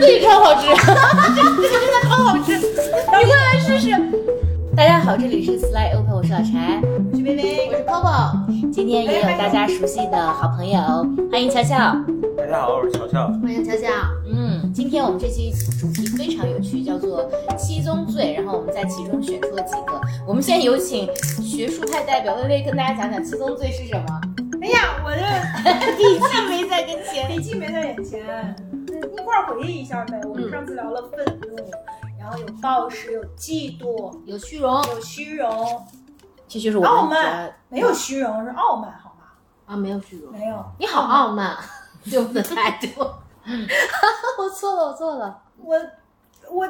[0.00, 3.90] 这个也超好吃，这个真的超好吃，你快来试试。
[4.76, 10.78] 大家好，这里是 Sly Open，我是老柴，我是微微，我是 Coco，今天也有大家熟悉的好朋友，
[11.32, 11.74] 欢迎乔乔。
[12.38, 13.26] 大家好，我是乔乔。
[13.42, 13.88] 欢迎乔乔。
[14.32, 20.00] 嗯，今天我们这期主题非常有趣，叫做七宗罪，然后我们在其中选出了几个。
[20.28, 21.08] 我们现在有请
[21.42, 24.20] 学术派代表薇薇跟大家讲讲七宗罪是什么。
[24.62, 25.16] 哎呀，我的
[25.96, 28.54] 笔记没在跟前，笔记没在眼前，
[29.00, 30.20] 一块儿回忆一下呗。
[30.24, 31.56] 我们上次聊了愤怒，
[32.18, 35.86] 然后有暴食，有嫉妒，有虚荣，有虚荣，
[36.46, 39.26] 这就是我傲慢，没有虚荣是傲慢，好吗？
[39.66, 40.64] 啊，没有虚荣，没有。
[40.78, 41.56] 你好傲慢，
[42.10, 43.06] 对我的态度。
[44.38, 45.76] 我错了，我错了，我
[46.50, 46.68] 我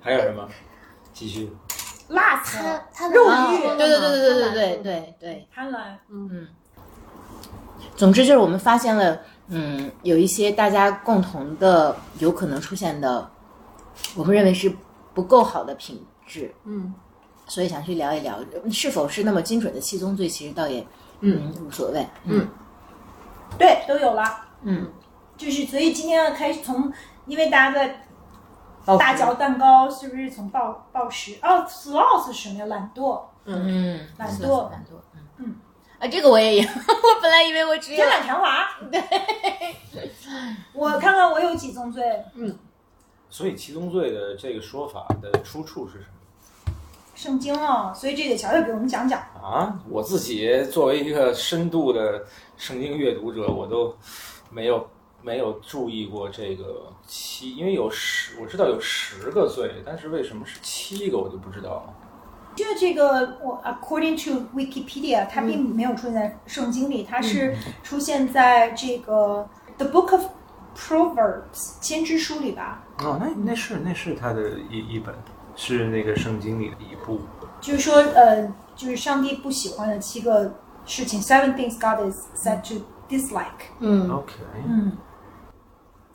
[0.00, 0.48] 还有什么？
[1.12, 1.50] 继续。
[2.08, 6.48] 辣他他肉欲，对对对对对对对对对，贪婪，嗯。
[7.94, 13.30] 总之就是我们发现了，嗯，有一些大家共同的有可能出现的，
[14.14, 14.70] 我们认为是
[15.14, 16.92] 不够好的品质，嗯，
[17.46, 18.38] 所以想去聊一聊，
[18.70, 20.86] 是否是那么精准的七宗罪，其实倒也
[21.20, 21.52] 嗯。
[21.66, 22.46] 无所谓，嗯，
[23.58, 24.22] 对，都有了，
[24.62, 24.92] 嗯，
[25.36, 26.92] 就是所以今天要开始从，
[27.26, 28.04] 因为大家在
[28.98, 31.38] 大嚼蛋糕，是不是从暴暴食？
[31.42, 32.66] 哦，sloth 是什么呀？
[32.66, 35.07] 懒惰，嗯，懒惰，懒惰。
[35.98, 36.68] 啊，这个我也有。
[36.68, 38.68] 我本来以为我只有天懒强华。
[38.90, 39.02] 对，
[40.72, 42.02] 我看看我有几宗罪。
[42.34, 42.56] 嗯。
[43.30, 46.04] 所以七宗罪的这个说法的出处是什么？
[47.14, 49.20] 圣经哦，所以这得乔乔给我们讲讲。
[49.42, 52.24] 啊，我自己作为一个深度的
[52.56, 53.92] 圣经阅读者，我都
[54.50, 54.88] 没有
[55.20, 61.94] 没有注意过这个七，因为有十，我知道有十个罪，但是为什么是七个，我就不知道了。
[62.58, 70.26] 就这个，我 according to Wikipedia，它并没有出现在圣经里，它是出现在这个 The Book of
[70.76, 72.82] Proverbs 先知书里吧？
[72.98, 75.14] 哦，那那是那是他的一一本，
[75.54, 77.20] 是那个圣经里的一部。
[77.60, 80.52] 就是说，呃，就是上帝不喜欢的七个
[80.84, 83.70] 事情，Seven things God is said to dislike。
[83.78, 84.34] 嗯，OK，
[84.66, 84.92] 嗯。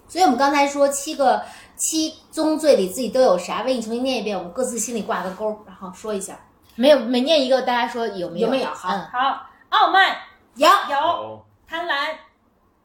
[0.07, 1.41] 所以我们刚才说七个
[1.75, 3.63] 七宗罪里自己都有啥？
[3.63, 6.39] 为你重新念一遍，我们各自心里挂个勾，然后说一下。
[6.75, 8.47] 没有，每念一个，大家说有没有？
[8.47, 8.67] 有没有？
[8.69, 10.15] 好，好，傲慢。
[10.55, 10.67] 有。
[10.67, 12.15] 有，贪婪。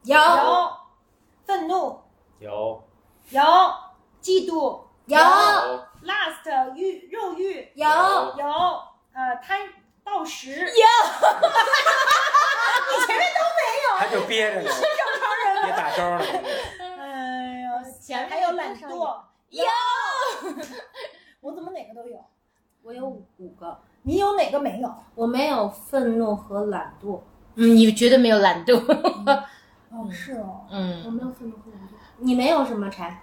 [0.03, 0.17] 有。
[0.17, 0.71] 有，
[1.45, 1.99] 愤怒。
[2.39, 2.83] 有。
[3.29, 3.41] 有，
[4.21, 4.81] 嫉妒。
[5.05, 7.71] 有，last 欲肉欲。
[7.75, 7.87] 有。
[7.87, 8.45] 有，
[9.13, 9.59] 呃贪
[10.03, 10.51] 暴食。
[10.51, 10.57] 有，
[12.89, 14.73] 你前面都没有，他就憋着呢，正
[15.19, 15.63] 常人。
[15.63, 16.23] 别打招呢。
[18.17, 19.63] 还有懒惰有，
[21.41, 22.17] 我怎么哪个都有？
[22.81, 24.93] 我有五个，你有哪个没有？
[25.15, 27.19] 我没有愤怒和懒惰。
[27.55, 28.77] 嗯，你绝对没有懒惰。
[29.89, 30.65] 哦，是哦。
[30.69, 31.91] 嗯，我没有愤怒和懒惰。
[32.17, 33.21] 你没有什么柴？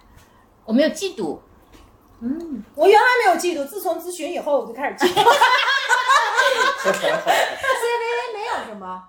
[0.65, 1.39] 我没有嫉妒。
[2.19, 5.23] 嗯，我原来没有嫉妒，自从咨询以后我就开始嫉妒。
[6.83, 9.07] 所以微微没有什么。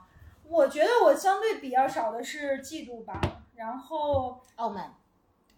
[0.49, 3.21] 我觉得我相对比较少的是嫉妒吧，
[3.55, 4.95] 然后傲慢。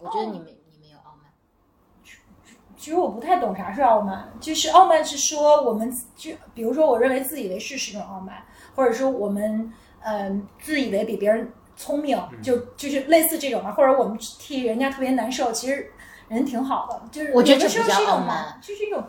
[0.00, 1.30] 我觉得你没你没有傲慢。
[2.76, 8.42] 其实我不太懂啥是傲慢，就是傲慢是说我们就比如说我认为自以为是是一种傲慢，
[8.74, 9.72] 或者说我们
[10.02, 15.92] 嗯自以为比别人聪明，就就是类似这种嘛，或者我们替人家特别难受，其实
[16.28, 19.04] 人挺好的，就是我觉得这是一种慢，就是一种。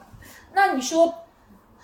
[0.53, 1.20] 那你说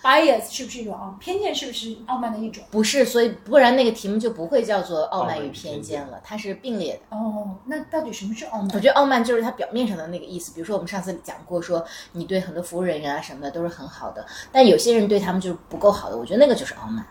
[0.02, 1.54] bias 是不是一种傲偏见？
[1.54, 2.62] 是不是傲慢的一种？
[2.70, 7.16] 不是，所以不然那个题目就不会叫做傲慢与偏见了，它是并列的。
[7.16, 8.70] 哦，那到底什么是傲慢？
[8.74, 10.52] 我觉得傲慢就是它表面上的那个意思。
[10.54, 16.16] 比如说我们上次讲过，说你对很多服务人员啊什么的都是很好的，但有些人对他们就是不够好的。
[16.16, 17.04] 我觉得那个就是傲慢。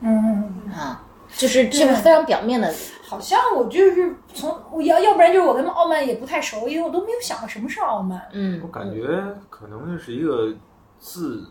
[0.00, 1.02] 嗯啊，
[1.36, 2.72] 就是这个非常表面的。
[3.02, 8.22] 好像我就是从我要要不然就是我跟傲慢也不太熟，因为我都没有想过什么是傲慢。
[8.32, 9.08] 嗯，我感觉
[9.50, 10.54] 可能就是一个
[10.98, 11.44] 自。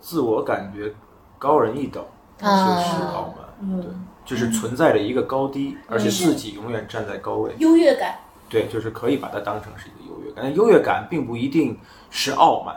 [0.00, 0.94] 自我感觉
[1.38, 2.02] 高人一等，
[2.38, 3.90] 就是傲慢，对，
[4.24, 8.16] 就是存在着一个高低，而且自己永远站在高位，优越感，
[8.48, 10.44] 对，就是可以把它当成是一个优越感。
[10.44, 11.78] 但优越感并不一定
[12.10, 12.76] 是傲慢，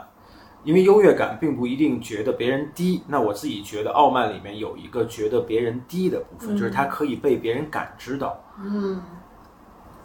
[0.64, 3.02] 因为优越感并不一定觉得别人低。
[3.06, 8.38] 那我自己觉得傲慢里面有一个觉得别人低的部分，就是他可以被别人感知到。
[8.60, 9.00] 嗯，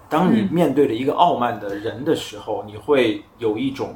[0.08, 3.96] 当你面对着一个傲慢的人的时候，你会有一种。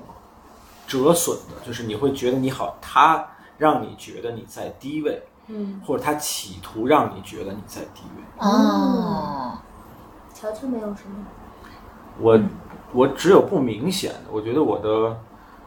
[0.91, 3.25] 折损的，就是你会觉得你好，他
[3.57, 8.23] 让你觉得你在低位，嗯，或者他企图让你觉得你在低位。
[8.39, 9.57] 哦，
[10.33, 11.25] 乔治没有什么，
[12.19, 12.37] 我
[12.91, 15.17] 我只有不明显的，我觉得我的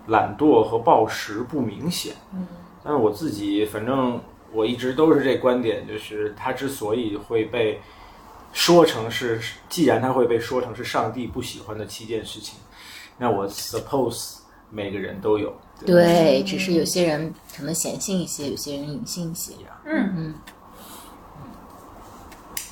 [0.09, 2.47] 懒惰和暴食不明显，嗯，
[2.83, 4.21] 但是我自己反正
[4.53, 7.81] 我一直都是这观点，就是他之所以会被
[8.53, 9.41] 说成是，
[9.71, 12.59] 既然它会被说成是上帝不喜欢的七件事情，
[13.17, 15.51] 那我 suppose 每个人都有。
[15.51, 19.53] 吧对，只是有些人可能显性一些，有些人隐性一些。
[19.85, 20.35] 嗯嗯。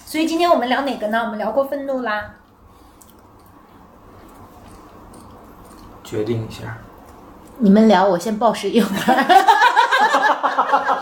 [0.07, 1.21] 所以今天我们聊哪个呢？
[1.21, 2.35] 我们聊过愤怒啦。
[6.05, 6.79] 决定一下。
[7.59, 9.17] 你们聊，我先报时一会儿。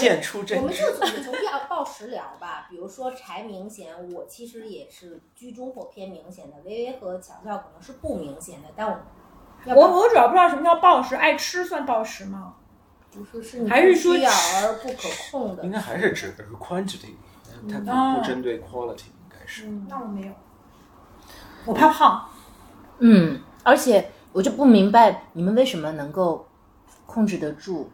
[0.00, 0.74] 不见出真我们。
[0.74, 8.88] 就从从报报时聊吧，比如说柴明显，我其实也是居中或偏明显的，微微和乔乔可能是不明显的，但
[9.66, 12.54] 我我我主要不知道什么叫暴食，爱吃算暴食吗？
[13.12, 17.14] 不是是你还是说而不可控的应，该还是指的是 quantity，
[17.68, 19.66] 它哦不不针对 quality，应该是。
[19.66, 20.32] 嗯，那我没有，
[21.66, 22.28] 我怕胖。
[23.00, 26.46] 嗯，而且我就不明白你们为什么能够
[27.04, 27.90] 控制得住，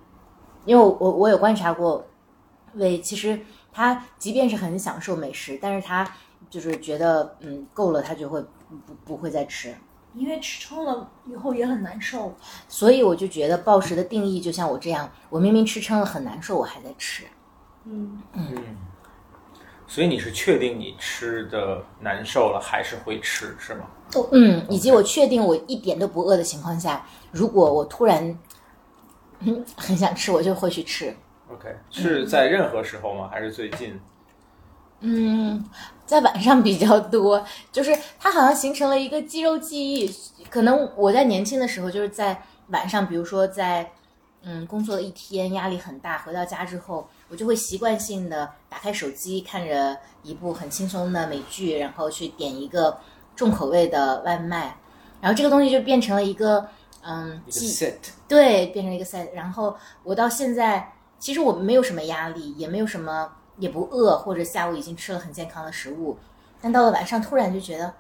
[0.67, 2.05] 因为我我我有观察过，
[2.75, 3.41] 魏其实
[3.73, 6.07] 他即便是很享受美食，但是他
[6.51, 9.75] 就是觉得嗯够了，他就会不不不会再吃。
[10.15, 12.35] 因为吃撑了以后也很难受。
[12.69, 17.25] 所以我就觉得暴食的定义就像我这样，我明明吃撑了很难受，我还在吃。
[17.85, 18.77] 嗯，嗯，
[19.87, 23.87] 所以你是确定你吃的难受了，还是会吃，是吗？
[24.33, 28.39] 嗯，以及我确定我一点都不饿的情况下，如果我突然
[29.41, 31.15] 嗯很想吃，我就会去吃。
[31.53, 33.29] OK，是在任何时候吗？
[33.31, 33.99] 还是最近？
[35.01, 35.65] 嗯，
[36.07, 40.11] 在晚上比较多，就是它好像形成了一个肌肉记忆。
[40.49, 43.93] 可能我在年轻的时候，就是在晚上，比如说在
[44.43, 52.99] 嗯工作了一天，压力很大，回到家之后，我就会习惯性的打开手机，看着一部很轻松的美剧，然后去点一个
[53.37, 54.77] 重口味的外卖，
[55.21, 56.67] 然后这个东西就变成了一个
[57.09, 57.41] 嗯
[58.27, 59.33] 对，变成一个 set。
[59.33, 66.19] 然后我到现在，其实我没有什么压力，也没有什么，也不饿，或者下午已经吃了很健康的食物，
[66.61, 67.95] 但到了晚上，突然就觉得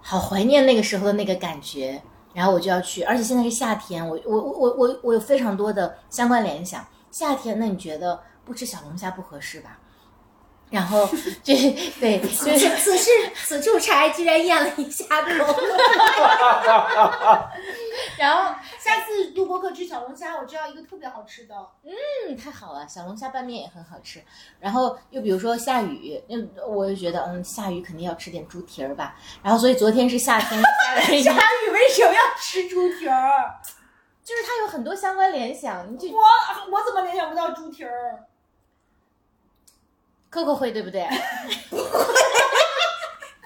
[0.00, 2.00] 好怀念那个时候的那个感觉，
[2.32, 6.86] 然后我就要去，而且现在是夏天，我我我我我我有非常多的相关联想。
[7.10, 9.78] 夏天，那你觉得不吃小龙虾不合适吧？
[10.70, 11.08] 然后
[11.42, 11.54] 这
[12.00, 15.28] 对， 就是此事此处柴居然咽了一下口。
[18.16, 21.54] 然后下次录播课吃小龙虾，我知道一个特别好吃的。
[21.84, 24.22] 嗯，太好了，小龙虾拌面也很好吃。
[24.60, 29.16] 然后又比如说下雨，嗯，我就觉得嗯，下雨肯定要吃点猪蹄儿吧。
[29.42, 33.54] 然后所以昨天是夏天 下雨为什么要吃猪蹄儿？
[34.24, 35.90] 就是它有很多相关联想。
[35.90, 36.18] 你就我
[36.70, 38.22] 我怎么联想不到猪蹄儿？
[40.30, 41.06] Coco 会对不对？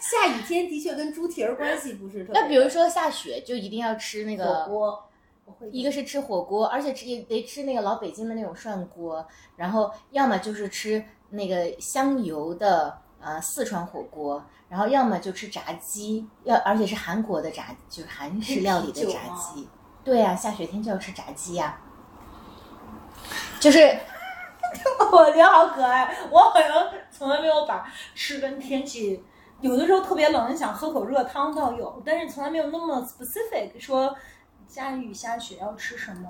[0.00, 2.40] 下雨天的确跟猪蹄儿关系不是特别。
[2.40, 5.08] 那比如说下雪就一定要吃那个火，
[5.44, 9.26] 锅，一个是吃火锅，而且吃也得吃那个老北京的那种涮锅，
[9.56, 19.66] 然后要么就是吃那个香油的呃四川火锅，然后要么就吃炸鸡，要而且是韩国的炸，就是韩式料理的炸鸡。
[20.04, 21.80] 对呀、下雪天就要吃炸鸡呀、
[23.60, 23.96] 就是
[25.12, 29.22] 我觉得好可爱，我好像从来没有把吃跟天气，
[29.60, 34.14] 有的时候特别冷，想喝口热汤倒有，但是从来没有那么 specific 说
[34.66, 36.28] 下雨下雪要吃什么。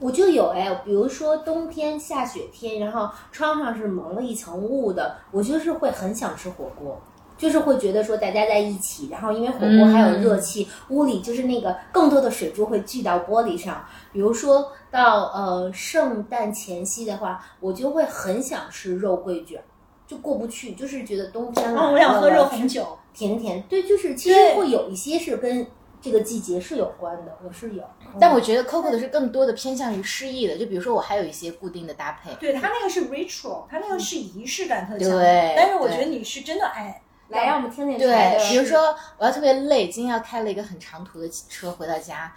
[0.00, 7.00] 我就有哎，比如说冬天下雪天，然后窗上是蒙了一层雾的，我就是会很想吃火锅，
[7.38, 13.84] 就是会觉得说大家在一起，然后因为火锅还有热气，屋里就是那个更多的水珠会聚到玻璃上。
[14.14, 19.60] 比如说到呃圣诞前夕的话，我就会很想吃肉桂卷，
[20.06, 22.96] 就过不去，就是觉得冬天了，啊，我想喝肉红酒。
[23.12, 25.64] 甜甜，对，就是其实会有一些是跟
[26.00, 27.84] 这个季节是有关的，我是有。
[28.18, 35.08] 但我觉得 Coco 的是更多的偏向于诗意的，就比如说我还有一些固定的搭配，对他那个是 ritual，他那个是仪式感特强。
[35.10, 37.00] 对但是我觉得你是真的爱。
[37.28, 42.30] 来，让我们听听对，比如说我要特别累，今天要开了一个很长途的车回到家，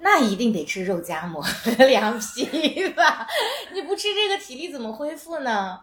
[0.00, 3.26] 那一定得吃肉夹馍和凉皮吧？
[3.72, 5.80] 你不吃这个，体力怎么恢复呢？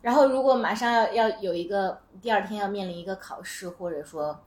[0.00, 4.42] 然后如果马上要要有一个第二天要面临一个考试，或者说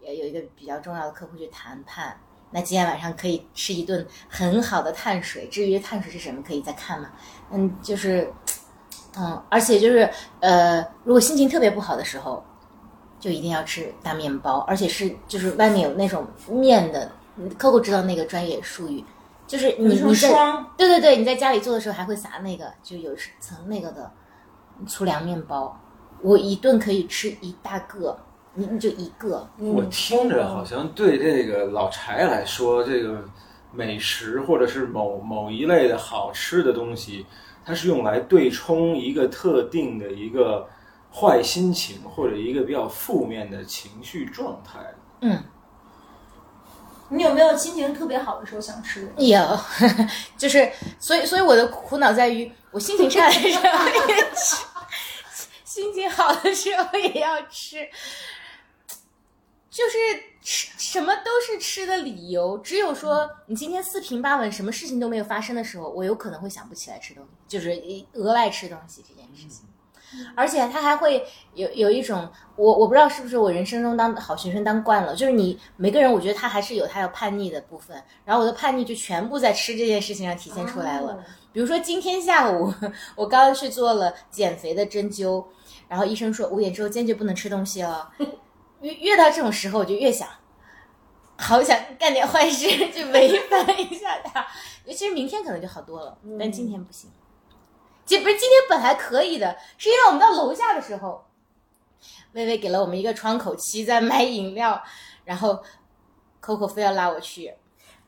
[0.00, 5.48] 也有一个比较重要的客户去谈判，那今天晚上可以吃一顿很好的碳水。
[5.48, 7.10] 至于碳水是什么，可以再看嘛。
[7.50, 8.32] 嗯，就是，
[9.16, 10.08] 嗯，而且就是
[10.40, 12.44] 呃，如果心情特别不好的时候，
[13.18, 17.10] 就一定要吃大面包，而且是就是外面有那种面的。
[17.58, 19.04] Coco 知道那个专业术语，
[19.46, 20.30] 就是你你在，
[20.76, 23.10] 对对对，你在家里做的时候还会撒那个，就有
[23.40, 24.10] 层那个的
[24.86, 25.80] 粗粮面包，
[26.20, 28.18] 我一顿可以吃一大个，
[28.54, 33.24] 你你就一个，我听着好像对这个老柴来说，这个
[33.72, 37.24] 美食或者是某某一类的好吃的东西，
[37.64, 40.68] 它是用来对冲一个特定的一个
[41.10, 44.80] 坏心情或者一个比较负面的情绪状态？
[45.22, 45.42] 嗯，
[47.12, 49.12] 你有没有心情特别好的时候想吃？
[49.18, 49.60] 有，
[50.38, 54.56] 就是所以所以我的苦恼在于，我心情差的时候也吃，
[55.64, 57.86] 心情好的时候也要吃，
[59.70, 59.98] 就是
[60.40, 62.56] 吃什么都是吃的理由。
[62.58, 67.70] 只有说你今天四平八稳，什么事情都没有发生的时候，我有可能会想不起来吃东西，就是
[68.14, 69.66] 额外吃东西这件事情。
[70.34, 81.24] 而且他还会有有一种，我我不知道是不是我人生中当好学生当惯了，就是你每个人，我觉得他还是有他要叛逆的部分，然后我的叛逆就全部在吃这件事情上体现出来了。
[81.52, 82.72] 比如说今天下午，
[83.14, 85.44] 我刚刚去做了减肥的针灸，
[85.88, 88.10] 然后医生说五点之后坚决不能吃东西了。
[88.80, 90.28] 越越到这种时候，我就越想，
[91.36, 94.44] 好想干点坏事 去违反一下他。
[94.84, 97.08] 尤其是明天可能就好多了，但今天不行。
[97.08, 97.21] 其
[98.16, 101.24] 实不是今天本来可以的，是因为我们到楼下的时候，
[102.32, 104.82] 微微给了我们一个窗口期在买饮料，
[105.24, 105.62] 然后
[106.42, 107.54] Coco 非要拉我去。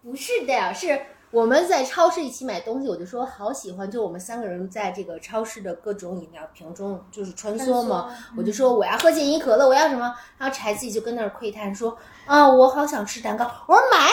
[0.02, 8.14] 不是的呀，是我们在超市一起买东西，我就说好喜欢，就我们三个人在这个超市的各种饮料瓶中就是穿梭嘛。
[8.36, 10.14] 我就说我要喝健怡可乐，我要什么？
[10.38, 11.96] 然后柴自己就跟那儿窥探说
[12.26, 13.50] 啊，我好想吃蛋糕。
[13.66, 14.10] 我说买，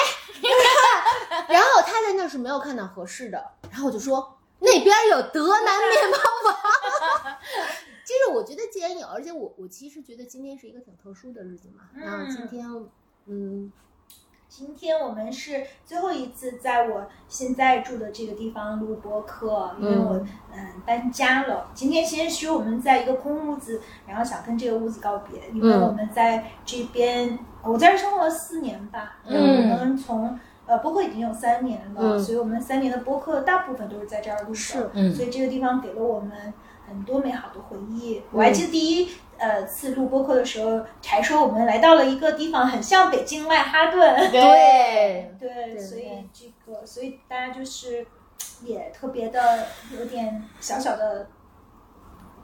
[1.53, 7.38] 然后他在那儿是没有看到合适的，然后我就说 那边有德南面包房。
[8.06, 11.89] 其 实我觉得既然有，而且我我其实觉得今天是一个挺特殊的日子嘛。
[11.96, 12.68] 然后今天
[13.25, 13.72] 嗯
[14.48, 21.72] 今天我们是最后一次在我现在住的这个地方录播客，因为我嗯搬家了。
[21.74, 30.39] 今天其实是我们在一个空屋子，然后想跟这个屋子告别，因为嗯我们在这边，我在这生活了四年吧，嗯我们从。
[30.71, 34.55] 呃，播客已经有三年了，嗯所以我们三年的播客大部分都是在这儿录的。
[34.55, 36.31] 是嗯所以这个地方给了我们
[36.87, 38.21] 很多美好的回忆。
[38.31, 44.15] 我还记得第一呃次录播客的时候，柴说我们来到了一个地方，很像北京曼哈顿。
[44.31, 48.05] 对对，对所以这个，所以大家就是
[48.63, 49.65] 也特别的
[49.99, 51.27] 有点小小的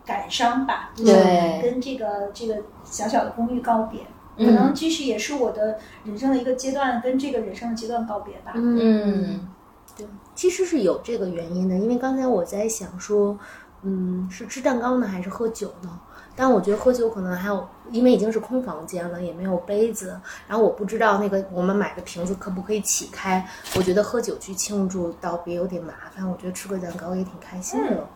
[0.06, 4.02] 感伤吧，就是对跟这个这个小小的公寓告别。
[4.38, 8.54] 可嗯能其实也是我的人生的一个阶段，跟这个人生的阶段告别吧。
[8.56, 9.48] 嗯
[9.96, 13.38] 对其实是有这个原因的，因为刚才我在想说，
[13.82, 16.00] 嗯，是吃蛋糕呢还是喝酒呢？
[16.36, 23.44] 但我觉得喝酒可能还有，因为已经是空房间了，也没有杯子，然后我不知道那个我们买的瓶子可不可以起开。
[23.76, 28.08] 我觉得喝酒去庆祝倒别有点麻烦，我觉得吃个蛋糕也挺开心的。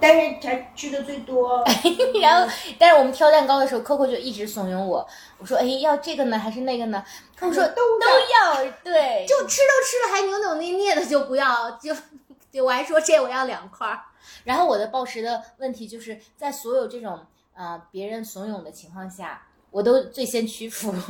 [0.00, 1.64] 但是他吃的最多，
[2.20, 5.06] 然后，但是我们挑蛋糕的时候，Coco 就一直怂恿我。
[5.38, 7.04] 我说：“哎，要这个呢，还是那个呢
[7.38, 11.94] ？”Coco 说：“都都要。”对，就吃都吃了，还扭扭捏捏的就不要，就
[12.52, 14.00] 就我还说这我要两块儿。
[14.44, 17.18] 然后我的暴食的问题就是在所有这种
[17.54, 20.92] 呃别人怂恿的情况下，我都最先屈服。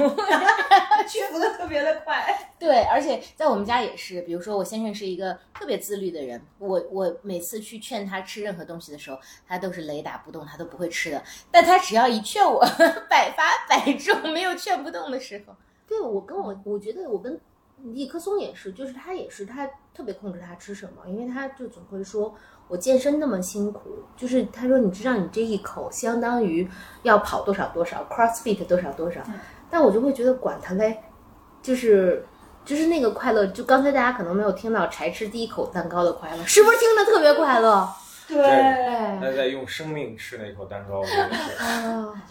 [1.09, 2.27] 屈服的特别的快。
[2.59, 11.23] 对，而且在我们家也是，比如说我先生是一个特别自律的人，我我每次去劝他吃任何东西的时候，他都是雷打不动，他都不会吃的。
[11.51, 12.61] 但他只要一劝我，
[13.09, 15.55] 百发百中，没有劝不动的时候。
[15.87, 17.41] 对我跟我，我觉得我跟
[17.77, 22.35] 尼克松也是，就是他也是，他特别控制他吃什么，因为他就总会说，
[22.69, 26.69] 我健身那么辛苦，就是他说你知道你这一口相当于
[27.03, 29.21] 要跑多少多少，CrossFit 多少多少，
[29.69, 31.03] 但我就会觉得管他嘞，
[31.63, 32.25] 就是。
[32.65, 37.89] 就是那个快乐，就刚才大家可能没有听到柴吃第一口蛋糕的快乐，是不是听着特别快乐？
[38.29, 38.37] 对，
[39.19, 41.65] 他在用生命吃那口蛋糕，真的 是。
[41.65, 42.23] 啊，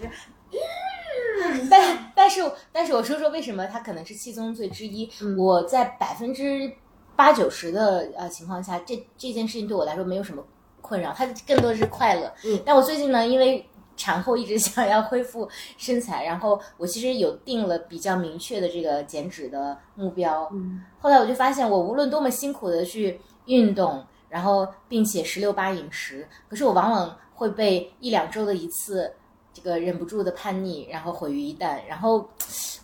[1.72, 5.12] 但但是但是我说说为什么他可能是七宗罪之一。
[5.24, 6.72] 嗯我在百分之
[7.18, 10.42] 八九十的呃情况下，这这件事情对我来说没有什么
[10.80, 12.32] 困扰，它更多的是快乐。
[12.46, 20.48] 嗯但我最近呢，因为产后一直 想要恢复身材，然后我其实有定了比较明确的这个减脂的目标。
[20.54, 29.12] 嗯，后来我就发现，我无论多么辛苦的去运动，然后并且十六八饮食，可是我往往会被一两周的一次
[29.52, 31.80] 这个忍不住的叛逆，然后毁于一旦。
[31.88, 32.30] 然后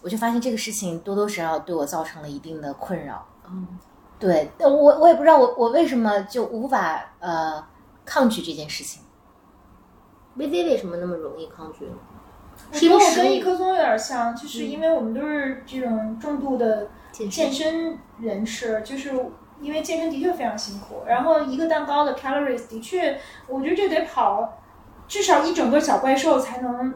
[0.01, 3.23] 我就发现这个事情多多少少对我造成了一定的困扰。
[3.47, 3.67] 嗯，
[4.23, 7.61] 对，但我我也不知道我我为什么就无法呃
[8.05, 9.01] 抗拒这件事情。
[10.35, 11.93] 微微为什么那么容易抗拒呢？
[12.71, 19.13] 我觉得我跟一棵松有点像，就是因为我们都是这种重度的健健身人士，就是
[19.59, 24.57] 因为健身的确非常辛苦，然后一个蛋糕的 calories 的确，我觉得这得跑
[25.05, 26.93] 至少一整个小怪兽才能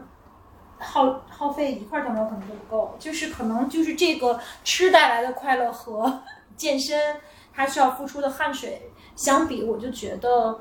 [0.78, 6.22] 耗耗费一块蛋糕可能都不够，就是可能就是这个吃带来的快乐和
[6.58, 7.16] 健身
[7.54, 10.60] 他需要付出的汗水相比，我就觉得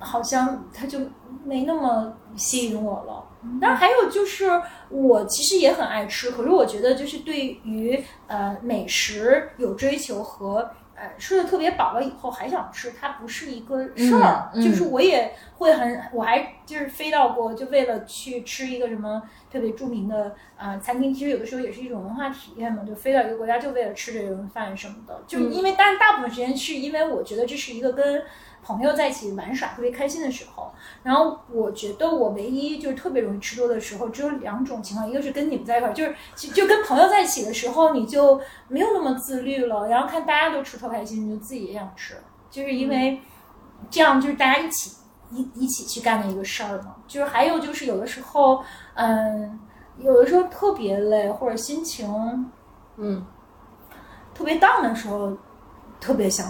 [0.00, 0.98] 好像他就
[1.44, 3.24] 没那么吸引我了。
[3.60, 4.50] 当然还有就是，
[4.88, 14.50] 我其实也很爱吃，可是我觉得就是对于呃美食有追求和呃吃的特别饱了以后还想吃，它不是一个事儿。
[14.54, 19.22] 嗯嗯就是我也会很，我还就是飞到过，就为了去吃一个什么
[19.52, 25.22] 特别著名的呃餐厅，其实有的时候也是一种文化体验嘛，就飞到一个国家就为了吃这顿饭什么的。
[25.26, 28.22] 就因为，但是大部分时间是因为我觉得这是一个跟
[28.66, 30.72] 朋友在一起玩耍特别开心的时候。
[31.02, 42.16] 然后我觉得我唯一就是特别容易吃多的时候，只有两种情况，一个是跟你们在一块儿，就是就就跟朋友在一起的时候，你就没有那么自律了，然后看大家都吃特开心，你就自己也想吃，
[42.50, 43.20] 就是因为
[43.88, 44.96] 这样就是大家一起
[45.30, 46.96] 一一起去干的一个事儿嘛。
[47.06, 48.62] 就是还有就是有的时候，
[48.94, 49.58] 嗯，
[49.98, 52.52] 有的时候特别累或者心情
[52.96, 53.24] 嗯
[54.34, 55.36] 特别 down 的时候，
[56.00, 56.46] 特别想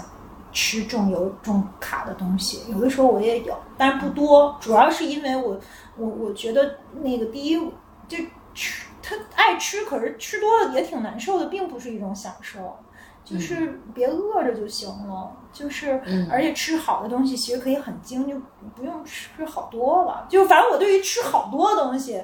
[0.56, 2.62] 吃重油重卡的东西。
[2.72, 5.60] 有的时候我也有，但是不多，主要是因为我
[5.98, 7.60] 我我觉得那个第一
[8.08, 8.16] 就
[8.54, 12.74] 吃他爱吃，可是吃多了也挺难受的，并不是一种享受。
[13.22, 18.40] 就是别饿着就行了，就是，嗯而且吃好的东西其实可以很精，就
[18.74, 20.24] 不用吃好多了。
[20.26, 22.22] 就反正我对于吃好多的东西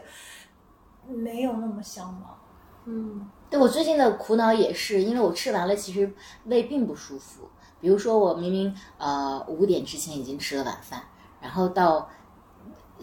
[1.07, 2.39] 没有那么向往。
[2.87, 6.11] 嗯对我最近的苦恼也是，因为我吃完了，其实
[6.47, 7.49] 胃并不舒服。
[7.83, 11.03] 比如说，我明明呃五点之前已经吃了晚饭，
[11.41, 12.09] 然后到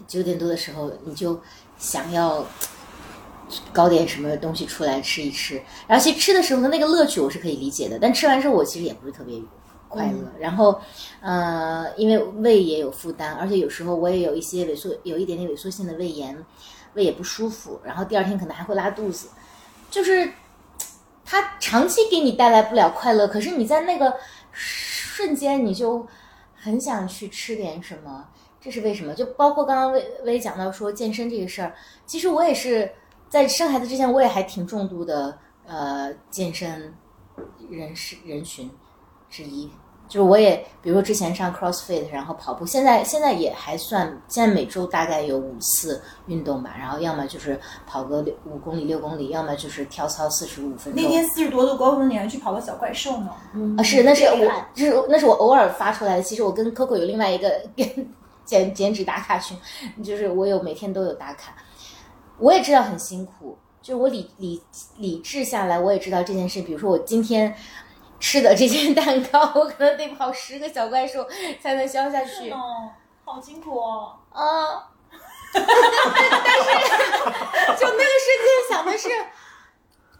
[0.06, 1.38] 九点多的时候，你就
[1.76, 2.44] 想要
[3.72, 5.62] 搞点什么东西出来吃一吃。
[5.86, 9.38] 然后其实吃的时候的那个乐趣我是可以理解的，但吃完之后我其实也不是特别
[9.86, 10.32] 快乐。
[10.38, 10.80] 然后
[11.20, 16.42] 呃，因为胃也有负担，而且有时候我也有一些萎缩，有一点点萎缩性的胃炎，
[16.94, 19.28] 胃也不舒服，然后第二天可能还会拉肚子。
[19.90, 20.32] 就是
[21.24, 24.14] 它长期给你带来不了快乐，可是你在那个
[24.52, 26.06] 瞬间你就
[26.54, 28.28] 很想去吃点什么，
[28.60, 29.14] 这是为什么？
[29.14, 31.74] 就包括刚刚薇薇讲到说健身这个事儿，
[32.06, 32.92] 其实我也是
[33.28, 36.94] 在生孩子之前，我也还挺重度的呃健身
[37.70, 38.70] 人士人群
[39.28, 39.70] 之一。
[40.10, 51.00] 就是我也，比如说之前上 CrossFit，然后跑步，现在现在也还算，现在每周大概有五次运动吧，然后要么就是跑个六五公里、六公里，要么就是跳操四十五分钟。
[51.00, 53.30] 那天四十多度高温，你还去跑个小怪兽呢？
[53.78, 56.22] 啊，是，那是我厉害，这是那是我偶尔发出来的。
[56.24, 57.62] 其实我跟 Coco 有另外一个
[58.44, 59.56] 减减脂打卡群，
[60.02, 61.54] 就是我有每天都有打卡。
[62.36, 64.60] 我也知道很辛苦，就是我理理
[64.96, 66.60] 理智下来，我也知道这件事。
[66.62, 67.54] 比如说我今天
[68.20, 71.26] 吃的这些 蛋糕，我可能得跑十个小怪兽
[71.60, 72.50] 才能消下去。
[72.50, 72.90] 哦，
[73.24, 74.14] 好辛苦哦。
[74.30, 74.86] 啊，
[75.52, 75.66] 但是
[77.80, 79.08] 就那个瞬间想的是，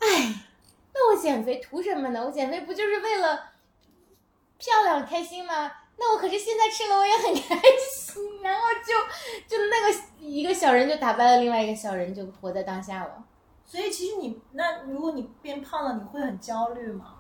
[0.01, 0.35] 哎，
[0.95, 2.25] 那我减肥图什么呢？
[2.25, 3.39] 我减肥不就是为了
[4.59, 5.71] 漂亮开心吗？
[5.99, 7.61] 那我可是现在吃了我也很开
[7.93, 8.95] 心，然后就
[9.47, 13.23] 就那个一个小人就打败了另外一个小人，就活在当下了。
[13.67, 17.17] 所以其实你那如果你变胖了，你会很焦虑吗？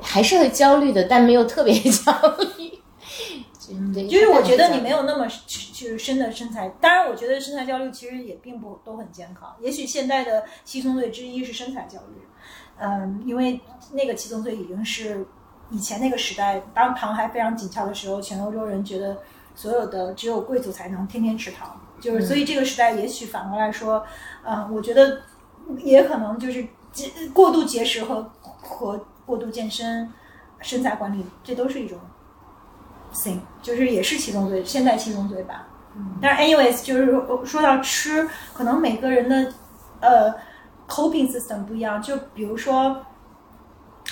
[0.00, 2.12] 还是会焦虑的，但没有特别焦
[2.56, 2.78] 虑。
[3.92, 5.02] 对就是我觉得你没有。
[5.02, 9.54] 那么就是深的身材，当然我觉得身材焦虑其实也并不都很健康。
[9.60, 12.22] 也许现在的七宗罪之一是身材焦虑，
[12.78, 13.60] 嗯，因为
[13.92, 15.26] 那个七宗罪已经是
[15.70, 19.18] 以前那个时代，当糖还非常紧俏的时候，全欧洲人觉得
[19.54, 24.02] 所有的只有贵族才能天天吃糖，就是所以这个时代也许反过来说，
[24.44, 25.20] 嗯，我觉得
[25.76, 30.10] 也可能就是节过度节食和和过度健身、
[30.60, 31.98] 身材管理，这都是一种
[33.12, 35.68] thing，就是也是七宗罪，现在七宗罪吧。
[35.94, 39.52] 嗯，但是 anyways，就是说说到吃，可能每个人的
[40.00, 40.32] 呃
[40.88, 42.00] coping system 不一样。
[42.00, 43.04] 就比如说，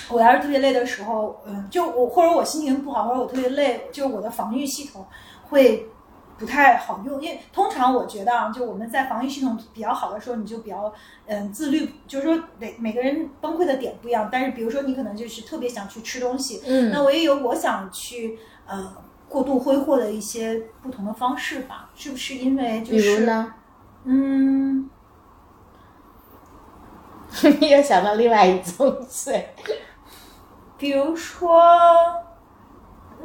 [0.09, 5.03] 我要是特别累的时候，嗯，就我或者我心情不好，或者我特别累，就我的防御系统
[5.49, 5.89] 会
[6.37, 10.93] 不太好用，因为通常我觉得啊，就我们在防御系统比较好的时候，你就比较
[11.25, 18.95] 嗯自律，就是说每每个人崩溃的点不一样，但是比如说你可能就是特别想去吃东西，嗯那我也有我想去呃
[19.27, 23.53] 过度挥霍的一些不同的方式吧，是不是因为就比是如呢？
[24.05, 24.89] 嗯，
[27.59, 29.49] 又想到另外一种罪。
[30.77, 31.59] 比如说，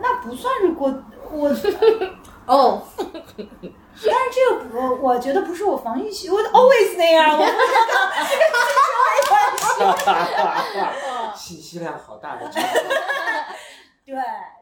[0.01, 0.89] 那不算是过
[1.31, 1.55] 我，
[2.47, 7.39] 哦，但是这个我我觉得不是我防御系，我 always 那样，
[9.79, 12.51] 我信息量好大的。
[14.05, 14.15] 对，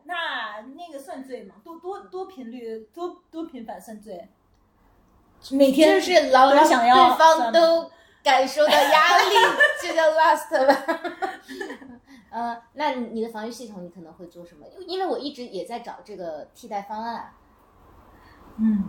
[0.04, 1.54] 那那个算罪吗？
[1.64, 4.28] 多多多频率多多频繁算罪？
[5.52, 7.90] 每天就是老想要对方都
[8.22, 9.34] 感受到压力，
[9.82, 11.00] 就叫 last 吧。
[12.30, 14.66] 呃，那你的防御系统你可能会做什么？
[14.86, 17.32] 因为我一直也在找这个替代方案。
[18.60, 18.84] 嗯，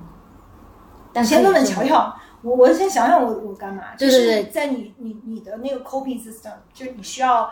[1.13, 3.95] 但先问问乔乔，我我先想想我我干嘛？
[3.97, 7.49] 对对对就是在你你你的那个 coping system，就是你需要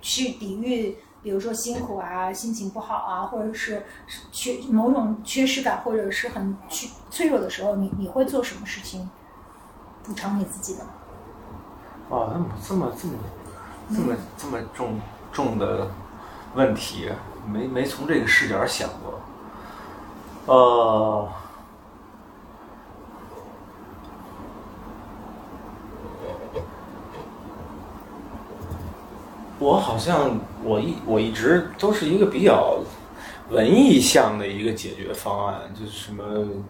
[0.00, 3.84] 去抵御，比如说辛苦啊、心情不好啊，或者是
[4.30, 9.10] 缺某种缺失感，或者是很去脆弱的时候，你你会做什么事情
[10.04, 10.84] 补偿你自己的？
[12.10, 13.14] 哇，那么这么这么
[13.88, 15.00] 这么这么重
[15.32, 15.90] 重的
[16.54, 17.08] 问题，
[17.50, 19.20] 没没从这个视角想过。
[20.44, 21.28] 呃，
[29.60, 32.80] 我好像我一我一直都是一个比较
[33.50, 36.24] 文艺向的一个解决方案，就是什么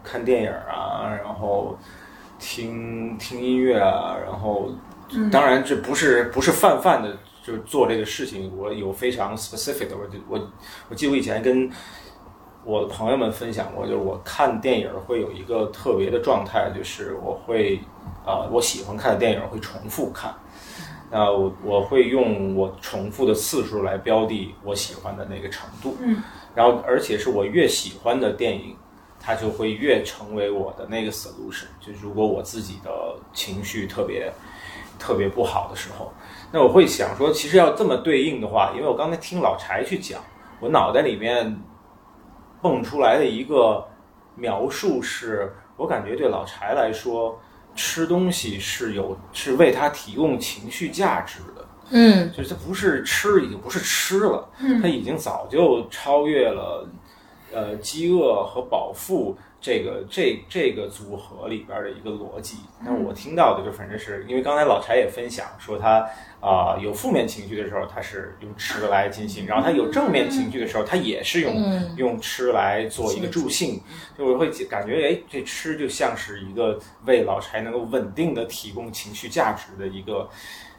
[0.04, 1.78] 看电影啊，然后
[2.38, 4.70] 听听音乐啊，然后
[5.30, 10.50] 当然这不是不是泛泛的就做这个事情，我有非常 specific 的，我就我
[10.90, 11.70] 我记得我以前跟
[12.64, 17.80] 我的朋友们分享过，就是我看电影会有一个特别的状态，就是我会
[18.24, 20.34] 啊、呃我喜欢看的电影会重复看。
[21.10, 26.22] 那我我会用我重复的次数来标的我喜欢的那个程度，嗯，
[26.54, 28.74] 然后而且是我越喜欢的电影，
[29.20, 31.66] 它就会越成为我的那个 solution。
[31.80, 32.90] 就如果我自己的
[33.34, 34.32] 情绪特别
[34.98, 36.10] 特别不好的时候，
[36.50, 40.18] 那我会想说，其实要这么对应的话，因为我刚才听老柴去讲，
[40.60, 41.60] 我脑袋里面
[42.62, 43.84] 蹦出来的一个
[44.36, 47.38] 描述是，我感觉对老柴来说，
[47.74, 51.66] 吃东西是有是为他提供情绪价值的。
[51.94, 56.88] 嗯就是它不是吃，已经不是吃了，嗯它已经早就超越了，
[57.52, 62.58] 呃，饥饿和饱腹这个这这个组合里边的一个逻辑。
[62.84, 66.06] 那我听到的就反正是因为刚才老柴也分享说他
[66.40, 73.80] 啊、有负面情绪的时候，他是用吃来进行，然后他有正面情绪的时候，他也是用、嗯用吃来做一个助兴。
[74.18, 80.28] 就我会感觉，哎，这吃就像是一个为老柴能够稳定的提供情绪价值的一个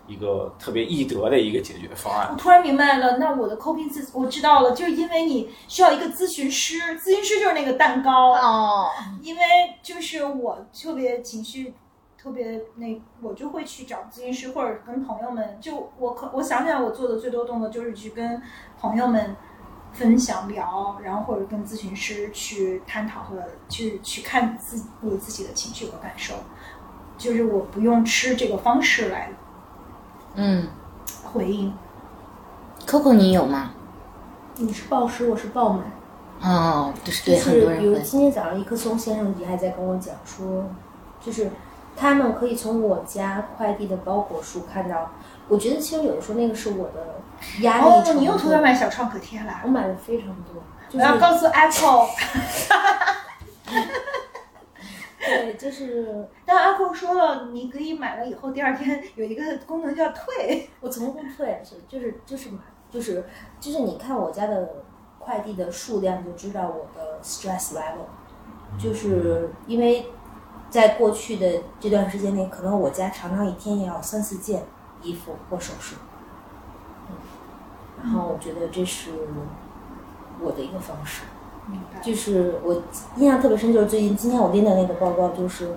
[0.07, 2.35] 一个特别易得的一个解决方案我。
[2.35, 8.89] 突然明白了，那我的 coping system 我知道了，就是因为你需要一个咨询师，咨询师就是那个蛋糕，哦，
[9.21, 9.41] 因为
[9.81, 11.73] 就是我特别情绪
[12.17, 18.41] 特别那，我就会去找咨询师或者跟朋友们，就我可我想起来我做的最多动作就是去跟
[18.79, 19.35] 朋友们
[19.91, 26.33] 分享聊，然后或者跟咨询师去探讨和去去看自我自己的情绪和感受，
[27.17, 29.31] 就是我不用吃这个方式来
[30.35, 30.67] 嗯
[31.31, 31.73] 回应。
[32.87, 33.71] ，Coco 你有吗？
[34.57, 35.81] 你是暴食，我是暴买。
[36.41, 40.65] 哦，就是就对很多是比如，今天早上一棵松先生也还在跟我讲说，
[41.21, 41.49] 就是
[41.95, 45.11] 他们可以从我家快递的包裹数看到，
[45.47, 47.21] 我觉得其实有的时候那个是我的
[47.61, 49.69] 压力哦，你又偷偷买小创可贴了我！
[49.69, 52.07] 买了非常多，就我要告诉 Apple，
[55.25, 60.69] 对，就是但阿凤说了，你可以买了以后，第二天有一个功能叫退。
[60.81, 62.59] 我从不退，就是就是买，
[62.91, 63.23] 就是
[63.59, 64.83] 就是你看我家的
[65.19, 68.05] 快递的数量，就知道我的 stress level，
[68.77, 70.07] 就是因为
[70.69, 74.63] 在过去的这段时间内，可能我家常常一天也要三四件
[75.01, 75.95] 衣服或首饰，
[77.09, 77.15] 嗯，
[78.03, 79.11] 然后我觉得这是
[80.41, 81.23] 我的一个方式。
[82.01, 82.81] 就是我
[83.15, 85.75] 印象特别深，就是最近今天我拎的那个包包，就是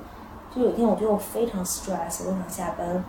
[0.54, 3.04] 就有一天我觉得我非常 stress，我想下班，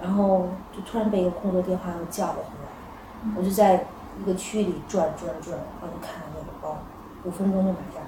[0.00, 3.86] 然后就突然被一个工作电话又叫了回来，我就在
[4.20, 6.78] 一个区里转转转，然后就看到那个包，
[7.24, 8.06] 五分钟就买下来，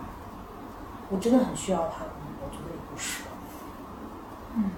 [1.11, 2.11] 我真的很需要它吗？
[2.43, 3.25] 我觉得也不是。
[4.57, 4.71] 嗯。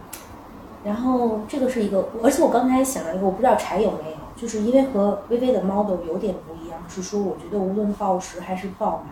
[0.85, 4.12] 然后这个是一个，而且我刚才想了一个，我不知道柴有没有，
[4.43, 9.05] 就是因为和微微的 model 有点不一样，是说我觉得无论暴食还是暴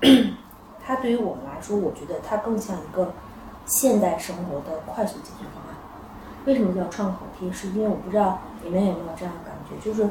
[0.00, 0.08] 买，
[0.82, 3.12] 它对于我们来说，我觉得它更像一个
[3.66, 5.76] 现代生活的快速解决方案。
[6.46, 7.52] 为什么叫创口贴？
[7.52, 10.08] 是因为我不知道你们有没有这样的感觉，就是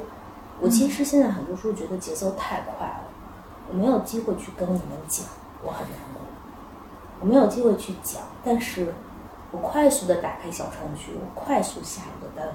[0.60, 3.06] 我其实现在很多时候觉得节奏太快了，
[3.72, 5.26] 我没有机会去跟你们讲，
[5.64, 6.22] 我很难过，
[7.22, 8.94] 我没有机会去讲，但是
[9.50, 12.48] 我快速的打开小程序，我快速下一个单，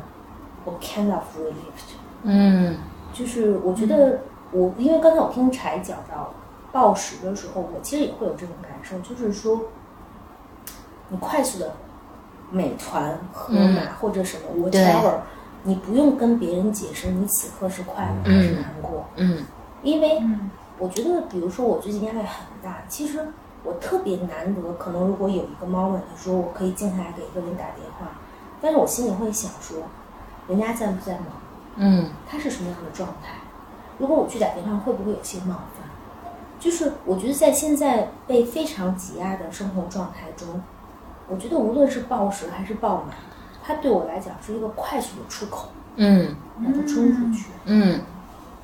[0.64, 1.96] 我 kind of relieved。
[2.22, 2.76] 嗯。
[3.12, 4.20] 就是我觉得
[4.52, 6.32] 我，因为刚才我听柴讲到
[6.72, 9.60] 暴食的时候，我其实也会有这种感受，就是说，
[11.08, 11.72] 你快速的
[12.50, 15.16] 美团、盒马、嗯或者什么 whatever，
[15.64, 19.44] 你不用跟别人解释你此刻是快乐还是难过，嗯。
[19.82, 20.50] 因为嗯。
[20.78, 22.26] 我觉得，比如说我最近压力很
[22.62, 23.20] 大，其实
[23.62, 28.08] 我特别难得，可能如果有一个 moment 说我可以静下来给一个人打电话，
[28.60, 29.76] 但是我心里会想说，
[30.52, 31.26] 人家在不在忙？
[31.76, 33.40] 嗯他是什么样的状态？
[33.98, 35.88] 如果我去打电话，会不会有些冒犯？
[36.60, 40.62] 就是我觉得在现在被非常挤压的生活状态中，
[41.28, 43.16] 我觉得无论是暴食还是暴满，
[43.64, 47.46] 它对我来讲是一个快速的出口，嗯让它冲出去。
[47.64, 48.00] 嗯，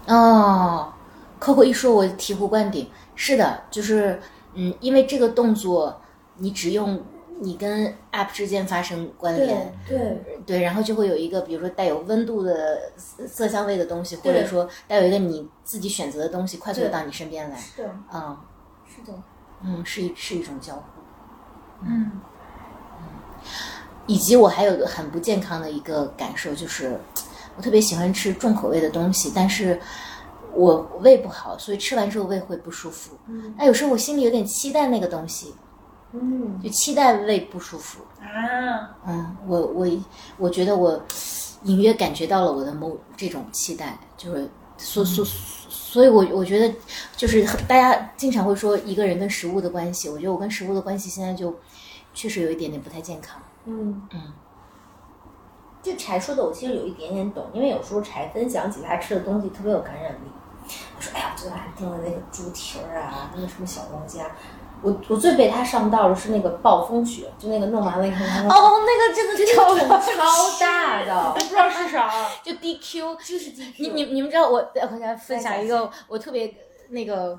[0.07, 0.93] 哦
[1.41, 2.91] ，Coco 一说，我醍醐灌顶。
[3.15, 4.21] 是的，就是
[4.55, 6.01] 嗯，因为这个动作，
[6.37, 7.01] 你只用
[7.41, 17.57] 你跟 App 之间发生关联，对对，然后就会有一个，比如说带有温度的色色香味的东西，或者说带有一个你自己选择的东西，快速的到你身边来。
[17.57, 18.37] 是的，嗯
[18.87, 19.19] 是的，
[19.65, 20.83] 嗯，是一是一种交互。
[21.87, 22.13] 嗯
[24.07, 26.99] 以及我还有个很不健康的一个感受，就是
[27.57, 29.79] 我特别喜欢吃重口味的东西，但是
[30.55, 33.17] 我胃不好，所以吃完之后胃会不舒服。
[33.27, 35.55] 嗯那有时候我心里有点期待那个东西，
[36.13, 38.01] 嗯，就期待胃不舒服。
[38.21, 39.87] 啊，嗯，我我
[40.37, 41.01] 我觉得我
[41.65, 46.75] 隐约感觉到了我的某这种期待，就是所所所以我，我觉得
[47.17, 51.55] 就是大家经常会说一个人跟食物的关系，我觉得我跟食物的关系现在就
[52.15, 53.41] 确实有一点点不太健康。
[53.65, 54.33] 嗯嗯，
[55.83, 60.31] 就柴说的，我其实有一点点懂，因为有时候柴分享起他吃的东西特别有感染力。
[60.97, 64.27] 我说：“哎呀，我昨天晚上订了那个猪蹄儿啊，那个什么小龙虾。
[64.83, 72.11] 我我最被他上道的是那个暴风雪，就那个弄完了以后，哦，那个真的这超超大的， 不知道是啥，
[72.43, 76.55] 就 DQ，就是 DQ 你你你们知道我，我给大家分享一个我特别
[76.91, 77.39] 那个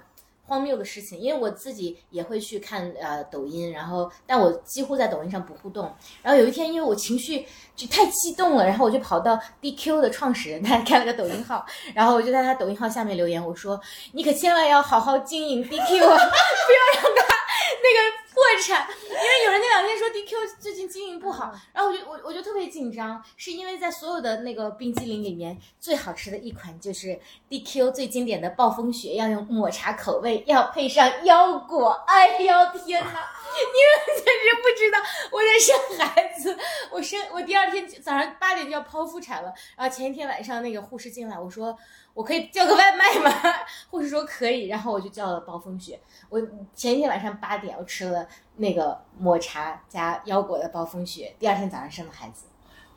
[0.49, 5.93] 荒谬的事情，因为我自己也会去看呃抖音，然后但我几乎在抖音上不互动。
[6.23, 13.79] 然后有一天，因为我情绪就太激动了，然后我就跑到 DQ 的创始人，他开了个抖音号，然后我就在他抖音号下面留言，我说
[14.13, 17.35] 你可千万要好好经营 DQ 啊， 不要让他
[17.81, 31.91] 那个破产，因为有人那两天说 DQ 最近经营不好，然后我就我我就特别紧张，是因为在所有的那个冰激凌里面最好吃的一款就是 DQ 最经典的暴风雪，要用抹茶口味，要配上腰果。
[32.07, 32.53] 哎呦
[32.85, 33.29] 天哪！
[33.49, 34.99] 你们简直不知道
[35.31, 36.57] 我在生孩子，
[36.91, 41.77] 我生我第二天早上八点就要剖腹产了，然后前一天晚上那个护士进来，我说
[42.19, 43.31] 我可以叫个外卖吗？
[43.89, 45.97] 护士说可以，然后我就叫了暴风雪。
[46.27, 46.37] 我
[46.75, 48.27] 前一天晚上八点我吃了
[48.57, 52.47] 那个抹茶加腰果的暴风雪，第二天早上生的孩子。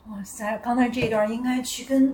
[0.09, 0.57] 哇塞！
[0.57, 2.13] 刚才这段应该去跟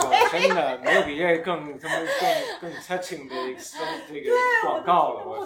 [0.00, 3.34] 我真的没有比这更他妈更更 touching 的
[4.08, 4.30] 这个
[4.64, 5.44] 广告了，我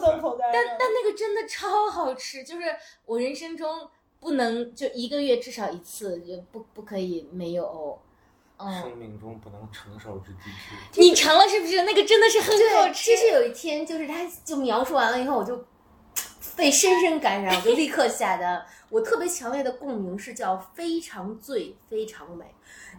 [0.52, 2.64] 但但那个真的超好吃，就是
[3.06, 3.88] 我人生中
[4.20, 7.98] 不能就一个月至少一次，就不不可以没有
[8.70, 11.82] 生命中不能承受之 DQ，你尝了是不是？
[11.82, 12.94] 那个真的是很好，吃。
[12.94, 15.66] 其实有一天就是他就描述完了以后，我就
[16.54, 18.64] 被深深感染，我就立刻下单。
[18.90, 22.44] 我特别强烈的共鸣是叫非常醉，非常美。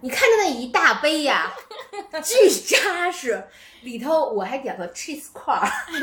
[0.01, 1.53] 你看着那一大杯呀，
[2.23, 3.47] 巨扎实，
[3.83, 6.01] 里头我还点了 cheese 块儿， 然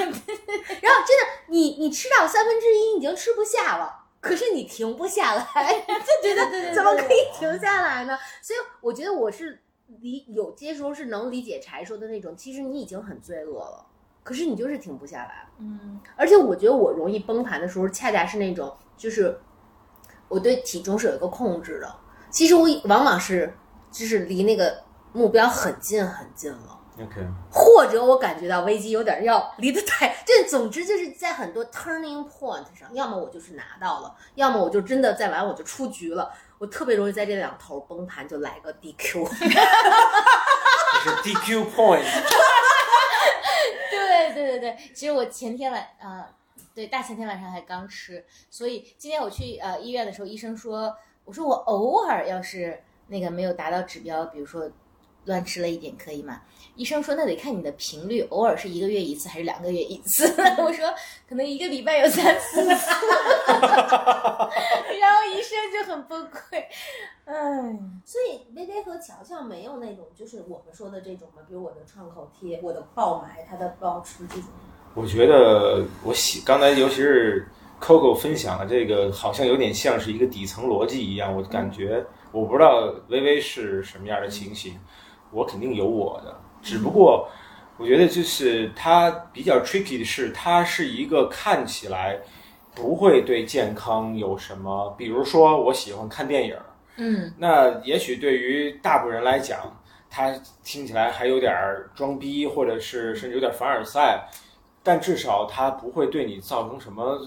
[0.95, 4.00] 后真的你你吃到三分之一已经吃不下了。
[4.21, 5.45] 可是你停不下来，
[5.89, 8.19] 就觉得怎么可以停下来呢？
[8.43, 9.63] 所以我觉得我是
[10.01, 13.87] 理有些时候是能理解柴说的那种，其实你已经很罪恶了，
[14.23, 15.47] 可是你就是停不下来。
[15.59, 19.39] 嗯而且我觉得我容易崩盘的时候，恰恰是那种就是
[20.29, 21.97] 我对体重是有一个控制的，
[22.31, 23.53] 其实我往往是
[23.91, 26.80] 就是离那个目标很近很近了。
[27.03, 36.31] OK，或者我感觉到危机有点要离得太，这总之就是在很多 turning point 上，要么我就是拿到了，要么我就真的再完我就出局了。
[36.59, 39.27] 我特别容易在这两头崩盘，就来个 DQ。
[41.03, 42.05] 这是 DQ point，
[43.91, 46.27] 对对对对，其实我前天晚啊、呃
[46.73, 54.71] 对大前天晚上还刚吃，所以今天我去呃医院的时候，医生说，我说我偶尔要是那个没有达到指标，比如说
[55.25, 56.41] 乱吃了一点，可以吗？
[56.77, 60.27] 医生说那得看你的频率，偶尔是一个月一次还是两个月一次？
[60.59, 60.93] 我说
[61.29, 62.91] 可能一个礼拜有三四次，
[63.51, 66.65] 然后医生就很崩溃，
[67.27, 67.79] 哎。
[68.05, 74.45] 所以微微和乔乔没有那种就是我们说的这种嘛，比如我的创口贴、我的爆买、他的爆吃这种。
[74.95, 77.47] 我觉得我喜刚才尤其是
[77.81, 81.37] Coco 分享的这个，好像有点像是一个底层逻辑一样。
[81.37, 84.77] 我感觉我不知道微微是什么样的情形，
[85.31, 87.29] 我肯定有我的，只不过
[87.77, 92.19] 我觉得就是它比较 tricky 的是，它是一个看起来
[92.75, 96.57] 不会对健康有什么，比如说我喜欢看电影，
[96.97, 104.29] 嗯那也许对于大部分人来讲，它听起来还有点儿装逼，或者是甚至有点凡尔赛。
[104.83, 107.21] 但至少它不会对你造成什么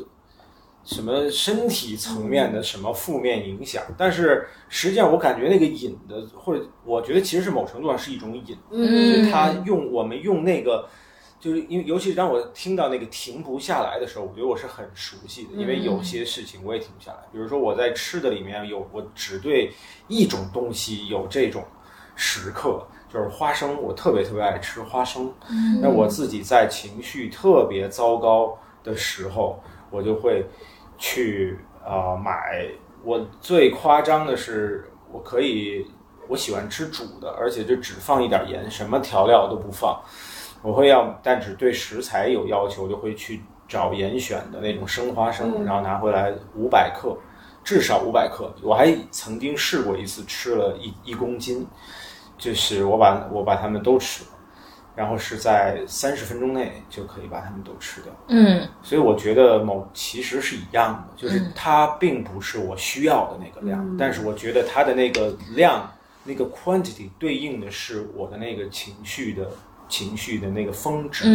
[0.83, 3.83] 什么身体层面的什么负面影响。
[3.97, 10.87] 但是实际上，我感觉那个瘾的，或者我觉得其实是某程度上是一种瘾，就是他用我们用那个。
[11.39, 17.17] 就是因为，尤其是当我听到那个停不下来的时候，我觉得我是很熟悉的，因为有些事情我也停不下来。
[17.33, 19.69] 比如说我在吃的里面有，我只对
[20.07, 21.61] 一种东西有这种
[22.15, 25.33] 时刻，就是花生，我特别特别爱吃花生。
[25.81, 30.45] 那我自己在情绪特别糟糕的时候，我就会
[31.03, 32.65] 去啊买。
[33.03, 35.85] 我最夸张的是，我可以
[36.29, 40.01] 我喜欢吃煮的，而且就只放一点盐，什么调料都不放。
[40.61, 47.17] 我会要，但只对食材有要求，就会去找严选的那种生花生，然后拿回来五百克，
[47.65, 48.49] 至少五百克。
[48.61, 51.67] 我还曾经试过一次，吃了一一公斤，
[52.37, 54.29] 就是我把我把它们都吃了，
[54.95, 58.13] 然后是在三十分钟内就可以把它们都吃掉。
[58.27, 65.91] 嗯，所以我觉得某其实是一样的，就是它并不是我需要的那个量，但是我觉得它的那个量，
[66.23, 69.47] 那个 quantity 对应的是我的那个情绪的。
[69.89, 71.27] 情绪的那个峰值，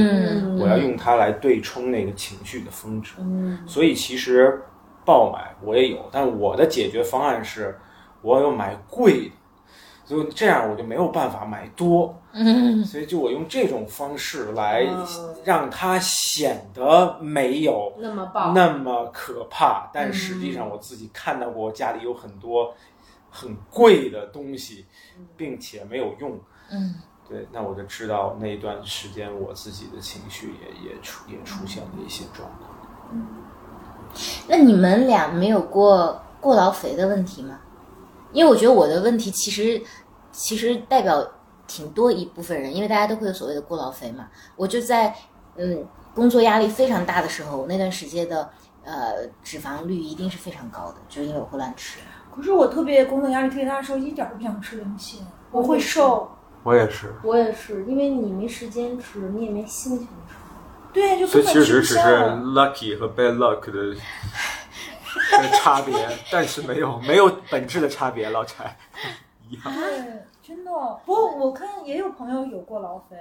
[0.58, 3.12] 我要用它来对冲那个情绪的峰值。
[3.18, 4.60] 嗯所以其实
[5.04, 7.78] 爆买我也有，但我的解决方案是，
[8.20, 9.32] 我要买贵的，
[10.04, 12.20] 所以这样我就没有办法买多。
[12.84, 14.86] 所以就我用这种方式来
[15.44, 22.74] 让它显得没有那么爆那么可怕，但实际上我自己看到过家里有很多
[23.30, 24.86] 很贵的东西，
[25.36, 26.38] 并且没有用。
[26.70, 26.94] 嗯。
[27.28, 32.70] 对，那我就知道那一段时间我自己的情绪也也出也出现了一些状况。
[33.12, 33.26] 嗯，
[34.48, 37.60] 那你们俩没有过过劳肥的问题吗？
[38.32, 39.82] 因为我觉得我的问题其实
[40.32, 41.22] 其实代表
[41.68, 44.28] 挺多一部分人，因为大家都会有所谓的过劳肥嘛。
[44.56, 45.14] 我就在
[45.54, 48.50] 嗯工作压力非常大的时候，那段时间的
[48.82, 52.00] 呃脂肪率一定是非常高的，就是因为我会乱吃。
[52.34, 56.28] 可是我特别工作压力特别大的时候，一点都不想吃东西，我会瘦。
[56.64, 60.34] 我也是，我也是，因为你没时间吃，你也没心情吃。
[60.92, 65.94] 对，就所以其实只是 lucky 和 bad luck 的的 差别，
[66.32, 68.76] 但是没有没有本质的差别，老柴
[69.48, 69.62] 一样。
[70.48, 70.70] 对，真的。
[71.04, 73.16] 不过我看也有朋友有过劳肥，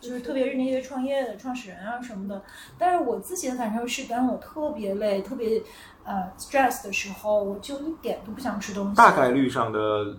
[0.00, 2.42] 就是特别是那些创业的创始人啊什么的。
[2.76, 5.62] 但是我自己的感受是，当我特别累、特别
[6.04, 8.96] 呃 stress 的时候，我就一点都不想吃东西。
[8.96, 10.16] 大概率上的。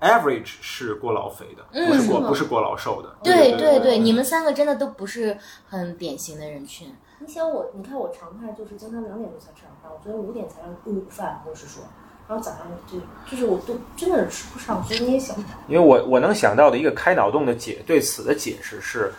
[0.00, 3.14] average 是过劳肥的，不是过不是过劳瘦的。
[3.22, 6.90] 对对对，你们三个真的都不是很典型的人群。
[7.18, 11.84] 你想我，你看我常态就是经常两点钟才吃晚饭，我昨天五点才让午饭，我是说，
[12.28, 12.98] 然后早上就
[13.30, 15.42] 就是我都真的是吃不上，所以你也想不。
[15.66, 19.12] 因为我我能想到的一个开脑洞的解对此的解释是，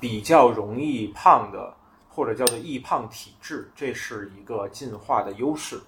[0.00, 1.72] 比较容易胖的
[2.08, 5.80] 或者叫做易胖体质，这是一个进化的优势，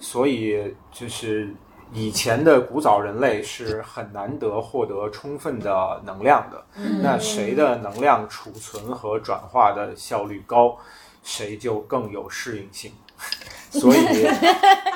[0.00, 1.54] 所以就是。
[1.92, 6.66] 以前的古早人类是很难得获得充分的能量的，
[7.00, 10.76] 那谁的能量储存和转化的效率高，
[11.22, 12.90] 谁就更有适应性。
[13.80, 14.04] 所以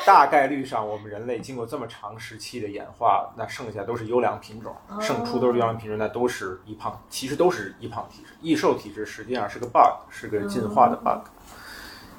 [0.07, 8.35] 大概率上，我们人类经过这么长时期的演化，那剩下都是优良品种，胜出都是优良品种，那都是易胖，其实都是易胖体质。
[8.40, 11.29] 易瘦体质实际上是个 bug，是个进化的 bug。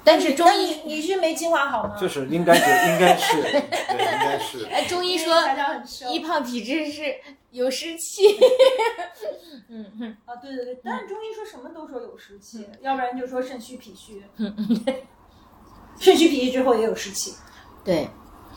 [0.04, 1.96] 但是中医，你是没进化好吗？
[1.96, 4.64] 就是应该是，应该是，对，应该是。
[4.72, 5.32] 哎，中医说
[6.10, 7.02] 易胖体质是
[7.50, 8.36] 有湿气。
[9.70, 14.24] 嗯哼，啊，对对对，但是中医说什么都说有湿气，要不然就说肾虚脾虚。
[16.02, 17.32] 肾虚脾虚之后也有湿气。
[17.82, 18.08] 对。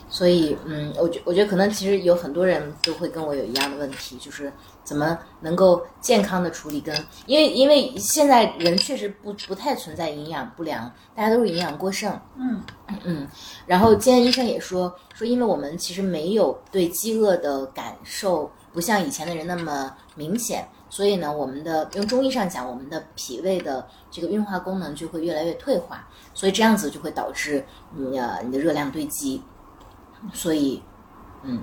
[0.07, 4.53] 所以，嗯，我觉我觉得可能其实有很多人都会跟我有一样的问题，就是
[4.83, 12.61] 怎么能够健康的处理跟，因为因为现在人确实不不太存在营养不良，大家都是营养过剩，嗯
[13.03, 13.27] 嗯，
[13.65, 27.65] 然后今天医生也说说，因为我们其实没有对饥饿的感受，不像以前的人那么明显，所以呢，我们的用中医上讲，我们的脾胃的这个运化功能就会越来越退化，所以这样子就会导致
[27.97, 29.41] 你呃你的热量堆积。
[30.31, 30.81] 所以，
[31.43, 31.59] 嗯，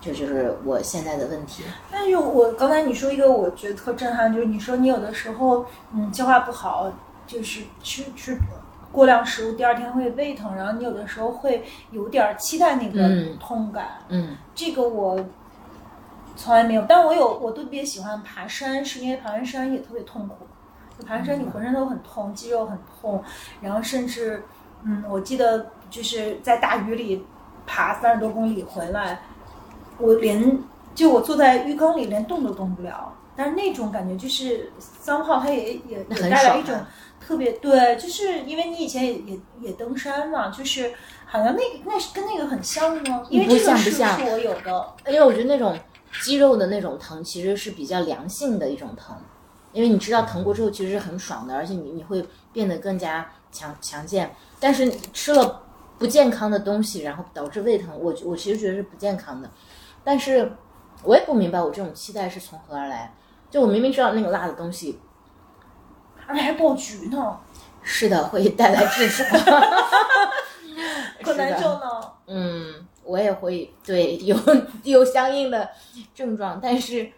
[0.00, 1.62] 这就是我现在的问题。
[1.92, 6.92] 但是，我刚才你说一个，我觉得特震撼，就是你说你有的时候，嗯，消化不好，
[7.28, 8.36] 就是吃吃
[8.90, 14.00] 过量食物，第二天会胃疼，然后你有的时候会有点期待那个痛感。
[14.08, 15.24] 嗯，这个我
[16.36, 20.46] 从来没有，但我有，我特别喜欢爬山，是因为爬完山也特别痛苦。
[20.98, 23.22] 就爬完山你浑身都很痛，肌肉很痛，
[23.60, 24.42] 然后甚至，
[24.84, 27.24] 嗯，我记得就是在大雨里。
[27.66, 29.22] 爬三十多公里回来，
[29.96, 30.62] 我连
[30.94, 36.78] 就我坐在浴缸里连动都动不了，但是那种感觉就是桑炮，它也也也带来一种
[37.18, 40.92] 特别对，就是因为你以前也也也登山嘛，就是
[41.24, 43.22] 好像那个那是跟那个很像吗？
[43.30, 45.74] 因为这个是不是我有的，因为我觉得那种
[46.22, 49.16] 肌肉的那种疼其实是比较良性的一种疼，
[49.72, 54.34] 因为你知道疼过之后其实是很爽的，而且你你会变得更加强强健。
[54.60, 55.62] 但是吃了
[55.98, 59.50] 不健康的东西，然后导致胃疼，我我其实觉得是不健康的。
[60.02, 60.52] 但是
[61.02, 63.14] 我也不明白我这种期待是从何而来。
[63.50, 64.98] 就我明明知道那个辣的东西
[66.26, 67.38] 而且还爆菊呢，
[67.82, 69.28] 是的会带来痔疮，
[71.22, 72.12] 可难受呢。
[72.26, 74.36] 嗯，我也会对有
[74.82, 75.70] 有相应的
[76.14, 77.12] 症状，但是，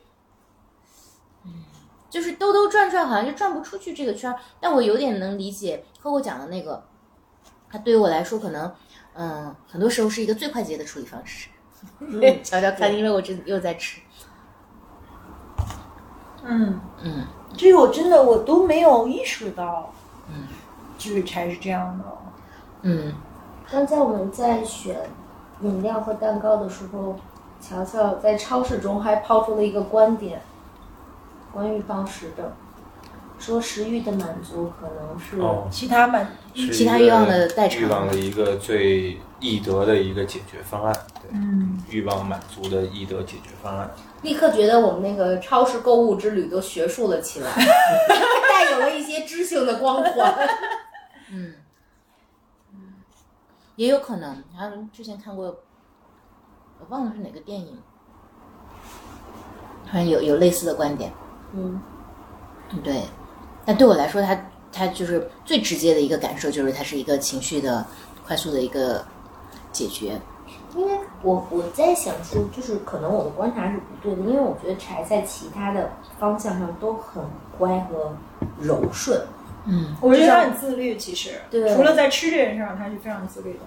[1.44, 1.64] 嗯，
[2.10, 4.38] 就是兜兜转转，好像就转不出去这个圈儿。
[4.60, 6.84] 但我有点能理解扣扣讲的那个，
[7.70, 8.74] 它对于我来说，可能，
[9.14, 11.48] 嗯，很多时候是一个最快捷的处理方式。
[12.42, 14.00] 瞧瞧看，因为我这又在吃，
[16.42, 17.26] 嗯，嗯，
[17.56, 19.92] 这个我真的我都没有意识到，
[20.28, 20.48] 嗯，
[20.98, 22.04] 就是才是这样的。
[22.82, 23.12] 嗯，
[23.70, 24.96] 刚才我们在选
[25.62, 27.18] 饮料和蛋糕的时候，
[27.60, 30.42] 乔乔在超市中还抛出了一个观点，
[31.52, 32.52] 关于暴食的，
[33.38, 37.82] 说食欲的满足可能是、哦，其他满是其他欲望的代偿。
[37.82, 43.90] 欲望的一个最易得的一个解决方案，对，嗯，欲望满足的易得解决方案。
[44.22, 47.50] 立刻觉得我们那个超市购物之旅都学术了起来，
[48.48, 50.34] 带有了一些知性的光环。
[51.32, 51.52] 嗯，
[53.76, 54.42] 也有可能。
[54.56, 55.46] 然后之前看过，
[56.80, 57.78] 我忘了是哪个电影，
[59.86, 61.12] 好像有有类似的观点。
[61.52, 61.80] 嗯，
[62.82, 63.02] 对，
[63.64, 64.38] 但对我来说，它
[64.72, 67.86] 它就是最直接的一个感受，就是它是一个情绪的
[68.26, 69.04] 快速的一个
[69.72, 70.20] 解决。
[70.74, 77.24] 因为我我在想说，就是可能我的观察是不对的，因为我觉得柴在其他的方向上都很
[77.56, 78.14] 乖和
[78.60, 79.18] 柔顺。
[79.66, 81.74] 嗯，我觉得他很自律，其实对。
[81.74, 83.60] 除了在吃这件事上，他是非常自律的。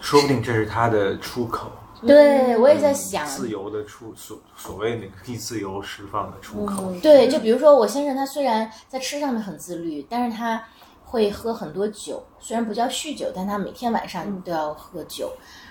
[0.00, 1.70] 说不定这是他的出口，
[2.00, 6.90] 对我也在想，自由的出所所谓那个可以自由释放的出口。
[6.90, 10.60] 嗯，对，就比如说我先生，他虽然在吃上面很自律，但是他
[11.04, 15.30] 会喝很多酒，虽然不叫酗酒，但他每天晚上都要喝酒，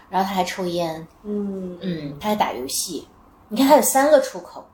[0.10, 1.78] 然后他还抽烟，嗯。
[1.82, 3.08] 嗯，他还打游戏。
[3.50, 4.66] 你看他有三个出口，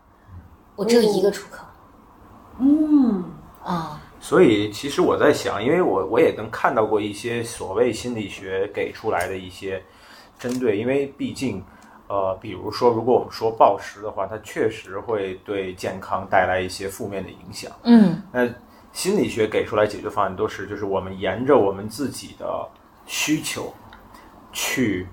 [0.76, 1.66] 我只有一个出口。
[2.60, 3.24] 嗯
[3.68, 9.84] 啊、所以其实我在想，因为我我也能看到过一些所谓心理学给出来的一些
[10.40, 11.64] 针对，因为毕竟。
[12.10, 17.70] 呃，比如说，如果我们说暴食的话，它确实会对健康带来一些负面的影响。
[17.84, 18.48] 嗯那
[18.94, 22.66] 心理学给出来解决方案都是，就是我们沿着我们自己的
[23.06, 23.74] 需求
[24.54, 25.06] 去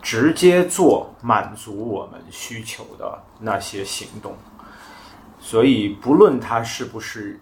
[0.00, 4.34] 直接做满足我们需求的那些行动。
[5.38, 7.38] 所以，不论它是不是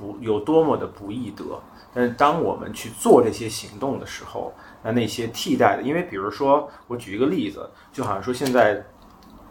[0.00, 1.44] 不有多么的不易得，
[1.92, 4.50] 但是当我们去做这些行动的时候，
[4.82, 8.82] 那那些替代的，因为比如说，我举一个例子，就好像说现在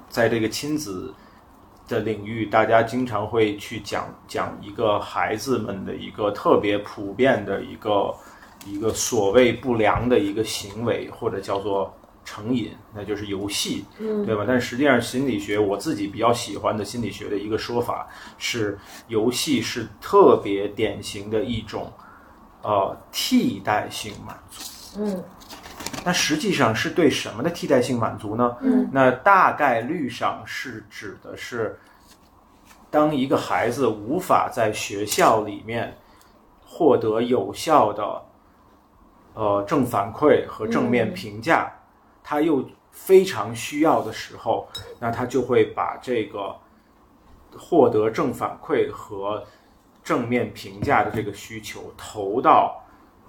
[0.09, 1.13] 在这个亲子
[1.87, 8.15] 的领域，大家经常会去讲讲一个孩子们的一个特别普遍的一个
[8.65, 11.93] 一个所谓不良的一个行为，或者叫做
[12.29, 14.45] 成瘾，那就是游戏，嗯对吧？
[14.47, 18.07] 但实际上，心理学我自己比较喜欢的心理学的一个说法
[18.37, 18.77] 是，
[19.07, 21.91] 游戏是特别典型的一种
[22.61, 24.99] 呃替代性满足。
[24.99, 25.23] 嗯
[26.05, 28.55] 那实际上是对什么的替代性满足呢？
[28.61, 31.79] 嗯，那大概率上是指的是，
[32.91, 35.97] 当一个孩子无法在学校里面
[36.63, 38.21] 获得有效的
[39.33, 41.71] 呃正反馈和正面评价，
[42.29, 44.69] 他又非常需要的时候，
[44.99, 46.55] 那他就会把这个
[47.57, 49.43] 获得正反馈和
[50.03, 52.79] 正面评价的这个需求投到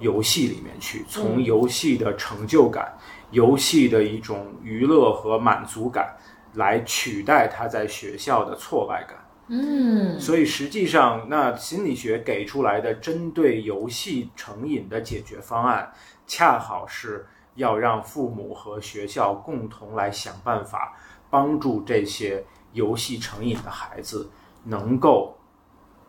[0.01, 2.95] 游戏里面去，从游戏的成就感、
[3.31, 6.15] 游戏的一种娱乐和满足感
[6.53, 9.17] 来取代他在学校的挫败感。
[9.49, 15.91] 嗯所以实际上，那心理学给出来的针对游戏成瘾的解决方案，
[16.27, 17.27] 恰好是
[17.61, 20.97] 要让父母和学校共同来想办法，
[21.29, 22.43] 帮助这些
[22.73, 24.29] 游戏成瘾的孩子
[24.65, 25.37] 能够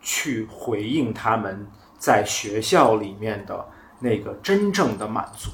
[0.01, 3.67] 去回应他们在学校里面的
[3.99, 5.51] 那个真正的满足，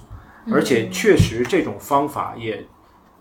[0.54, 2.66] 而且确实这种方法也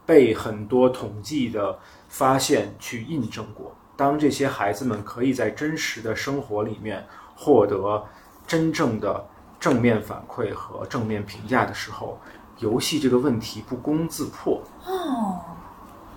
[0.04, 3.74] 被很多统计的发现去印证过。
[3.96, 7.04] 当这些孩子们可以在真实的生活里面
[7.34, 8.04] 获得
[8.46, 9.26] 真正的
[9.58, 12.20] 正面反馈和正面评价的时候，
[12.59, 14.62] 游戏这个问题不攻自破。
[14.84, 15.40] 哦，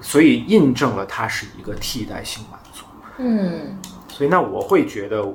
[0.02, 2.86] 所以印证了它是一个替代性满足。
[3.18, 3.78] 嗯
[4.08, 5.26] 所以那我会觉得，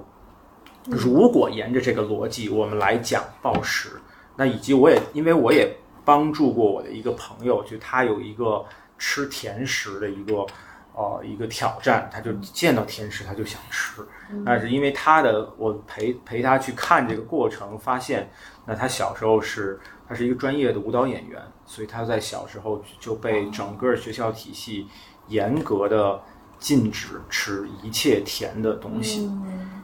[0.84, 4.00] 如果沿着这个逻辑我们来讲暴食，
[4.36, 5.74] 那以及我也因为我也
[6.05, 8.64] 帮助过我的一个朋友，就他有一个
[8.98, 10.46] 吃甜食的一个
[10.94, 14.02] 呃一个挑战，他就见到甜食他就想吃，
[14.44, 18.30] 那是因为他的我陪陪他去看这个过程，发现
[18.66, 19.78] 那他小时候是
[20.09, 24.86] 他是一个专业的舞蹈演员，所以他在小时候就被整个学校体系
[25.28, 26.20] 严格的
[26.59, 29.30] 禁止吃一切甜的东西。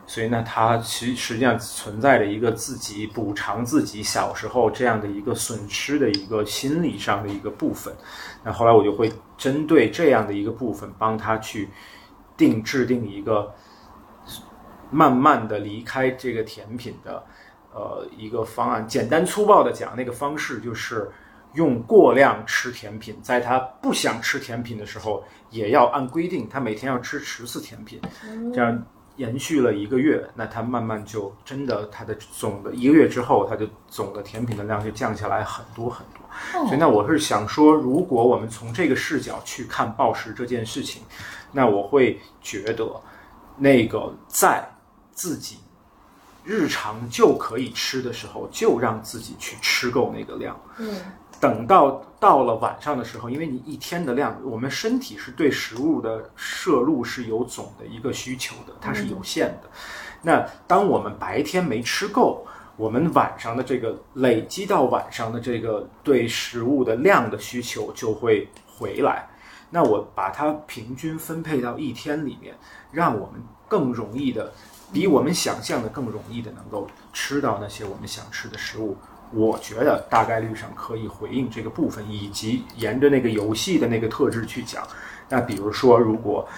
[0.06, 7.94] 所以呢，他其实际上存在着一个自己补偿自己小时候这样的一个损失的一个心理上的一个部分。
[8.42, 11.68] 那后来我就会针对这样的一个部分，帮他去
[12.36, 13.54] 定制定一个
[14.90, 17.24] 慢慢的离开这个甜品的
[17.72, 18.86] 呃一个方案。
[18.86, 21.10] 简单粗暴的讲，那个方式就是
[21.54, 28.00] 用过量吃甜品，在他不想吃甜品的时候，也要按规定，他每天要吃十次甜品，
[28.52, 28.82] 这样。
[29.16, 36.66] 延续了一个月，那他慢慢就真的，他的总的一个月之后，他就总的甜品的量就降下来很多很多。
[36.66, 41.02] 所以，那我是想说，如果我们从这个视角去看暴食这件事情，
[41.52, 42.88] 那我会觉得，
[43.58, 44.66] 那个在
[45.12, 45.58] 自己
[46.50, 50.60] 日常就可以吃的时候，就让自己去吃够那个量。
[50.78, 50.96] 嗯
[51.38, 59.70] 等到到了晚上的时候，因为你一天的量，我们身体是对食物的摄入是有总的一个需求的，它是有限的。
[60.20, 62.44] 那当我们白天没吃够，
[62.76, 69.26] 我们晚上的这个累积到晚上的这个对食物的量的需求就会回来。
[69.70, 72.54] 那我把它平均分配到一天里面，
[72.90, 74.52] 让我们更容易的，
[74.92, 78.96] 比我们想象的更容易的能够吃到那些我们想吃的食物。
[79.32, 84.82] 我觉得大概率上可以回应这个部分，以及沿着那个游戏的那个特质去讲。
[85.28, 86.48] 那比如说，如果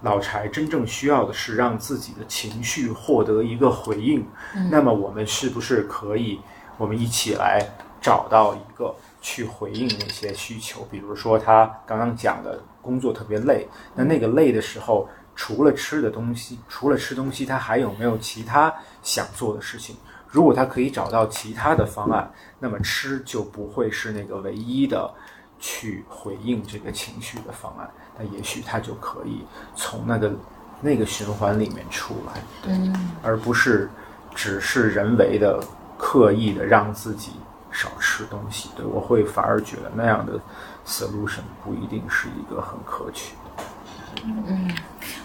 [0.00, 4.26] 老柴真正需要的是让自己的情绪获得一个回应，
[4.70, 6.40] 那么我们是不是可以，
[6.78, 7.62] 我们一起来
[8.00, 10.86] 找到一个去回应那些需求？
[10.90, 15.06] 比如说他刚刚讲的工作特别累，那那个累的时候，
[15.36, 18.72] 除了吃的东西，除了吃东西，他还有没有其他
[19.02, 19.96] 想做的事情？
[20.28, 22.28] 如果他可以找到其他的方案，
[22.58, 25.12] 那么吃就不会是那个唯一的
[25.60, 27.88] 去回应这个情绪的方案。
[28.18, 29.44] 那也许他就可以
[29.76, 30.32] 从那个
[30.80, 33.88] 那个循环里面出来，对，而不是
[34.34, 35.62] 只是人为的
[35.96, 37.32] 刻意的让自己
[37.70, 38.70] 少吃东西。
[38.76, 40.38] 对我会反而觉得那样的
[40.86, 43.64] solution 不一定是一个很可取的。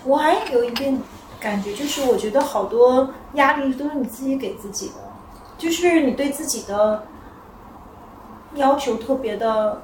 [0.05, 0.99] 我还有一点
[1.39, 4.95] 感觉，就是我觉得好多压力都是你自己给自己的，
[5.57, 7.03] 就是你对自己的
[8.55, 9.81] 要求特别的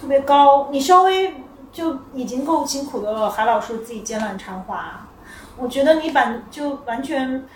[0.00, 1.34] 特别高，你稍微
[1.70, 5.06] 就已经够辛苦的了，还老说自己奸懒馋滑，
[5.56, 7.46] 我觉得你把就完全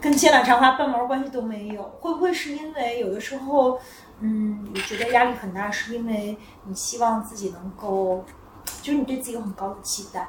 [0.00, 1.82] 跟奸懒馋滑半毛关系都没有。
[2.00, 3.78] 会不会是因为有的时候，
[4.20, 8.24] 嗯，你觉得压力很大，是因为你希望自己能够，
[8.82, 10.28] 就是你对自己有很高的期待？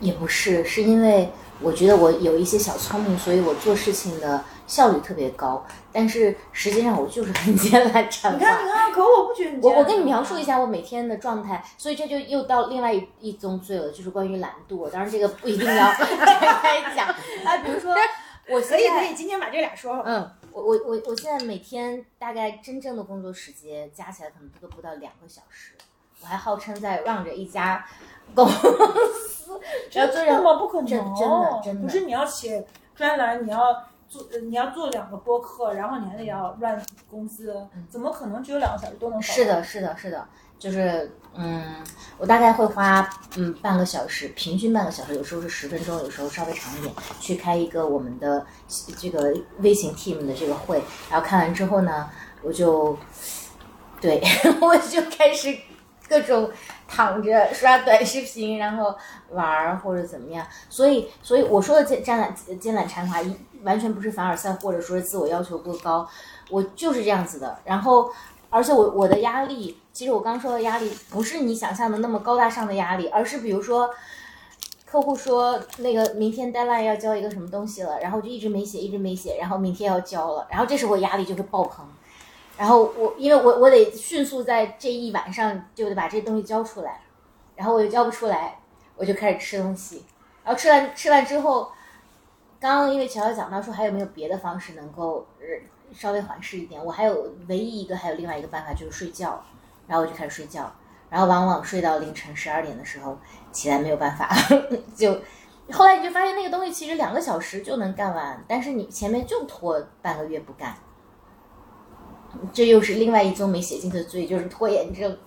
[0.00, 1.30] 也不是，是因为
[1.60, 5.64] 我觉得我有一些小聪明，所以我做事情的效率特别高。
[5.92, 14.90] 但是实际上我就是很奸懒馋你看，你看，可我不觉得你我我跟你描述一下我每天的状态，所以这就又到另外一一宗罪了，就是关于懒惰。
[14.90, 17.94] 当然这个不一定要展开讲啊，比如说
[18.48, 20.02] 我 可以可以，今天把这俩说了。
[20.04, 25.74] 嗯，我我我我现在每天大概真正的工作时间加起来可能都不到两个小时，
[26.24, 27.84] 我还号称在让着一家
[28.34, 29.60] 公司，
[29.90, 30.54] 真的吗？
[30.54, 31.82] 不可能，真真的真的。
[31.82, 33.58] 不是你要写专栏，你要
[34.08, 37.54] 做，呃你要做两个播客，然后你还得要 run 公司，
[37.90, 39.20] 怎么可能只有两个小时都能？
[39.20, 40.26] 是的，，是的，是的，
[40.58, 41.84] 就是嗯，
[42.16, 43.06] 我大概会花
[43.36, 48.46] 嗯半个小时，平均半个小时，有时候是十分钟，有时候稍微长一点，去开一个我们的
[48.96, 52.08] 这个微型 team 的这个会，然后看完之后呢，
[52.42, 52.96] 我就
[54.00, 54.22] 对
[54.62, 55.56] 我就开始
[56.08, 56.50] 各种
[56.86, 58.94] 躺着刷短视频，然后
[59.30, 66.08] 玩儿或者怎么样，所以所以我说的奸奸懒奸懒馋滑，一完全不是凡尔赛，或者说是自我要求过高，
[66.50, 68.10] 我就是这样子的，然后。
[68.50, 73.90] 而且我我的压力，其实我刚说的压力不是你想象的那么高大上的压力，而是比如说，
[74.86, 81.84] 客户说那个明天 deadline 要交一个什么东西了，然后就一直没写，一直没写，然后明天要交了，然后这时候压力就会爆棚，
[82.56, 87.00] 然后我因为我我得迅速在这一晚上就得把这东西交出来，
[87.56, 88.58] 然后我又交不出来，
[88.96, 90.04] 我就开始吃东西，
[90.44, 91.70] 然后吃完吃完之后，
[92.60, 95.26] 刚刚因为乔乔讲到说还有没有别的方式能够
[95.92, 99.42] 稍微缓释一点，我还有唯一一个还有另外一个办法就是睡觉，
[99.86, 100.72] 然后我就开始睡觉，
[101.10, 103.18] 然后往往睡到凌晨十二点的时候
[103.50, 104.28] 起来没有办法，
[104.94, 105.20] 就
[105.72, 110.74] 后来你就发现那个东西其实两个小时就能干完，但是你前面就拖半个月不干，
[112.52, 115.18] 这又是另外一宗没写进的罪，就是拖延症。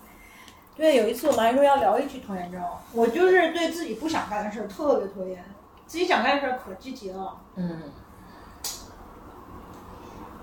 [0.75, 2.61] 对，有一次我们还说要聊一期拖延症，
[2.93, 5.43] 我就是对自己不想干的事儿特别拖延，
[5.87, 7.35] 自己想干的事儿可积极了。
[7.55, 7.81] 嗯，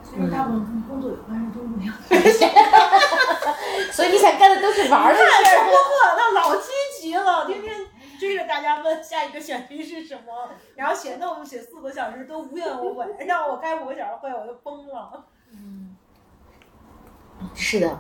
[0.02, 1.92] 所以大部分跟工作有关的都没有。
[3.92, 5.28] 所以你想干的都是玩儿的事儿。
[6.16, 6.68] 那老积
[7.00, 7.86] 极了，天天
[8.18, 15.24] 追着大家问下一个选题是什么，然后写 note 写四个小时都无怨无悔， 让我开五个小时会我就崩了。
[17.55, 17.99] 是的，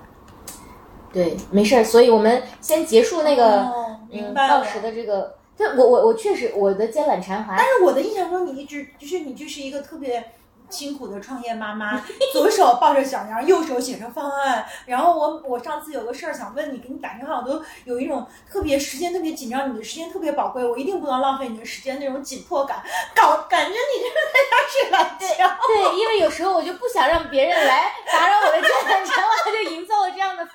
[1.12, 1.84] 对，没事儿。
[1.84, 4.48] 所以我们先结束那个、哦明嗯白了。
[4.48, 5.36] 到时的这个。
[5.56, 10.32] 这我我我确实我的肩懒馋滑但，是我的印象中，你一直就是你就是一个特别
[10.74, 12.02] 辛苦的创业妈妈，
[12.34, 14.66] 左手抱着小羊，右手写着方案。
[14.86, 22.82] 然后我我上次有个事儿想问你，给你打电话，我都有一种特别时间特别紧张，你的时间特别宝贵，我一定不能浪费你的时间那种紧迫感，
[23.14, 25.56] 搞感觉你就是在家睡懒觉。
[25.68, 30.46] 对，因为有时候我就不想让别人来打扰我的奸懒馋滑，就营造了这样的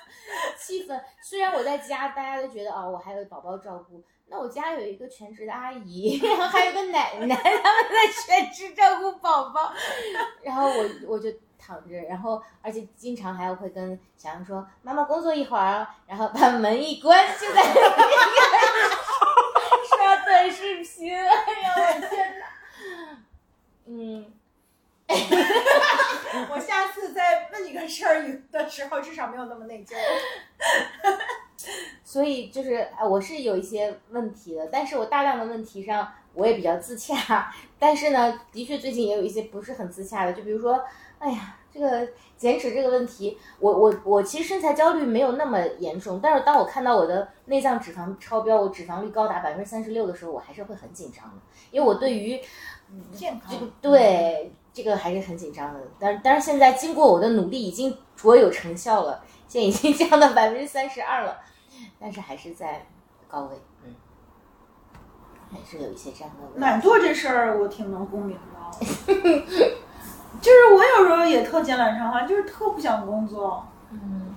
[0.58, 1.00] 气氛。
[1.22, 4.02] 虽然我在家，大家都觉得哦，我还有宝宝照顾。
[4.32, 9.72] 那我家有一个全职的阿姨，然 后还有个奶奶，他们在全职照顾宝宝，
[10.42, 11.28] 然后我我就
[11.58, 18.08] 躺着，然后而且经常还会跟小杨说：“妈妈工作一会儿。”然后把门一关，就在那边
[19.88, 21.12] 刷短视频。
[21.12, 22.46] 哎呀，我天哪！
[23.86, 24.32] 嗯，
[26.50, 29.94] 我下次再问你个事儿的时候，至少没有那么内疚。
[32.04, 40.82] 所以就是，哎，我是有一些问题的，但是我大量的问题上我也比较自洽，但是呢，的确最近也有一些不是很自洽的，就比如说，
[41.18, 51.36] 哎呀，这个减脂这个问题，我我我其实身材焦虑没有那么严重，但是当我看到我的内脏脂肪超标，我脂肪率高达百分之三十六的时候，我还是会很紧张的，
[51.70, 52.40] 因为我对于
[53.12, 61.38] 健康这个对这个还是很紧张的，但但是现在经过我的努力，已经卓有成效了，现在已经降到 百分之三十二了，
[62.00, 62.86] 但是还是在
[63.28, 63.94] 高位，嗯，
[65.52, 66.60] 还是有一些这样的。
[66.60, 68.76] 懒惰这事儿我挺能共鸣的，
[70.40, 73.66] 就是我有时候也特奸懒馋滑，就是特不想工作。
[73.90, 74.34] 嗯，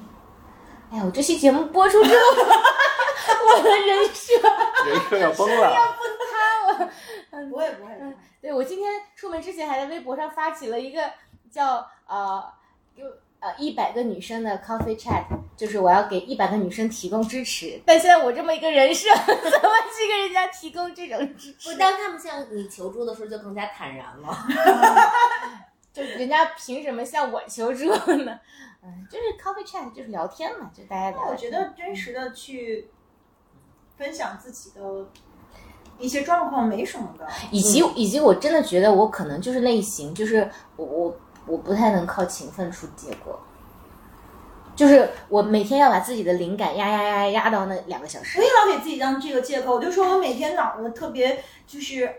[0.92, 2.26] 哎呀，我这期节目播出之后，
[3.56, 4.34] 我的人设
[4.90, 5.72] 人设要崩了。
[6.32, 6.90] 塌了。
[7.52, 7.92] 我也不会，
[8.42, 11.02] 对我今天出门之前还在微博上发起了一个
[11.50, 12.44] 叫呃
[12.96, 13.06] 有
[13.40, 15.24] 呃一百个女生的 coffee chat，
[15.58, 17.82] 就是我要给一百个女生提供支持。
[17.86, 21.78] 但现在我这么一个人设， 怎么去给人家提供这种支不，持？
[21.78, 24.38] 当他们向你求助的时候，就更加坦然了。
[25.94, 27.86] 就人家凭什么向我求助
[28.24, 28.40] 呢？
[28.84, 31.28] 嗯，就是 coffee chat，就是聊天嘛，就大家聊。
[31.30, 32.90] 我觉得真实的去
[33.96, 34.82] 分享自己的
[36.00, 37.28] 一些状况没什么的。
[37.52, 41.16] 以及以及我真的觉得我可能就是类型，就是我我
[41.46, 43.40] 我不太能靠勤奋出结果，
[44.76, 48.44] 就是我每天要把自己的灵感压压压压到那两个小时我。
[48.44, 52.16] 也老给自己当这个借口，我就说我每天脑子特别就是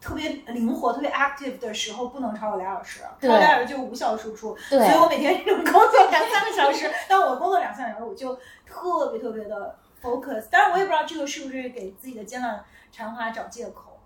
[0.00, 4.56] 特别灵活、特别 active 的时候，不能超过俩小时，超过俩小时就无效输出。
[4.70, 8.34] 对所以我每天工作两三个小时，但我工作两三个小时，我就
[8.66, 10.46] 特别特别的 focus。
[10.50, 12.62] 但是我也不知道这个是不是给自己的艰难
[12.96, 14.00] 馋滑找借口。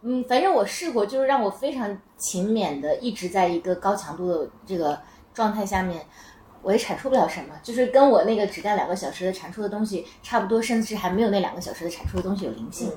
[0.00, 4.98] 嗯，反正我试过，就是让我非常勤勉的一直在一个高强度的这个
[5.32, 6.04] 状态下面，
[6.60, 12.90] 我也产出不了什么，就是跟我那个只干两个小时的产出的东西差不多，甚至还没有那两个小时的产出的东西有灵性。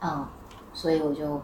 [0.00, 0.26] 嗯，
[0.72, 1.40] 所以我就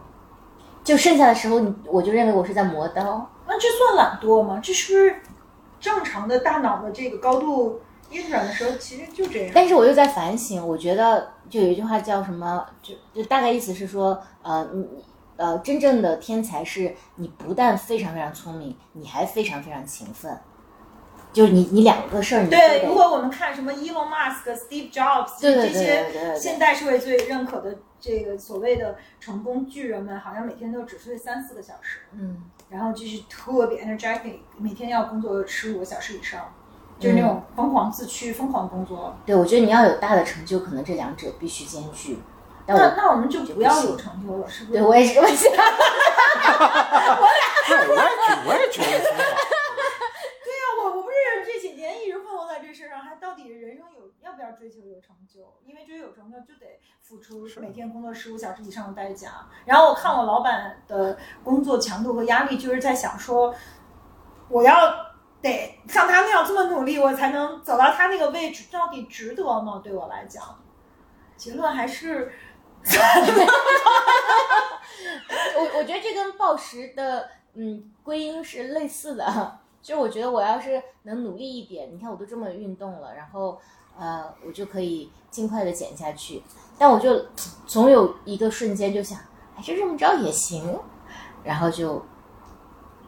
[0.83, 3.29] 就剩下的时候，我就认为我是在磨刀。
[3.47, 4.59] 那这算懒惰吗？
[4.61, 5.21] 这是不是
[5.79, 7.79] 正常的大脑的这个高度
[8.11, 9.51] 运转的时候，其实就这样？
[9.53, 14.87] 但是我又在反省，我觉得就有一句话叫什么，就就大概意思是说，呃，你
[15.37, 20.37] 呃，真正的天才是你不但非常非常聪明，你还非常非常勤奋，
[21.33, 36.53] 就是你你两个事儿你对，如果我们看什么 Elon Musk、Steve Jobs 这些现代社会最认可的这个所谓的成功巨人们，好像每天都只睡三四个小时，嗯，然后就是特别 energetic，每天要工作十五个小时以上，
[36.99, 39.15] 就是那种疯狂自驱、疯狂工作。
[39.25, 42.19] 对，我觉得你要有大的成就，可能这两者必须兼具。
[42.67, 44.79] 那那我们就不要有成就了，是不是？
[44.79, 45.51] 对我也是这么想。
[47.67, 49.21] 对，我也觉我也觉得挺好。
[50.43, 51.15] 对呀、我我不是
[51.45, 55.41] 这几年一直困惑在这事上，还到底人生有要不要追求有成就？
[55.63, 59.47] 因为追求有成就就得付出每天工作十五小时以上的代价。
[59.65, 63.53] 然后我看我老板的工作强度和压力，就是在想说，
[64.49, 64.73] 我要
[65.49, 69.81] 得像他那样这么努力，我才能走到他那个位置，到底值得吗？
[69.83, 70.43] 对我来讲，
[71.37, 72.31] 结论还是
[75.57, 83.59] 我我觉得这跟暴食的嗯归因是类似的，就是我觉得我要是能努力一点，你看我都这么运动了，然后
[83.97, 86.43] 呃我就可以尽快的减下去，
[86.77, 87.25] 但我就
[87.65, 89.17] 总有一个瞬间就想，
[89.57, 90.79] 哎就这么着也行，
[91.43, 92.05] 然后就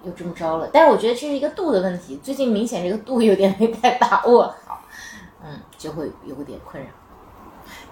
[0.08, 0.70] 就这么着了。
[0.72, 4.82] 但是我觉得这是一个度的问题，最近明显这个度有点没太把握好，
[5.44, 6.90] 嗯，就会有点困扰。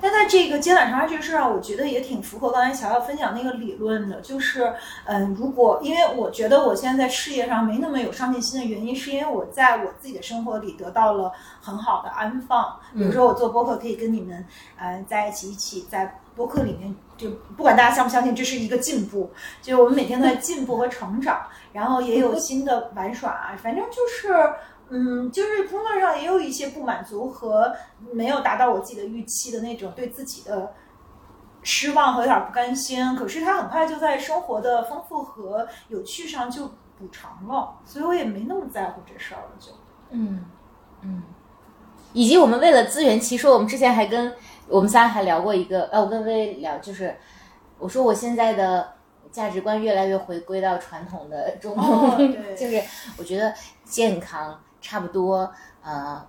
[0.01, 4.73] 但在这个接懒长沙这个事儿上，我觉得也挺符合刚才乔乔分享那个理论的，就是，
[5.05, 11.31] 嗯，如果因为我觉得我现在在事业上没那么有上进心的原因，是因为我在我自己的生活里得到了
[11.61, 12.77] 很好的安放。
[12.93, 14.45] 比如说我做播客可以跟你们，
[14.77, 19.31] 呃，在一起一起在播客里面，就不管大家相不相信，这是一个进步，
[19.61, 21.41] 就是我们每天都在进步和成长，
[21.73, 24.33] 然后也有新的玩耍，啊反正就是。
[24.89, 27.75] 嗯，就是工作上也有一些不满足和
[28.13, 30.73] 没有达到我自己的预期的那种对自己的
[31.63, 33.15] 失望和有点不甘心。
[33.15, 36.67] 可是他很快就在生活的丰富和有趣上就
[36.97, 39.49] 补偿了，所以我也没那么在乎这事儿了。
[39.59, 39.71] 就
[40.11, 40.45] 嗯，
[41.01, 41.23] 嗯，
[42.13, 44.33] 以及我们为了资源，其实我们之前还跟
[44.67, 47.17] 我们仨还聊过一个，呃，我跟薇聊，就是
[47.79, 48.93] 我说我现在的
[49.31, 52.81] 价值观越来越回归到传统的中哦国，对 就是
[53.17, 56.23] 我觉得健康差不多，呃，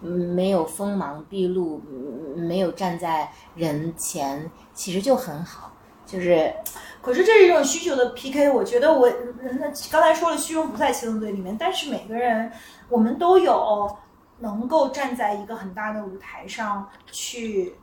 [0.00, 1.80] 没有锋芒毕露，
[2.34, 5.70] 没有站在人前，其实就很好，
[6.04, 6.52] 就是
[7.00, 9.08] 可是这是一种需求的 PK，我觉得我
[9.60, 12.50] 那刚才说了虚荣不在七宗罪里面，但是每个人
[12.88, 13.96] 我们都有
[14.40, 17.76] 能够站在一个很大的舞台上去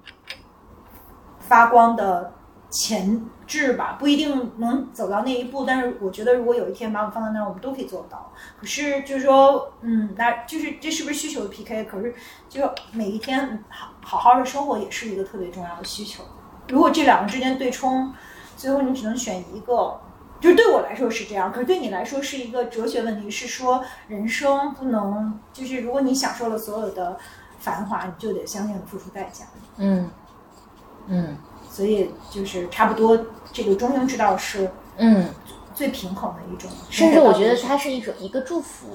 [1.39, 2.33] 发光的
[2.69, 8.31] 潜质吧，不一定能走到那一步，但是我觉得如果有一天把我放到那儿，我们都可以做到。
[8.59, 11.85] 可是就是说，嗯，那就是这是不是需求的 PK？
[11.85, 12.13] 可是
[12.49, 16.23] 就每一天好好好的生活也是一个特别重要的需求。
[16.69, 18.13] 如果这两个之间对冲，
[18.55, 19.99] 最后你只能选一个。
[20.39, 27.17] 就是对我来说是这样，可是对你来说是一个哲学问题，是说人生不能，就是如果你享受了所有的
[27.57, 29.45] 繁华，你就得相应的付出代价。
[29.77, 30.07] 嗯
[31.07, 31.35] 嗯
[31.77, 33.15] 所以就是差不多，
[33.53, 34.67] 这个中庸之道是
[34.97, 35.27] 嗯。
[35.75, 36.71] 最平衡的一种。
[36.89, 38.87] 甚至我觉得它是一种一个祝福，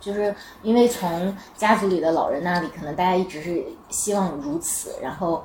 [0.00, 5.44] 就是因为从家族里的老人那里，可能大家一直是希望如此，然后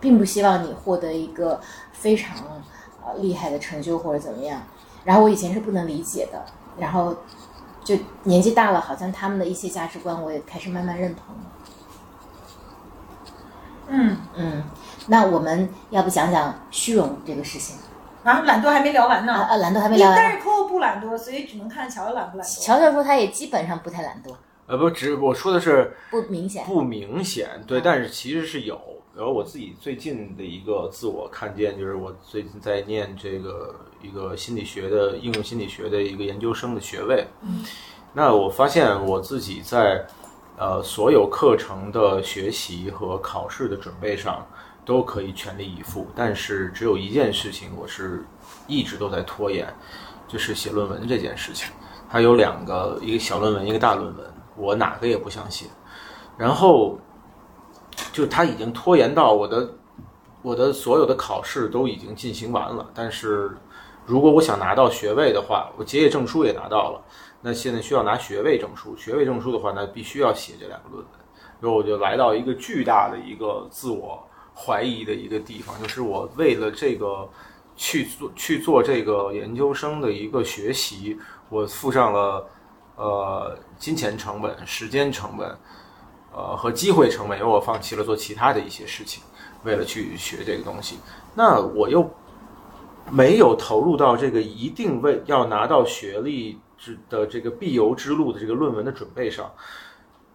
[0.00, 1.60] 并不希望你获得一个
[1.92, 2.36] 非常
[3.04, 4.62] 呃厉害的成就或者怎么样。
[5.02, 6.44] 然后我以前是不能理解的，
[6.78, 7.12] 然后
[7.82, 11.42] 就年纪大了，好像他们的一些价值观我也开始慢慢认同了。
[13.88, 14.62] 嗯嗯，
[15.06, 17.76] 那我们要不讲讲虚荣这个事情？
[18.24, 19.32] 啊，懒惰还没聊完啊呢。
[19.34, 20.16] 啊，懒惰还没聊完。
[20.16, 22.64] 但是 Coco 不懒惰，所以只能看乔乔懒不懒惰。
[22.64, 24.34] 乔乔说他也基本上不太懒惰，
[24.66, 26.64] 呃，不，只我说的是不明显。
[26.64, 28.80] 不明显，对，但是其实是有。
[29.14, 37.24] 然后我自己最近的一个自我看见，就是我最近在念这个一个心理学的应用心理学的一个研究生的学位。
[38.12, 40.04] 那我发现我自己在
[40.56, 44.44] 呃所有课程的学习和考试的准备上
[44.84, 48.24] 都可以全力以赴，但是只有一件事情我是
[48.66, 49.66] 一直都在拖延，
[50.28, 51.72] 就是写论文这件事情。
[52.08, 54.26] 它有两个，一个小论文，一个大论文，
[54.56, 55.66] 我哪个也不想写。
[56.36, 56.98] 然后
[58.12, 59.72] 就他已经拖延到我的
[60.42, 63.56] 我的所有的考试都已经进行完了，但是
[64.04, 67.02] 如果我想拿到学位的话，我结业证书也拿到了，
[67.40, 68.96] 那现在需要拿学位证书。
[68.96, 71.12] 学位证书的话，那必须要写这两个论文。
[71.60, 74.22] 然后我就来到一个巨大的一个自我
[74.54, 77.28] 怀疑的一个地方，就是我为了这个
[77.76, 82.46] 去做去做这个研究生的一个学习，我付上了
[82.96, 85.56] 呃金钱成本、时间成本。
[86.36, 89.22] 呃，和机会成本，因为我放弃了做其他的一些事情，
[89.62, 90.98] 为了去学这个东西，
[91.32, 92.10] 那我又
[93.08, 99.48] 没有投入到这个一定为要拿到学历之的这个必由之路的这个论文的准备上。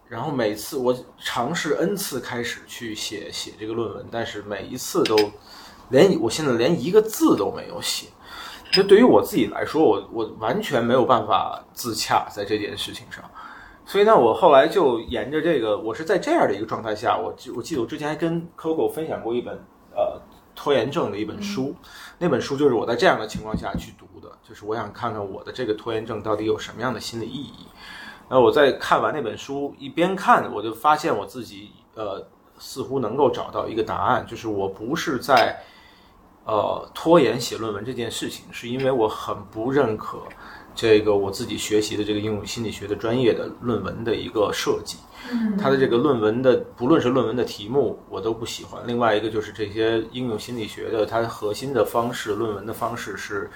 [0.09, 5.15] 然后每次我尝试 n 次开始去写写这个论文，但是每一次都
[5.89, 8.07] 连我现在连一个字都没有写。
[8.71, 13.23] 这对于我自己来说，我我完全没有办法自洽在这件事情上。
[13.85, 19.55] 所以呢，我后来就沿着这个，我是在这样的一个状态下，我记我记得我之前还跟 Coco 分享过一本
[19.95, 20.19] 呃
[20.55, 21.75] 拖延症的一本书，
[22.17, 27.67] 那本书就是我在这样的情况下去读的，就是我想看看我的这个拖延症到底有什么样的心理意义。
[28.29, 32.25] 那我在看完那本书，一边看我就发现我自己呃
[32.59, 35.57] 似乎能够找到一个答案，就是我不是在
[36.45, 40.19] 呃拖延写论文这件事情，是因为我很不认可。
[40.75, 44.97] 这个我自己学习的这个应用心理学的专业的论文的一个设计。
[45.31, 48.81] 嗯它的这个论文的，不论是论文的题目，我都不喜欢。
[48.85, 53.49] 另外一个就是这些应用心理学的，它核心的方式，论文的方式是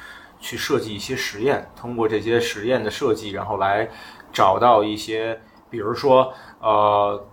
[0.44, 3.90] 去设计一些实验，通过这些实验的设计，然后来
[4.34, 5.40] 找到一些，
[5.70, 7.26] 比如说，呃，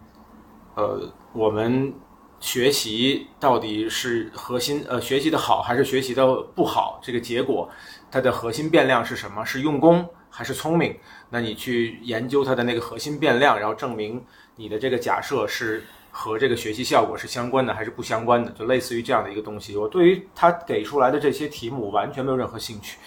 [0.77, 1.93] 呃，我们
[2.39, 7.01] 学习到底是核心，呃，学习的好还是学习的不好？
[7.03, 7.69] 这个结果，
[8.13, 9.45] 它的核心变量是什么？
[9.45, 10.97] 是用功还是聪明？
[11.31, 19.77] 那你去研究它的那个核心变量，然后证明你的这个假设是和这个学习效果是相关的还是不相关的，就类似于这样的一个东西。
[19.77, 22.99] 我对于他给出来的这些题目完全没有任何兴趣，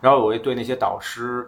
[0.00, 1.46] 然后我也对那些导师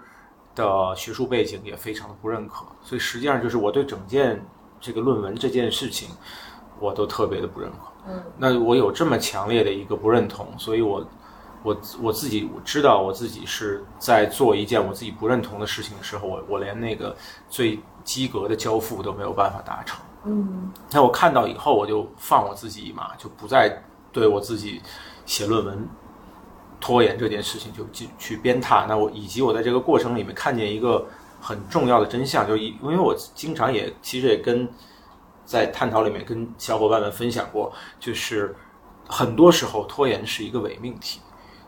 [0.54, 4.44] 的学术背景也非常的不认可，所以实际上就是我对整件
[4.80, 6.08] 这个论文这件事情，
[6.80, 7.76] 我都特别的不认可。
[8.08, 11.06] 嗯，那我有这么强烈的一个不认同，所以我
[11.62, 17.16] 我我自己我知道我自己是在做一件我自己不认同的事情的时候，我我连那个
[17.48, 19.98] 最及格的交付都没有办法达成。
[20.26, 24.82] 嗯那我看到以后，我就放我自己一马，就不再对我自己
[25.24, 25.88] 写论文
[26.80, 28.86] 拖延这件事情就去去鞭挞。
[28.88, 31.06] 那我以及我在这个过程里面看见一个
[31.40, 34.68] 很重要的真相，就因因为我经常也其实也跟
[35.44, 38.54] 在探讨里面跟小伙伴们分享过，就是
[39.06, 41.20] 很多时候拖延是一个伪命题，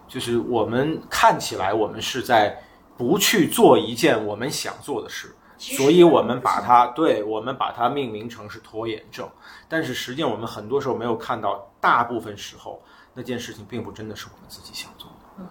[0.08, 2.60] 就是我们看起来我们是在
[2.96, 5.34] 不去做一件我们想做的事。
[5.58, 9.28] 所以我们把它，对我们把它命名成是拖延症，
[9.68, 12.80] 但是实际上我们很多时候没有看到，大部分时候
[13.12, 15.44] 那件事情并不真的是我们自己想做的。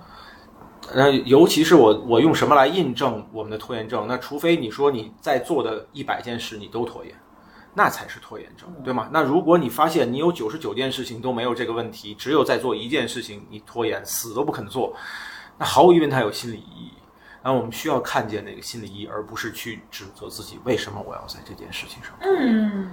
[0.95, 4.08] 那尤其是我，我用什么来印证我们的拖延症？
[4.08, 7.14] 那除非你说你在做的一百件事你都拖延，
[7.74, 9.10] 那才是拖延症，对吗？
[9.12, 14.95] 那如果你发现你有九十九件事情都没有这个问题，只有在做一件事情你拖延，死都不肯做，
[15.58, 16.93] 那毫无疑问它有心理意义。
[17.48, 22.12] 然后我们需要看见那个心理意义，而不是去指责自己为什么我要在这件事情上。
[22.20, 22.91] 嗯，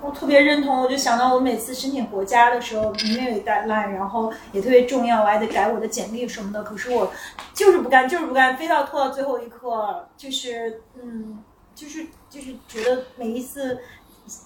[0.00, 7.12] 我特别认同，我就想到我每次申请国家的时候，明明有 deadline，然后也特别重要，我还得改我的简历什么的，可是我
[7.52, 11.44] 就是不干，就是不干，非要拖到最后一刻，就是嗯，
[11.74, 13.80] 就是就是觉得每一次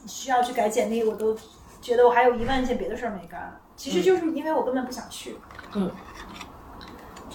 [0.09, 1.39] 需要去改简历，我都
[1.81, 5.37] 觉得我还有一万件别的事儿没干，其实就是因为我根本不想去。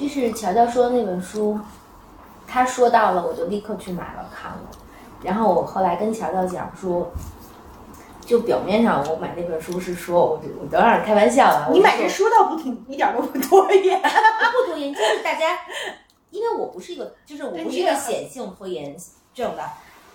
[0.01, 1.59] 就是乔乔说的那本书，
[2.47, 4.61] 他说到了，我就立刻去买了看了。
[5.21, 7.11] 然后我后来跟乔乔讲说，
[8.25, 15.59] 就表面上我买那本书是说我我当然开玩笑了，你买这这书倒不挺一点儿都不拖延， 不拖延，就是大家，
[16.31, 18.95] 因为我不是一个，就是我不是一个显性拖延
[19.35, 19.63] 症的，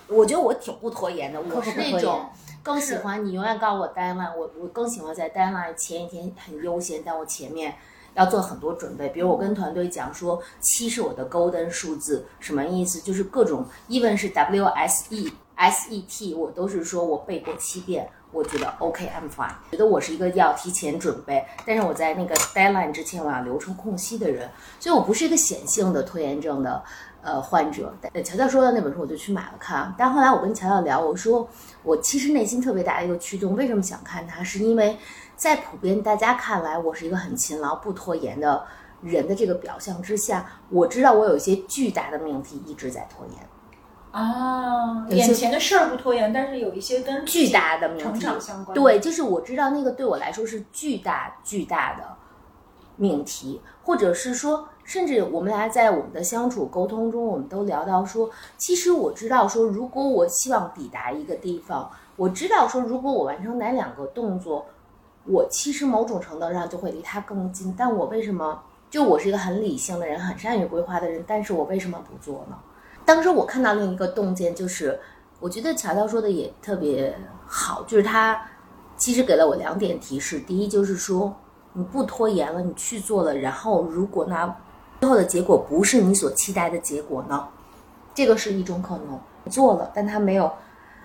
[0.09, 2.27] 我觉得我挺不拖延的，我是那种
[2.65, 7.77] 更喜欢你永远告诉我 deadline，我我更喜欢在 deadline 前一天很悠闲，在我前面
[8.17, 9.09] 要做很多准备。
[9.11, 12.99] 比如我跟团队讲说，七是我的 golden 数字，什么意思？
[13.01, 18.09] 就是各种，even 是 W S E S E T，我都是说我背过七遍。
[18.33, 19.55] 我觉得 OK，I'm、fine。
[19.71, 26.83] 觉得我是一个要提前准备，但是我在那个 deadline 之前我要留出空隙的人，所以我不是一个显性的拖延症的
[27.23, 27.95] 呃患者。
[28.13, 31.49] 呃乔乔说的那本书我就去买了看，但后来我跟乔乔聊，我说
[31.83, 34.97] 我其实内心特别大的一个驱动，为什么想看它，是因为
[35.37, 38.65] 在普遍大家看来我是一个很勤劳不拖延的
[39.03, 43.37] 人的这个表象之下，我知道我有一些巨大的命题一直在拖延。
[44.13, 48.75] 啊，眼前的事儿不拖延，但是有一些跟巨大的命成题长相关。
[48.75, 52.17] 对，就是我知道那个对我来说是巨大巨大的
[52.97, 64.65] 命题，或者是说，甚至我们俩在我们的相处沟通中，我们都聊到说，其实我知道说，如果我希望抵达一个地方，我知道说，如果我完成哪两个动作，
[65.25, 67.75] 我其实某种程度上就会离他更近。
[67.77, 68.63] 但我为什么？
[68.89, 72.57] 就我是一个很理性的人，很善于规划的人，但是我为什么不做呢？
[73.05, 74.99] 当时我看到另一个洞见，就是
[75.41, 78.41] 我觉得乔乔说的也特别好，就是他
[78.97, 80.39] 其实给了我两点提示。
[80.39, 81.35] 第一就是说，
[81.73, 84.55] 你不拖延了，你去做了，然后如果呢
[85.01, 87.49] 最后的结果不是你所期待的结果呢，
[88.15, 89.21] 这个是一种可能，
[89.51, 90.51] 做了，但他没有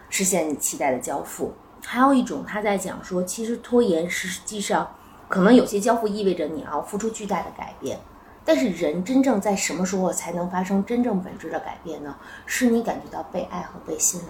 [0.09, 1.53] 实现你期待的交付。
[1.83, 4.87] 还有一种，他在讲说，其实拖延实际上
[5.27, 7.99] 可能有些交付意味着你要付出巨大的改变。
[8.43, 12.15] 但是人真正在什么时候才能发生真正本质的改变呢？
[12.45, 14.29] 是你感觉到被爱和被信任。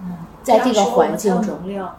[0.00, 1.58] 嗯，在这个环境中，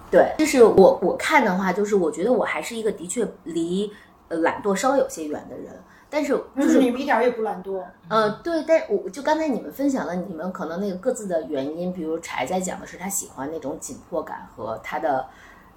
[0.10, 3.92] 对，就是我我看的话，就是我觉得我还是一个的确离
[4.28, 7.84] 呃懒惰稍微有些远的人，但是就就是是你们一点儿也不懒惰。
[8.08, 15.28] 呃，对，但我就刚才你们分享了你们可能那个各自的原因，比如柴在讲的是他喜欢那种紧迫感和他的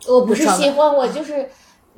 [0.07, 1.49] 我不是喜欢，我就是，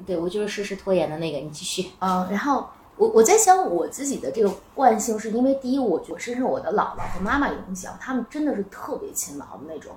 [0.04, 1.38] 对我就是实时拖延的那个。
[1.38, 1.90] 你继续。
[2.00, 9.92] 嗯，然后我我在想我自己的这个惯性，是因为第一，我觉得深受我的姥姥和妈妈影响，他们真的是特别勤劳的那种。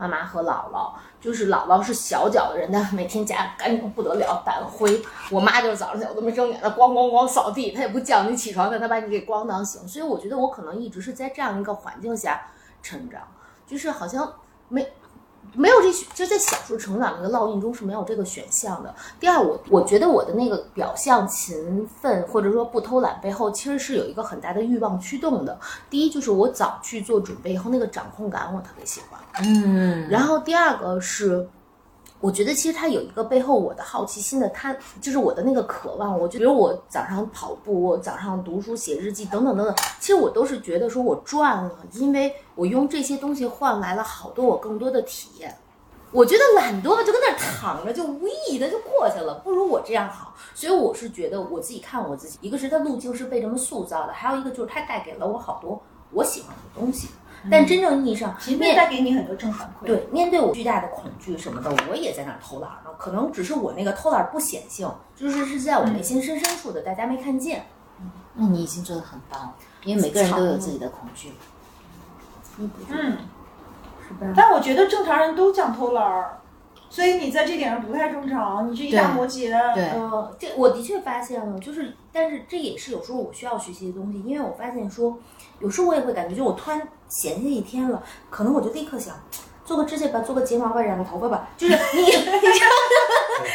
[0.00, 5.02] 妈妈和姥姥，就是姥姥是小脚的人，她每天家干净不得了，掸灰。
[5.30, 9.86] 我妈就是早上起来我都没睁眼她，咣咣咣扫地，她也不叫你起床，但她把你给咣当醒。
[9.86, 12.40] 所以我觉得我可能一直是在这样一个环境下
[12.82, 13.20] 成长，
[13.66, 14.32] 就是好像
[14.68, 14.90] 没。
[15.54, 18.94] 没有这，就在小时候成长那个烙印中是没有这个选项的。
[19.18, 25.58] 第二，我我觉得我的那个表象勤奋或者说不偷懒背后，其实是有一个很大的欲望驱动的。
[25.88, 29.20] 第一，就是我早去做准备以后那个掌控感，我特别喜欢。
[29.42, 31.48] 嗯，然后第二个是，
[32.20, 36.18] 我觉得其实它有一个背后我的好奇心的，它就是我的那个渴望。
[36.18, 45.56] 我就比如我早上跑步，我早上读书写日记等等等等，其实我都是觉得说我赚了，因为我用这些东西换来了好多我更多的体验。
[46.12, 50.34] 我觉得懒惰就跟那儿躺着就无意义的就过去了，不如我这样好。
[50.54, 57.08] 所以我是觉得我自己看我自己，一个是它路径是被这么塑造的，还有一个就是它带给了我好多我喜欢的东西。
[57.48, 59.86] 但真正意义上，其实带给你很多正反馈。
[59.86, 62.90] 对，面对我巨大的恐惧什么的，我也在那偷懒呢。
[62.98, 67.66] 可能只是我那个偷懒不显性，就是是在我内心深深处的，大家没看见。
[68.34, 71.32] 那你已经做的很棒了，因为每个人都有自己的恐惧。
[72.58, 73.16] 嗯，
[74.06, 74.32] 是吧？
[74.36, 76.39] 但我觉得正常人都讲偷懒儿，
[76.90, 78.70] 所以你在这点上不太正常。
[78.70, 85.16] 你是一大摩羯，对呃，这我的确发现了，就是，但是这也是有时候我需要学习的东西，因为我发现说，
[85.60, 89.14] 有时候我也会感觉，就我突然闲下一天了，可能我就立刻想
[89.64, 92.66] 做个指甲吧，做个睫毛吧，染个头发吧，就是你， 你知道，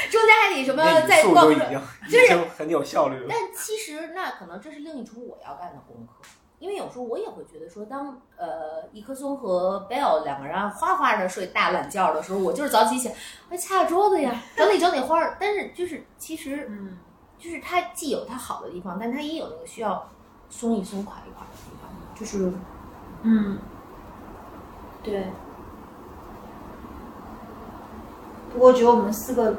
[0.10, 3.26] 中间还得什么再逛个就已经已就是经很有效率了。
[3.28, 6.30] 但其实那可能这是另一种我要干的功课，
[6.60, 13.16] 因为有时候我也会觉得说，当呃一棵松和 Bell 两个人哗哗的睡大懒觉的时候，我就是早起起来，
[13.50, 15.38] 哎擦擦桌子呀，整理整理花儿。
[15.40, 16.98] 但是就是其实嗯，
[17.38, 20.10] 就是它既有它好的地方，但它也有那个需要
[20.50, 22.52] 松一松、垮一垮的地方，就是
[23.24, 23.58] 嗯，
[25.04, 25.28] 对。
[28.52, 29.52] 不过，我觉得我们四个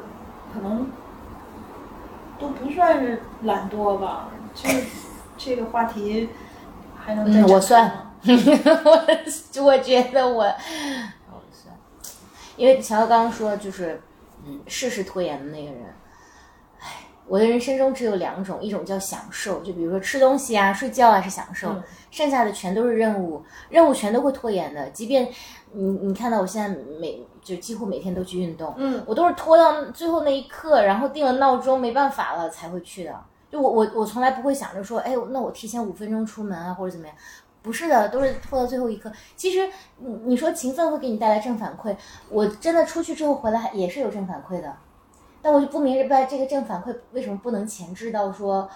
[0.51, 0.89] 可能
[2.39, 4.29] 都不算是懒惰吧。
[4.55, 4.87] 就是
[5.37, 6.27] 这个话题
[7.07, 8.11] 还能再嗯我算吗
[9.55, 11.73] 我 我觉得我，我算，
[12.57, 14.01] 因为乔乔刚刚说就是，
[14.45, 15.85] 嗯，事事拖延的那个人，
[16.81, 24.89] 唉，我的人生中只有两种，一种叫享受，就比如说吃东西啊、睡觉啊是享受，嗯剩下的全都是任务，任务全都会拖延的。
[24.89, 25.29] 即便
[25.71, 26.67] 你你看到我现在
[26.99, 33.15] 每就几乎每天都去运动，嗯，我都是拖到最后那一刻，然后定了闹钟，没办法了才会去的。
[33.49, 37.15] 就我我我从来不会想着说，哎，那我提前五分钟出门啊，或者怎么样。
[37.63, 39.11] 不是的，都是拖到最后一刻。
[39.35, 41.93] 其实你你说勤奋会给你带来正反馈，
[42.29, 44.73] 我真的出去之后回来也是有正反馈的，
[45.41, 48.69] 但我就不明白这个正反馈为什么不能前置到说，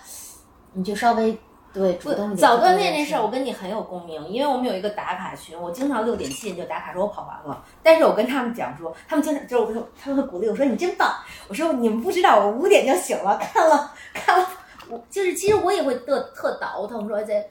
[0.73, 1.39] 你就稍微
[1.73, 2.35] 对主动。
[2.35, 11.15] 早锻炼这事儿，我跟你很有共鸣，因为我们有一个打卡群，我经常六点七点就打卡说我跑完了，但是我跟他们讲说，他们经常就是我说他们会鼓励我说你真棒，
[11.47, 14.47] 我说你们不知道我五点就醒了，看了看了，
[14.89, 17.49] 我就是其实我也会特特倒腾说在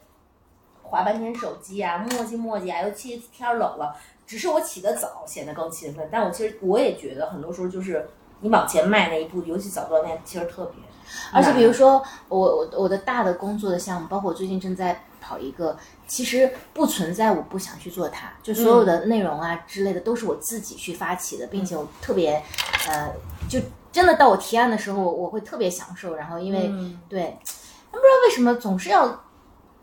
[0.83, 3.97] 划半天手机啊，磨叽磨叽啊，尤其天儿冷了，
[4.27, 8.07] 只是我起得早显得更勤奋，但我其实我也觉得很多时候就是
[8.41, 10.75] 你往前迈那一步，尤其早锻炼，其实特别。
[11.33, 22.43] 而且比如说我我我的大的工作的项目，包括我最近正在跑一个，其实不存在我不想去做它，就所有的内容啊之类的都是我自己去发起的，并且我特别
[22.89, 23.13] 呃，
[23.49, 23.61] 就
[23.93, 26.15] 真的到我提案的时候，我我会特别享受。
[26.15, 26.99] 然后因为、嗯。
[27.09, 27.39] 对，
[27.91, 29.25] 不知道为什么总是要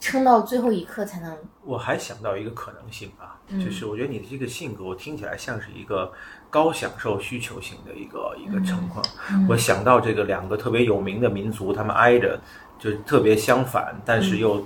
[0.08, 6.10] 撑到最后一刻才能，我还想到一个可能性啊，嗯就是我觉得你的这个性格，我听起来像是一个
[6.49, 9.05] 高享受需求型的一个一个情况。
[9.32, 12.39] 嗯我想到这个两个特别有名的民族，他们挨着
[12.80, 14.66] 就是特别相反，但是又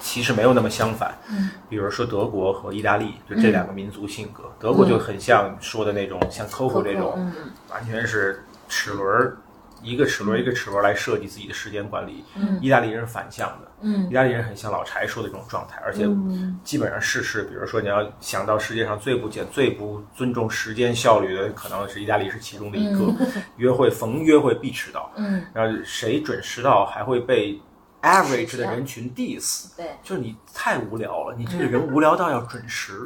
[0.00, 1.18] 其实没有那么相反。
[1.28, 9.36] 嗯比如说德国和意大利，就这两个民族性格，德国就很像说的那种，像 Coco 这种，嗯完全是齿轮儿
[9.82, 12.24] 一个齿轮儿一个齿轮儿来设计自己的时间管理。
[12.36, 12.58] 嗯。
[12.62, 14.08] 意大利人是反向的，嗯。
[14.10, 16.58] 意大利人很像老柴说的这种状态，而且嗯。
[16.64, 23.12] 基本上事事，比如说你要想到世界上最不简、最不尊重时间效率的，可能是意大利是其中的一个。
[23.56, 27.60] 约会逢约会必迟到，嗯，然后谁准时到还会被
[28.02, 29.74] average 的人群 diss。
[29.76, 33.02] 对，就是你太无聊了，你这个人无聊到要准时。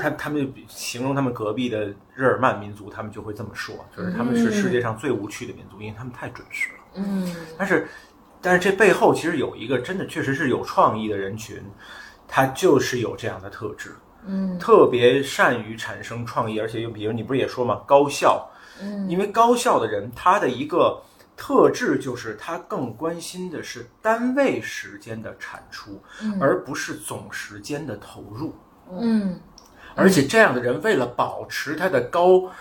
[0.00, 6.78] 他他们就形容他们隔壁的日耳曼民族，他们就会这么说，就是他们是世界上最无趣的民族，因为他们太准时了。
[6.94, 7.36] 嗯。
[7.56, 7.88] 但是，
[8.40, 11.62] 但是这背后其实有一个真的确实是有创意的人群，
[12.26, 13.94] 他就是有这样的特质，
[14.26, 14.58] 嗯。
[14.58, 18.48] 特别善于产生创意，而且又比如你不是也说嘛，高效，
[18.80, 19.06] 嗯。
[19.08, 21.00] 因为高效的人他的一个
[21.42, 25.98] 特质就是他更关心的是单位时间的产出，
[26.38, 28.54] 而不是总时间的投入。
[28.92, 29.40] 嗯。
[29.94, 32.52] 而且这样的人为了保持他的高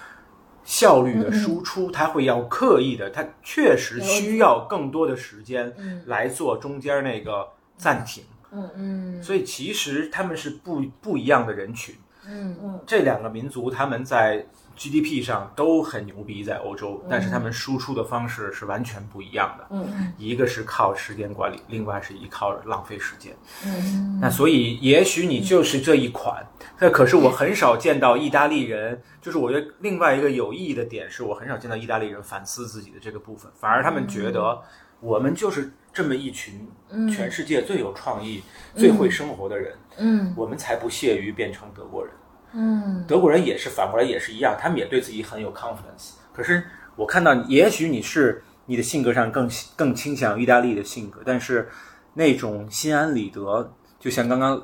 [0.63, 6.01] 效率的输出，他会要刻意的，他确实需要更多的时间嗯。
[6.05, 8.23] 来做中间那个暂停。
[8.51, 8.69] 嗯。
[8.75, 9.21] 嗯。
[9.21, 11.93] 所以其实他们是不不一样的人群。
[12.25, 12.55] 嗯。
[12.63, 12.79] 嗯。
[12.87, 14.45] 这两个民族他们在
[14.79, 19.67] GDP 上都很牛逼，在欧洲，但是他们输出的方式是完全不一样的。
[19.71, 20.13] 嗯。
[20.17, 23.35] 一个是靠时间管理，另外是依靠浪费时间。
[23.65, 24.17] 嗯。
[24.21, 26.47] 那所以也许你就是这一款，
[26.79, 34.57] 那可是我很少见到意大利人，就是我觉得另外一个有意义的点是我很少见到意大利人反思自己的这个部分，反而他们觉得
[35.01, 36.65] 我们就是这么一群
[37.13, 38.41] 全世界最有创意、
[38.75, 40.33] 最会生活的人，嗯。
[40.37, 42.13] 我们才不屑于变成德国人。
[42.53, 46.13] 嗯德国人也是反过来也是一样，他们也对自己很有 confidence。
[46.33, 46.63] 可是
[46.95, 51.69] 我看到，也许你是你的性格上更更倾向意大利的性格，但是
[52.13, 54.61] 那种心安理得，就像刚刚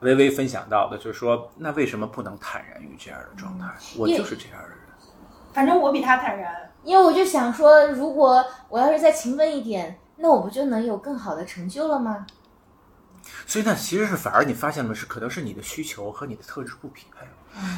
[0.00, 3.66] 微微分享到的，就是说，那为什么不能坦然于这样的状态？
[3.98, 4.78] 我就是这样的人。
[5.52, 6.52] 反正我比他坦然。
[6.84, 12.24] 因为我就想说，如果我要是再勤奋一点，那我不就能有更好的成就了吗？
[13.46, 17.24] 所以那，其实是反而你发现了是，可能是你的需求和你的特质不匹配，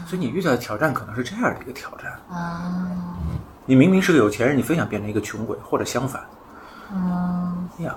[0.07, 2.19] 所以你遇到的挑战可能是这样的一个挑战。
[2.31, 3.17] 啊，
[3.67, 6.27] 你明明是个有钱人，你非想变成一个穷鬼，或者相反，
[6.91, 7.97] 嗯呀，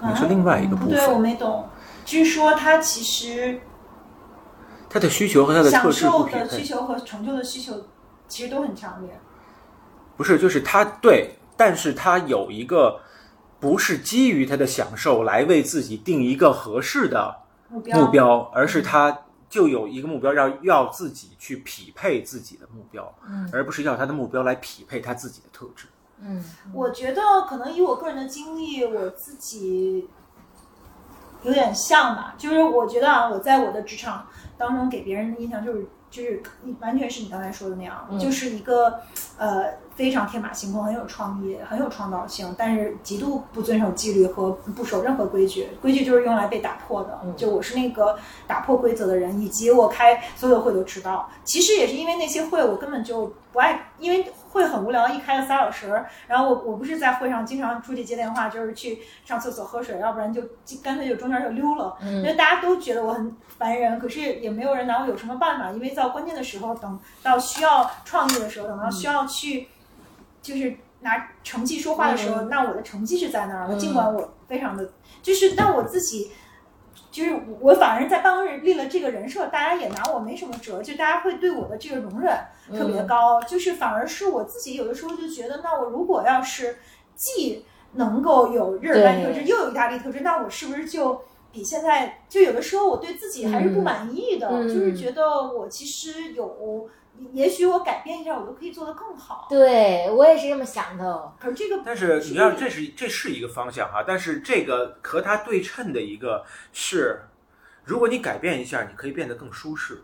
[0.00, 1.18] 你是另外一个部分对，我。
[1.18, 1.68] 没懂。
[2.04, 3.60] 据说他其实
[4.88, 7.84] 他的需求和他的特享质不匹受的需，求和成就的需求
[8.28, 9.20] 其实都很强烈。
[10.16, 13.00] 不是，就是他对，但是他有一个
[13.60, 17.34] 不是基于他的享受来为自己定一个合适的
[17.68, 18.00] 目标。
[18.00, 23.12] 目标，而是他就有一个目标要要自己去匹配自己的目标，
[23.52, 25.86] 而不是要他的目标来匹配他自己的特质。
[26.20, 26.44] 嗯。
[26.72, 30.08] 我觉得可能以我个人的经历，我自己
[31.42, 36.42] 有点像吧，就是我觉得啊，我在我的职场当中给别人的印象就是就是
[36.80, 38.18] 完全是你刚才说的那样，嗯。
[38.18, 39.00] 就是一个
[39.38, 47.18] 呃非常天马行空、很有创意、很有创造性，但是极度不遵守纪律和不守任何规矩，规矩就是用来被打破的。
[47.24, 51.28] 嗯就我是那个打破规则的人，以及我开所有的会都迟到。
[51.42, 60.40] 其实也是因为那些会我根本就不爱，因为会很无聊，一开了仨小时，然后我我不是在会上经常出去接电话，就是去上厕所喝水，要不然就
[60.80, 61.96] 干脆就中间就溜了。
[62.02, 69.66] 因为大家都觉得我很烦人，可是也没有人拿我有什么办法，因为到关键的时候，等到需要创意的时候，等到需要去
[70.48, 74.90] 就是拿成绩说话的时候，那我的成绩是在那儿的，尽管我非常的
[75.22, 76.30] 就是，但我自己。
[77.10, 82.36] 就是我反而在办公室立了这个人设，大家也拿我没什么辙，就大家会对我的这个容忍
[82.76, 86.78] 特别高，就是反而是我自己有的时候就觉得，那我如果要是
[87.14, 94.68] 既能够有日耳曼特质，又有意大利特质，那我是不是就比现在就有的时候我对自己还是不满意的，嗯。
[94.68, 96.88] 就是觉得我其实有，
[97.32, 99.46] 也许我改变一下，我就可以做得更好。
[99.50, 101.32] 对我也是这么想的。
[101.40, 107.22] 可是这个，但是你要这是这是一个方向哈，但是这个和它对称的一个是，
[107.84, 110.02] 如果你改变一下，你可以变得更舒适。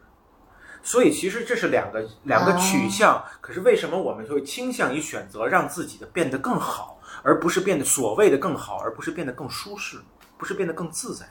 [0.82, 9.98] 所以其实这是两个两个取向，可是为什么我们会倾向于选择让自己的变得更好，而不是变得所谓的更好，而不是变得更舒适，
[10.36, 11.26] 不是变得更自在？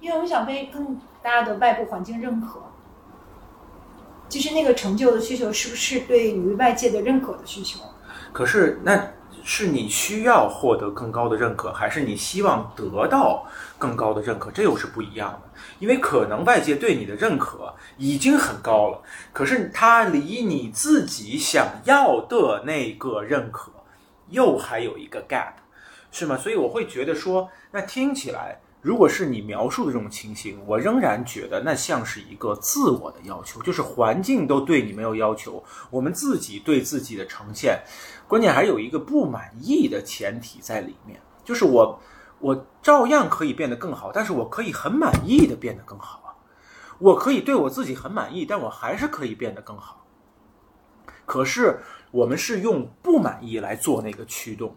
[0.00, 2.62] 因为我们想被更大的外部环境认可。
[4.28, 7.80] 就是那个成就的需求，是不是对于外界的认可的需求？
[8.32, 9.12] 可是那
[9.44, 13.46] 是你需要获得更高的认可，还是你希望得到
[13.78, 14.50] 更高的认可？
[14.50, 15.60] 这又是不一样的。
[15.78, 19.00] 因为可能外界对你的认可已经很高了，
[19.32, 23.70] 可是它离你自己想要的那个认可
[24.30, 25.52] 又还有一个 gap，
[26.10, 26.36] 是吗？
[26.36, 28.60] 所以我会觉得说，那听起来。
[28.86, 35.60] 如果是你描述的这种情形，我仍然觉得那像是一个自我的要求，就是环境都对你没有要求，
[35.90, 37.82] 我们自己对自己的呈现，
[38.28, 42.00] 关键还有一个不满意的前提在里面，就是我
[42.38, 46.30] 我照样可以变得更好，但是我可以很满意的变得更好啊，
[47.00, 50.06] 我可以对我自己很满意，但我还是可以变得更好。
[51.24, 51.80] 可是
[52.12, 54.76] 我们是用不满意来做那个驱动。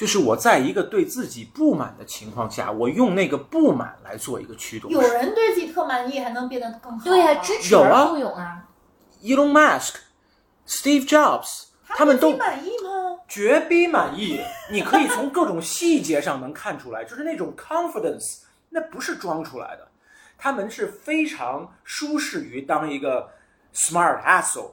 [0.00, 4.90] 就是我在一个对自己不满的情况下，我用那个不满来做一个驱动。
[4.90, 7.04] 有人对自己特满意，还能变得更好、啊。
[7.04, 8.64] 对呀、支持有啊而后勇啊。
[9.22, 9.96] Elon Musk、
[10.66, 13.18] Steve Jobs，他们都满意吗？
[13.28, 14.40] 绝逼满意。
[14.72, 19.86] 你可以从各种细节上能看出来，就是那种 confidence，那不是装出来的。
[20.38, 23.28] 他们是非常舒适于当一个
[23.74, 24.70] smart asshole。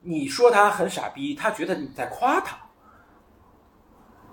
[0.00, 2.56] 你说他很傻逼，他觉得你在夸他。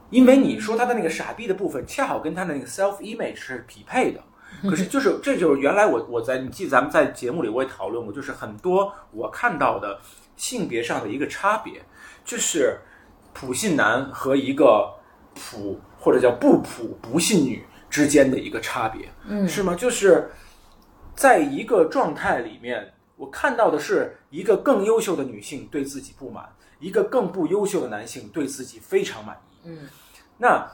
[0.10, 4.24] 因为你说他的那个傻逼的部分，恰好跟他的那个 self image 是匹配的。
[4.64, 10.00] 可是就是这就是原来我我在你记得咱们在节目里我也讨论过，就是很多我看到的
[10.36, 11.82] 性别上的一个差别，
[12.24, 12.80] 就是
[13.34, 14.90] 普信男和一个
[15.36, 19.76] 普或者叫不普不信女之间的一个差别，嗯是吗？
[19.76, 20.32] 就是
[21.14, 26.48] 在一个状态里面，我看到的是一个更优秀的女性对自己不满，
[26.80, 29.57] 一个更不优秀的男性对自己非常满意。
[29.68, 29.78] 嗯
[30.38, 30.66] 那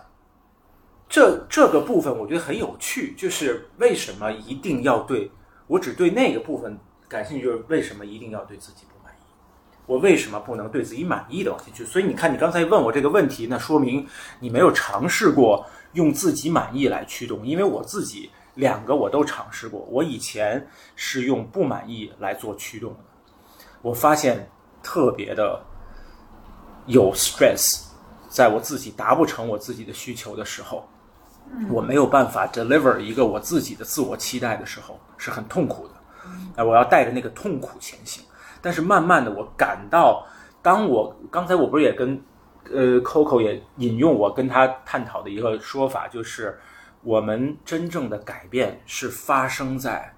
[1.10, 5.32] 这这个部分我觉得很有趣，就是为什么一定要对
[5.68, 9.24] 我只对那个部分感兴趣，就是为什么一定要对自己不满意？
[9.86, 11.86] 我为什么不能对自己满意的往前去？
[11.86, 14.07] 所以你看，你刚才问我这个问题，那说明
[14.40, 22.99] 你没有尝试过用自己满意来驱动，因为我自己两个我都尝试过，我以前是用不满意来做驱动的，
[23.82, 24.49] 我发现
[24.82, 25.64] 特别的
[26.88, 27.82] 有 stress，
[28.34, 30.89] 在我自己达不成我自己的需求的时候，
[31.69, 35.93] 我没有办法 deliver 一个我自己的自我期待的时候，是很痛苦的。
[36.55, 38.23] 哎，我要带着那个痛苦前行。
[38.60, 40.26] 但是慢慢的，我感到，
[40.64, 42.19] 当我刚才我不是也跟
[42.72, 46.60] 呃 Coco 也引用我跟他探讨的一个说法，就是
[47.03, 50.11] 我们真正的改变是发生在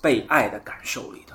[0.00, 1.34] 被爱的感受里的。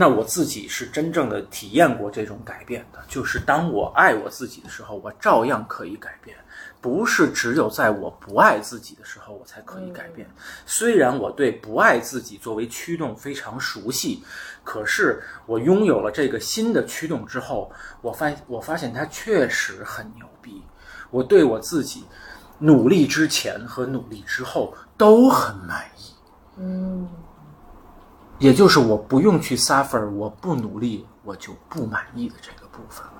[0.00, 6.36] 那我自己是真正的体验过这种改变的，就是当我爱我自己的时候，我照样可以改变，
[6.80, 10.24] 不是只有在我不爱自己的时候我才可以改变。
[10.64, 14.22] 虽然我对不爱自己作为驱动非常熟悉，
[14.62, 17.68] 可是我拥有了这个新的驱动之后，
[18.00, 20.62] 我发我发现它确实很牛逼。
[21.10, 22.04] 我对我自己
[22.60, 26.12] 努力之前和努力之后都很满意。
[26.56, 27.08] 嗯
[28.38, 33.12] 也就是我不用去 suffer，我不努力我就不满意的这个部分了。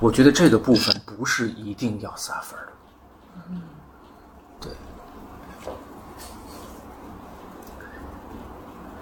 [0.00, 2.72] 我觉得这个部分不是一定要 suffer 的。
[4.60, 4.72] 对，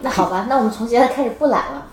[0.00, 1.86] 那好吧，那我们从现在开始不懒了。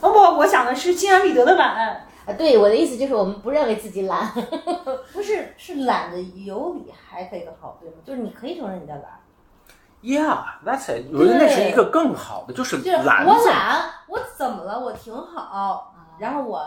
[0.00, 2.06] 哦不，我想的是心安理得的懒。
[2.26, 4.32] 啊，对，我的意思就是我们不认为自己懒。
[5.14, 7.96] 不是是懒的有理还可以更好，对吗？
[8.04, 9.04] 就是你可以承认你在懒，
[10.06, 11.06] Yeah，that's it。
[11.12, 14.78] 我觉得那是一个更好的，就是懒我懒，我怎么了？
[14.78, 16.62] 我挺好，然后我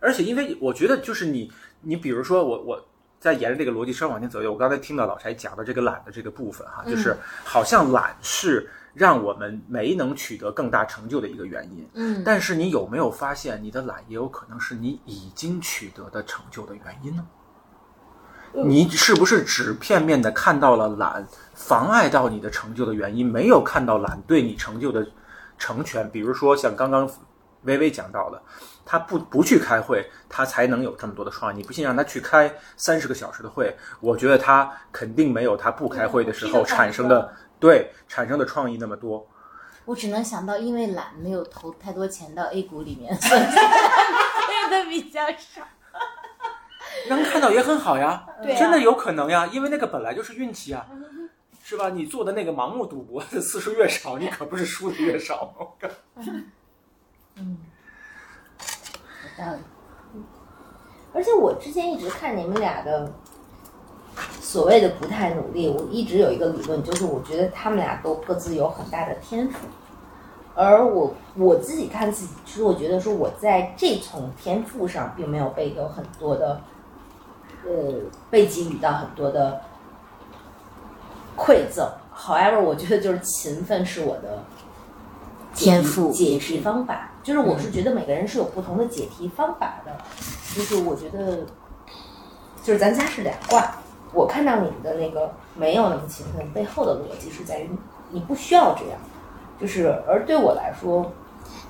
[0.00, 1.52] 而且，因为我觉得，就是你，
[1.82, 2.84] 你比如说我，我
[3.20, 11.88] 在沿着这个逻辑稍微往前走，我刚才听到老柴讲的这个懒的这个部分哈，就是好像懒是让我们没能取得更大成就的一个原因。
[11.94, 17.24] 嗯但是你有没有发现，你的懒也有可能是你已经取得的成就的原因呢？
[18.64, 25.06] 你是不是只片面的看到了懒妨碍到你的成就的原因，没有看到懒对你成就的
[25.58, 26.08] 成全？
[26.10, 27.10] 比如说像刚刚
[27.62, 28.40] 微微讲到的，
[28.84, 31.56] 他不不去开会，他才能有这么多的创意。
[31.58, 39.26] 你不信让他去开三十个小时的会，我觉得他肯定没有他不开会的时候产生的对产生的创意那么多。
[39.84, 45.62] 我只能想到，因为懒，没有投太多钱到 A 股里面，所以亏的 比较少。
[47.08, 50.86] 能看到也很好呀，对啊真的有可能呀，因为那个本来就是运气啊，
[51.62, 51.90] 是吧？
[51.90, 55.66] 你做的那个盲目赌博的 次数越少，你可不是输的越少吗？
[57.36, 57.58] 嗯，
[58.58, 59.58] 有道理。
[61.12, 63.10] 而且我之前一直看你们俩的
[64.40, 69.66] 所谓的不太努力，我一直有一个理论，就是我觉得他们俩都各自有很大的天赋，
[70.54, 76.60] 而我我自己看自己，其实我觉得说我在这层天赋上并没有被有很多的，
[77.66, 77.94] 呃，
[78.30, 79.60] 被给予到很多的
[81.36, 81.88] 馈赠。
[82.16, 84.42] However，我觉得就是勤奋是我的
[85.54, 86.10] 天赋。
[86.12, 89.92] 解题方法，就是我是觉得每个人是有不同的解题方法的，
[90.54, 91.44] 就是我觉得，
[92.62, 93.76] 就是咱家是两卦，
[94.14, 97.70] 我看到你们的那个没有那么勤奋，背后的逻辑是在于
[98.10, 98.98] 你不需要这样，
[99.60, 101.12] 就是而对我来说，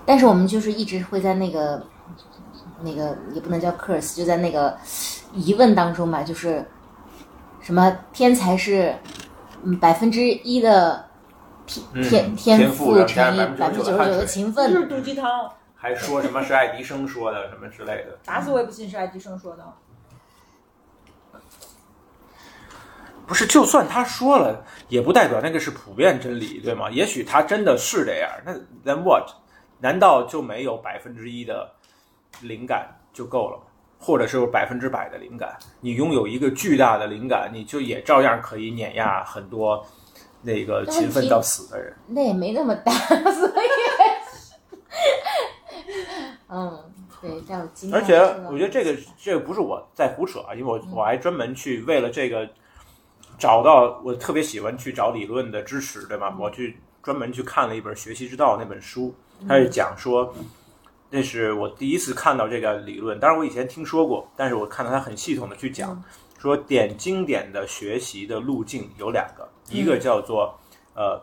[0.04, 1.82] 但是我们就是一直会在那个
[2.82, 4.76] 那个也不能叫 curse，就在那个
[5.32, 6.64] 疑问当中吧，就是
[7.60, 8.94] 什么天才是
[9.62, 11.08] 嗯百分之一的
[11.66, 18.18] 天嗯天天赋赋乘以百分之九十九的勤奋就是，毒鸡汤，还说什么是爱迪生说的什么之类的？
[18.24, 19.64] 打死我也不信是爱迪生说的。
[23.26, 26.88] 不是，就算他说了，也不代表那个是普遍真理，对吗？
[26.90, 28.52] 也许他真的是这样，那
[28.84, 29.28] then what？
[29.80, 31.68] 难道就没有百分之一的
[32.42, 33.58] 灵感就够了？
[33.98, 35.56] 或者是有百分之百的灵感？
[35.80, 39.84] 你拥有一个巨大的灵感，你就也照样可以碾压很多
[40.42, 41.96] 那个勤奋到死的人。
[42.06, 43.66] 那也没那么大，所以
[46.48, 46.78] 嗯，
[47.20, 47.92] 对，带有经。
[47.92, 48.18] 而且
[48.50, 52.48] 我觉得这个这个不是我在胡扯啊，因为我我还专门去为了这个
[53.38, 56.36] 找到我特别喜欢去找理论的支持，对吧？
[56.38, 59.14] 我去专门去看了一本《学习之道》那本书，
[59.48, 60.32] 它是讲说，
[61.10, 66.02] 那是我第一次看到这个理论，当然我以前听说过，但是我看到他很系统的去讲，
[66.38, 70.58] 说点经典的学习的路径有两个，一个叫做
[70.94, 71.22] 呃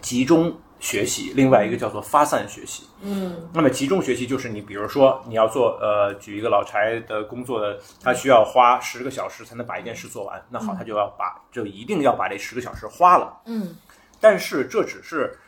[0.00, 2.84] 集中学习，另外一个叫做发散学习。
[3.02, 3.48] 嗯。
[3.52, 13.40] 那么集中学习就是你，比如说你要做呃，举一个老柴的工作的，他需要花十个小时才能把一件事做完，那好，他就要把就一定要把这十个小时花了。
[13.46, 13.76] 嗯。
[14.20, 15.38] 但是这只是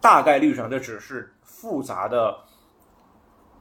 [0.00, 2.38] 大概率上，这只是复杂的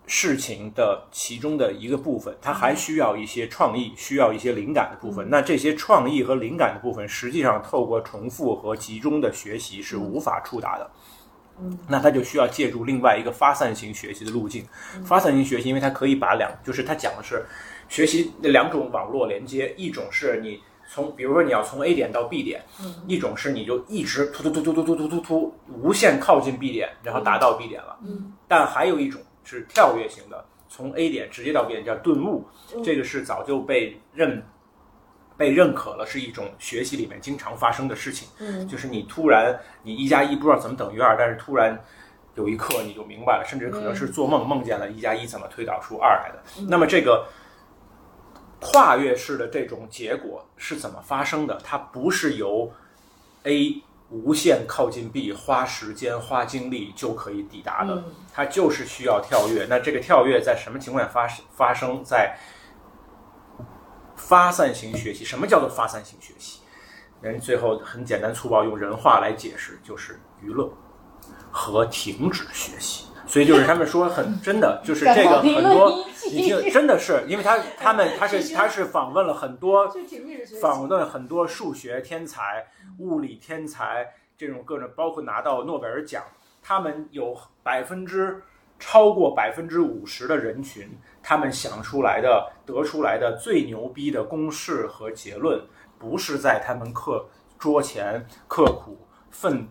[0.08, 5.30] 事情的其中的一个部分，它还需要一些创意，需要一些灵感的部分。
[5.30, 10.90] 那这些创意和灵感的部分，实际上透过重复和集中的学习是无法触达的。
[11.90, 14.66] 那他就需要借助另外一个发散型学习的路径。
[15.04, 17.46] 发散型学习，因为它可以把两，就是它讲的是
[17.90, 22.66] 学习的两种网络连接，一种是你从，比如说你要从 A 点到 B 点，
[23.08, 27.98] 一种是你就一直突突突突突突突突突无限靠近 B 点，然后达到 B 点了。
[28.02, 32.48] 嗯，但还有一种是跳跃型的，从 A 点直接到 B 点叫顿悟，
[32.84, 34.44] 这个是早就被认。
[35.38, 38.28] 被认可了，是一种学习里面经常发生的事情。
[38.40, 41.82] 嗯，就是你突然你一加一不知道怎么等于二，但是突然
[42.36, 46.68] 有一刻你就明白了，甚至可能是做梦梦见了一加一怎么推导出二来的。
[46.68, 47.26] 那么这个
[48.60, 51.58] 跨越式的这种结果是怎么发生的？
[51.64, 52.72] 它不是由
[53.44, 59.68] A 无限靠近 B，花时间花精力就可以抵达的，嗯它就是需要跳跃。
[59.70, 61.46] 那这个跳跃在什么情况下发生？
[61.52, 62.38] 发生在
[64.16, 65.24] 发散型学习。
[65.24, 66.62] 什么叫做发散型学习？
[67.22, 70.72] 人最后很简单粗暴用人话来解释，就是娱乐
[71.52, 73.09] 和停止学习。
[73.30, 79.88] 所以就是他们说很真的，就是这个很多已经真的是，因为他他们 他是他是访问了很多。
[80.60, 82.66] 访问很多数学天才、
[82.98, 84.06] 物理天才
[84.38, 86.24] 这种各种，包括拿到诺贝尔奖，
[86.62, 88.42] 他们有百分之
[88.80, 90.90] 超过百分之五十的人群，
[91.22, 95.62] 他们想出来的、得出来的最牛逼的公式和结论，
[95.98, 97.26] 不是在他们课
[97.58, 98.98] 桌前刻苦
[99.30, 99.68] 奋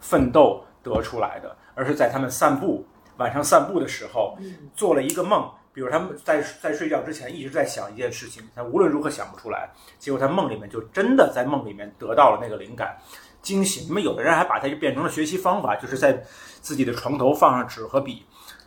[0.00, 2.84] 奋斗得出来的，而是在他们散步
[3.22, 4.36] 晚上散步的时候
[4.74, 5.50] 做了一个梦。
[5.74, 12.94] 比如他们在在睡觉之前一直在想一件事情，他无论如何想不出来，结果他梦里面就真的在梦里面得到了那个灵感，
[13.40, 13.86] 惊喜。
[13.88, 16.12] 那么有的人还把它就变成了学习方法，就是在
[16.60, 18.22] 自己的床头放上纸和笔，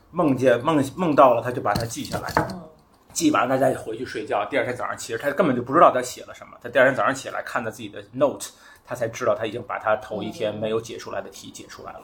[0.09, 2.33] 梦见梦梦到了他就把它记下来，
[3.13, 4.43] 记完了大家就回去睡觉。
[4.49, 8.47] 第二天早上其实他根本就不知道他写了什么，他第二天早上起来看到自己的 note，
[8.83, 12.01] 他才知道他已经把他头一天没有解出来的题解出来了。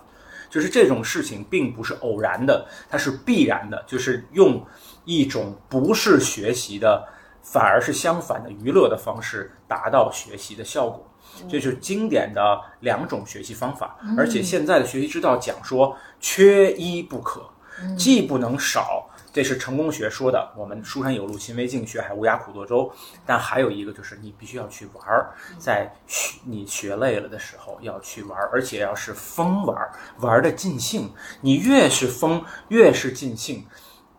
[0.51, 4.63] 就是这种事情并不是偶然的，它是必然的，就是用
[5.05, 7.07] 一种不是学习的，
[7.41, 11.07] 反而是相反的娱乐的方式达到学习的效果。
[11.49, 17.49] 这就是经典的两种学习方法，而且现在的学习之道讲说缺一不可，
[17.97, 19.07] 既不能少。
[19.33, 22.91] 这是成功学说的，我们书山有路勤为径，学海无涯苦作舟。
[23.25, 31.09] 但还有一个就是你必须要去玩儿，在学你学累了的时候要去玩儿，而且要是疯玩儿，玩儿的尽兴。
[31.39, 33.65] 你越是疯，越是尽兴，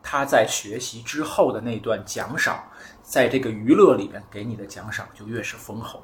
[0.03, 2.65] 他在学习之后的那段奖赏，
[3.03, 6.03] 在这个娱乐里面给你的奖赏就越是丰厚，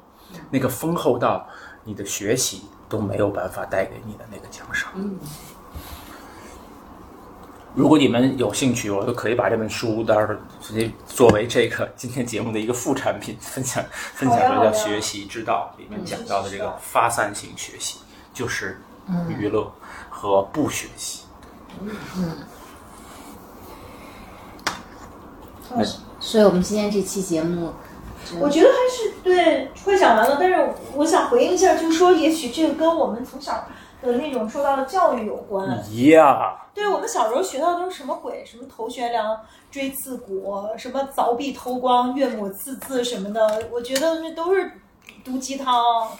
[0.51, 1.49] 那个丰厚到
[1.83, 4.93] 你的学习都没有办法带给你的那个奖赏。
[7.79, 13.81] 如果你们有兴趣，我都可以把这本书到时候直接作为这个今天节目的一个副产品分享
[14.15, 17.99] 分享的，叫《学习之道》里面讲到的这个发散型学习，
[18.33, 18.81] 就是
[19.29, 19.71] 娱乐
[20.09, 21.21] 和不学习。
[21.81, 22.35] 嗯
[26.19, 27.71] 所以我们今天这期节目，
[28.41, 33.65] 我觉得还是对会讲完了，但是我想回应一下，就是说，也许这个跟我们从小
[34.01, 35.67] 的那种受到的教育有关。
[36.09, 38.43] 呀，对我们小时候学到的都是什么鬼？
[38.45, 39.39] 什么头悬梁、
[39.69, 44.71] 锥刺股，什么凿壁偷光、岳母刺字什么的，我觉得那都是
[45.23, 45.75] 毒鸡汤，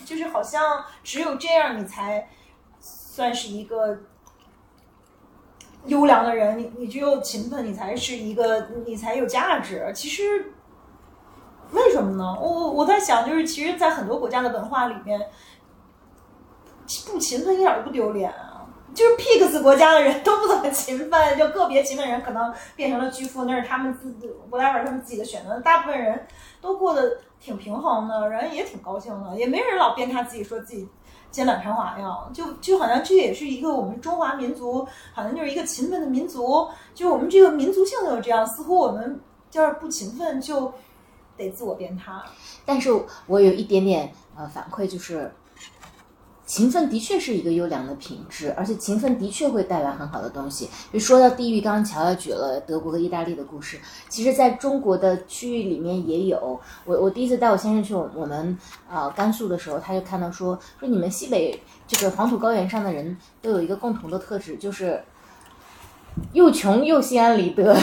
[0.05, 2.27] 就是好像只有这样你才
[2.79, 3.97] 算是一个
[5.85, 9.89] 优良的人，你你只有勤奋，你才是一个，你才有价值。
[9.95, 10.53] 其实
[11.71, 12.37] 为什么呢？
[12.41, 15.29] 我我我在想，就是其实，在很多国家的文化里面，
[17.07, 18.55] 不勤奋一点都不丢脸啊。
[18.91, 24.11] 就是 pigs 国家的人都不怎么勤奋，就个别勤奋人可能变成了巨富，那是他们自
[24.49, 25.59] whatever 他们自己的选择。
[25.59, 26.25] 大部分人
[26.59, 30.89] 都过得挺平衡的，人也挺高兴的，也没人老鞭挞自己说自己
[31.29, 39.21] 肩膀传华呀，就就好像这也是一个我们中华民族，好像就是一个勤奋的民族，就我们这个民族性就是这样，似乎我们
[39.51, 40.73] 要是不勤奋就
[41.37, 42.21] 得自我鞭挞。
[42.65, 42.91] 但是
[43.27, 45.31] 我有一点点呃反馈，就是
[46.49, 50.67] 勤奋的确是一个优良的品质，而且勤奋的确会带来很好的东西。
[50.91, 53.77] 就说到地域，刚刚乔乔举了德国和意大利的故事，
[54.09, 56.59] 其实在中国的区域里面也有。
[56.85, 58.57] 我我第一次带我先生去我我们
[58.89, 65.03] 呃甘肃的时候，他就看到说说你们西北这个黄土高原上的人都有一个共同的特质，就是
[66.33, 67.77] 又穷又心安理得。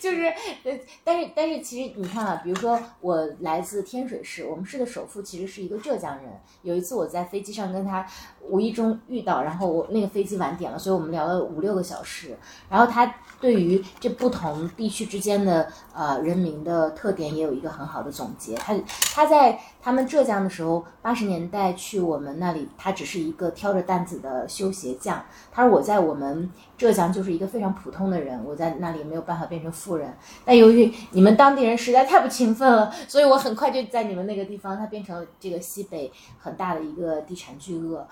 [0.00, 0.24] 就是，
[0.64, 6.40] 呃，但是但是其实你看啊，比如说我来自天水市，我们市的首富其实是一个浙江人。
[6.62, 8.06] 有一次我在飞机上跟他
[8.42, 12.36] 无意中遇到，然后我那个飞机晚点了，所以我们聊了五六个小时。
[12.68, 18.54] 然后他对于这不同地区之间的呃人民的特点也有一个很好的总结。
[18.56, 18.74] 他
[19.14, 25.24] 他在他们浙江的时候，八十年代去我们那里，他只是一个挑着担子的修鞋匠。
[25.50, 30.14] 他说我在我们浙江就是一个非常普通的人，我在那里没有办法变成富人。
[30.44, 38.06] 但由于你们当地人实在太不勤奋了，所以我很快就在你们那个地方，他变成了这个西北很大的一个地产巨鳄。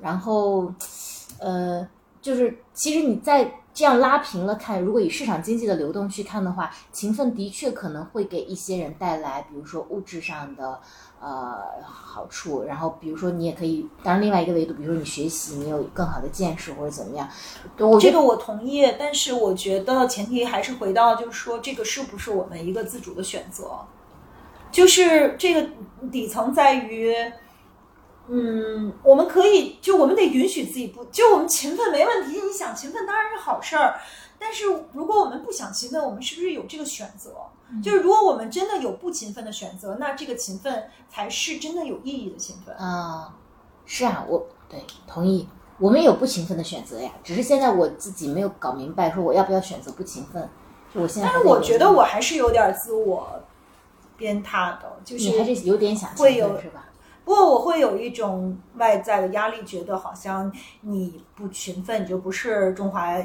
[0.00, 0.70] 然后，
[1.38, 1.88] 呃，
[2.20, 10.80] 就是其实你在这样拉平了看，如果以市场经济的流动去看的话，勤奋的确可能会给一些人带来，比如说物质上的
[11.20, 12.62] 呃好处。
[12.62, 17.28] 然后，比如说你也可以，当然另外一个维度，比如说你学习，你有更好的见识或者怎么样。
[17.78, 23.80] 我这个我同意，但是我觉得前提还是回到，就是说这个是不是我们一个自主的选择？
[24.70, 25.68] 就是这个
[26.12, 27.14] 底层在于，
[28.28, 34.00] 嗯，我们可以就我们得允许自己不就我们勤奋没问题，你想勤奋当然是好事儿，
[34.38, 37.30] 但是如果我们不想勤奋，我们是不是有这个选择？
[37.82, 42.74] 就是如果我们真的有不勤奋的选择，那这个勤奋才是真的有意义的勤奋。
[42.76, 43.34] 啊、
[43.84, 45.48] 是啊，我对同意。
[45.78, 50.48] 我们有不勤奋的选择呀，只是现在我自己没有搞明白，说我要不要选择不勤奋。
[50.94, 53.42] 就我现在但是我觉得我还是有点自我
[54.16, 56.86] 鞭挞的，就是你还是有点想会有是吧？
[57.24, 60.52] 不过我会有一种外在的压力，觉得好像
[60.82, 63.16] 你不勤奋，你就不是中华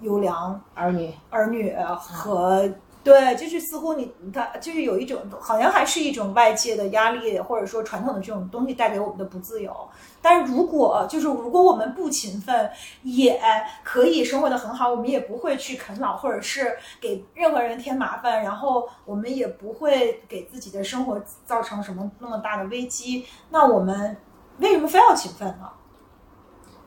[0.00, 1.12] 优良儿女。
[1.30, 2.68] 儿女和、
[3.04, 9.76] 对，就是似乎你他就是有一种好像还是一种外界的压力，或者说传统的这种东西带给我们的不自由。
[10.22, 12.70] 但是如果就是如果我们不勤奋，
[13.02, 13.38] 也
[13.82, 23.26] 可以生活的很好，我们也不会去啃老，或者是给任何人添麻烦，然后我们也不会给自己的生活造成什么那么大的危机。
[23.50, 24.16] 那我们
[24.60, 25.68] 为什么非要勤奋呢？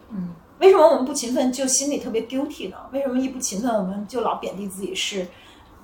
[0.10, 2.78] 嗯，为什么我们不勤奋就心里特别 guilty 呢？
[2.92, 5.28] 为什么一不勤奋我们就老贬低自己是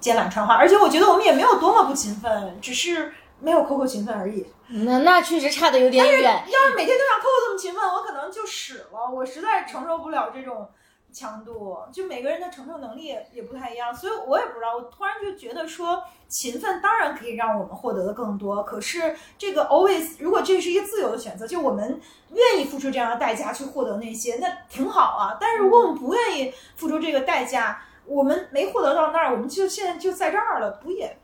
[0.04, 0.56] 肩懒传话？
[0.56, 4.46] 而且我觉得我们也没有多么不勤奋，只是没有 Coco 勤奋而已。
[4.68, 6.22] 那那确实差的有点远。
[6.22, 9.10] 要是每天都像 Coco 这么勤奋，我可能就屎了。
[9.10, 10.70] 我实在承受不了这种
[11.14, 11.78] 强度。
[11.94, 14.76] 就每个人的承受能力也也不太一样，所以我也不知道。
[14.76, 22.02] 我突然就觉得说，勤奋当然可以让我们获得的更多，可是这个 always 如果这是一个自由的选择，就我们
[22.32, 25.38] 愿意付出这样的代价去获得那些，那挺好啊。
[25.40, 31.18] 但是如果我们不愿意付出这个代价，我们没获得到那儿，我们就现在就在这儿了，不也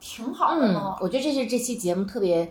[0.00, 2.50] 挺好的嗯吗？，我觉得这是这期节目特别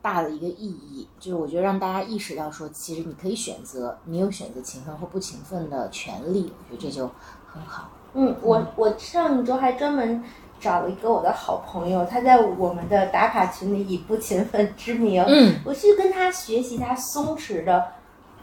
[0.00, 7.10] 大的一个意义，就是我觉得让大家意识到说，其实你可以选择，你有选择勤奋或不勤奋的权利，我觉得这就
[7.46, 7.90] 很好。
[8.14, 10.24] 嗯，我我上周还专门
[10.58, 17.92] 找了一个我的好朋友，他在我们的打卡群里以不勤奋之名，嗯，我去跟他学习他松弛的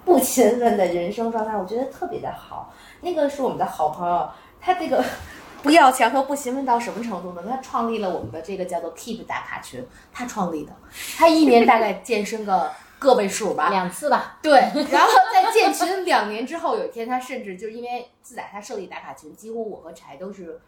[0.05, 2.71] 不勤奋的人生状态，我觉得特别的好。
[3.01, 4.29] 那个是我们的好朋友，
[4.65, 5.05] 他这个
[5.61, 7.43] 不要强和不勤奋到什么程度呢？
[7.49, 10.71] 他创立了我们的这个叫做 Keep 打卡群，他创立的，
[11.17, 14.59] 他一年大概健身个个位数吧，两次吧，对，
[14.91, 20.61] 然后在建群两年之后，有一天他甚至就是因为自打他设立打卡群，几乎我和柴都是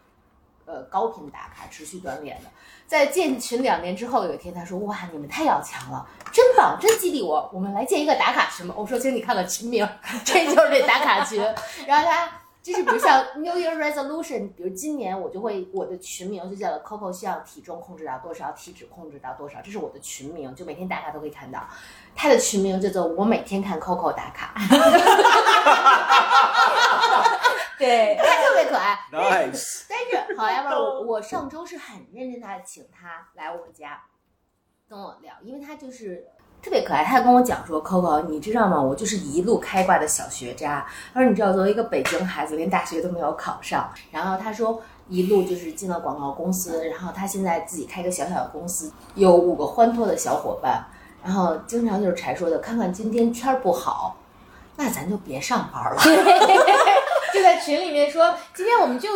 [0.64, 2.50] 呃高频打卡、持续锻炼的。
[2.88, 7.48] 在建群两年之后，有一天他说：“哇，你们太要强了，真棒，真激励我！
[7.54, 9.88] 我们来建一个打卡群吧。”我说：“请你看看群名，
[10.24, 11.40] 这就是这打卡群。”
[11.86, 12.28] 然后他。
[12.68, 21.66] 就是比如像 New Year Resolution，比如今年我就会我的群名就叫了 Coco，希望体重控制到多少，体脂控制到多少，这是我的群名，就每天打卡都可以看到。
[22.14, 24.52] 他的群名叫做“我每天看 Coco 打卡”，
[27.78, 28.98] 对，他特别可爱。
[29.10, 34.02] Nice，但是好呀吧，我我上周是很认真的请他来我家
[34.88, 36.26] 跟我聊，因为他就是
[36.62, 37.04] 特别可爱。
[37.04, 38.80] 他跟我讲说，Coco，你知道吗？
[38.80, 40.86] 我就是一路开挂的小学渣。
[41.14, 43.90] 他说，你知道，作为一个北京孩子，连大学都没有考上。
[44.10, 50.84] 然后他说，一路就是进了广告公司，然后他现在自己开个小小的公司，有五个欢脱的小伙伴。
[51.24, 54.16] 然后经常就是柴说的，看看今天天儿不好，
[54.76, 56.00] 那咱就别上班了。
[57.34, 59.08] 就在群里面说，今天我们就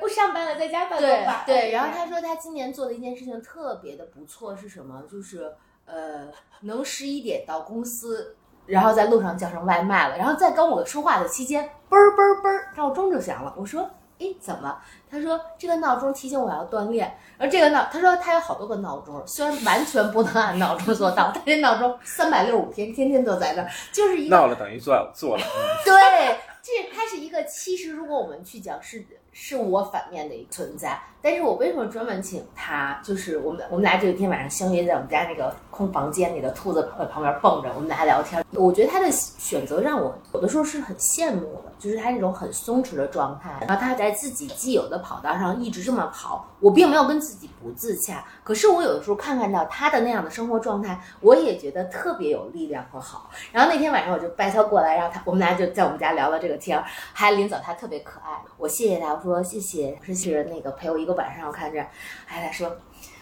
[0.00, 1.44] 不上班了，在家办公吧。
[1.46, 5.02] 对，然后他说他今年做的一件事情特别的不错，是什么？
[5.10, 5.52] 就是
[5.92, 6.28] 呃，
[6.60, 8.36] 能十一点到公司，
[8.66, 13.54] 然后在路上叫上外卖了，然后在跟我说话的期间，嘣儿嘣儿嘣儿，闹钟就响了。
[13.56, 13.88] 我说。
[14.22, 14.76] 哎，怎么？
[15.10, 25.42] 他说这个闹钟提醒我要锻炼，而这个闹，他说他有好多个闹钟，虽然完全不能按闹钟做到，但这闹钟三百六十五天天天都在那儿，就是一个闹了等于做做了。
[25.86, 26.38] 对，
[26.70, 29.04] 这它是一个，其实如果我们去讲是。
[29.32, 33.00] 是我反面的一个存在，但是我为什么专门请他？
[33.04, 36.82] 就是我们我们俩这一天晚上相约在我们家那个空房间里的兔子
[37.12, 38.44] 旁边蹦着，我们俩聊天。
[38.50, 53.30] 我觉得他的选择让我有的时候是很羡慕的，就是他那种很松弛的状态，然后他在自己既有的跑道上一直这么跑，我并没有跟自己不自洽，可是我有的时候看看到他的那样的生活状态，我也觉得特别有力量和好。
[53.50, 56.82] 然后那天晚上我就拜他过来，然后他我们俩就在我们家聊了这个天，
[57.14, 59.14] 还临走他特别可爱，我谢谢他。
[59.14, 61.86] 我说谢谢，是是那个陪我一个晚上，我看着，
[62.26, 62.76] 还他说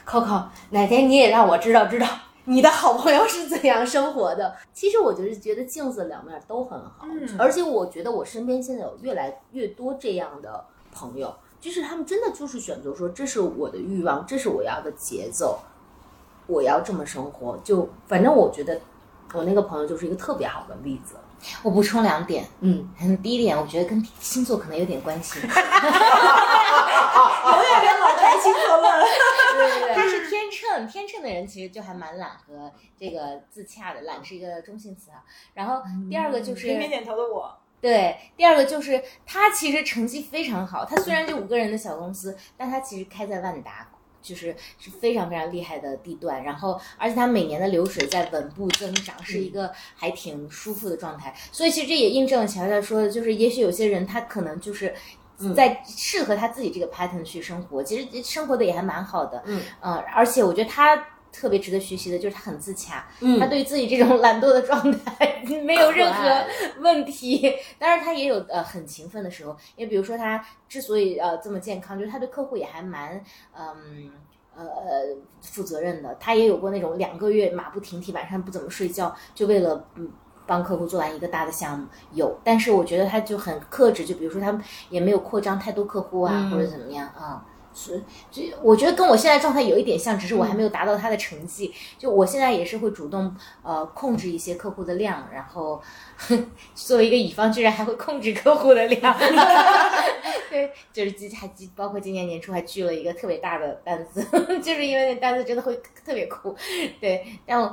[0.05, 2.07] ，Coco，哪天你也让我知道知道
[2.49, 4.57] 你的好朋友是怎样生活的。
[4.73, 7.07] 其实我就是觉得镜子两面都很好，
[7.39, 15.59] 而且我觉得我身边现在有越来越多这样的朋友，就是他们真的就是选择说，这是我的欲望，这是我要的节奏，
[16.47, 17.59] 我要这么生活。
[17.63, 18.81] 就反正我觉得
[19.35, 21.17] 我那个朋友就是一个特别好的例子。
[21.63, 22.89] 我补充两点，嗯，
[23.23, 25.39] 第一点，我觉得跟星座可能有点关系。
[25.47, 25.49] 永
[27.63, 29.05] 远别老谈星座了。
[29.55, 30.08] 对对对，
[30.63, 35.25] 他是天秤，天秤的人其实就还蛮懒和这个自洽的，懒是一个中性词啊。
[35.55, 37.59] 然后第二个就是，点点头的我。
[37.81, 43.89] 对，第二个就是他其实成绩非常好，他虽然就五个人的小公司，但他其实开在万达。
[44.21, 51.33] 就是是非常非常厉害的地段，然后而且他每年的流水在稳步增长，是一个还挺舒服的状态。
[51.53, 54.93] 所以其实这也印证了乔乔说的，就是也许有些人他可能就是
[55.55, 59.43] 在适合他自己这个 pattern 去生活，其实生活的也还蛮好的。
[59.47, 60.97] 嗯，呃，而且我觉得他
[61.31, 66.45] 特别值得学习的就是他很自洽，嗯他对自己这种懒惰的状态没有任何
[66.81, 67.53] 问题。
[67.79, 70.45] 当然他也有呃很勤奋的时候，因为比如说他。
[70.69, 73.25] 之所以呃这么健康，就是他对客户也还蛮
[73.57, 74.13] 嗯
[74.55, 76.15] 呃呃负责任的。
[76.21, 80.11] 他也有过那种两个月马不停蹄，晚上不怎么睡觉，就为了嗯
[80.49, 82.37] 帮客户做完一个大的项目有。
[82.43, 84.61] 但是我觉得他就很克制，就比如说他们
[84.91, 87.45] 也没有扩张太多客户啊，或者怎么样啊。
[87.75, 91.73] 是，就我觉得跟我现在状态有一点像，只是我还没有达到他的成绩。
[91.97, 95.81] 就我现在也是会主动呃控制一些客户的量，然后
[96.75, 99.17] 作为一个乙方，居然还会控制客户的量。
[100.51, 104.25] 对，就是今还包括今年年初还拒了一个特别大的单子，
[104.61, 106.57] 就是因为那单子真的会特别酷。
[107.01, 107.73] 对，然后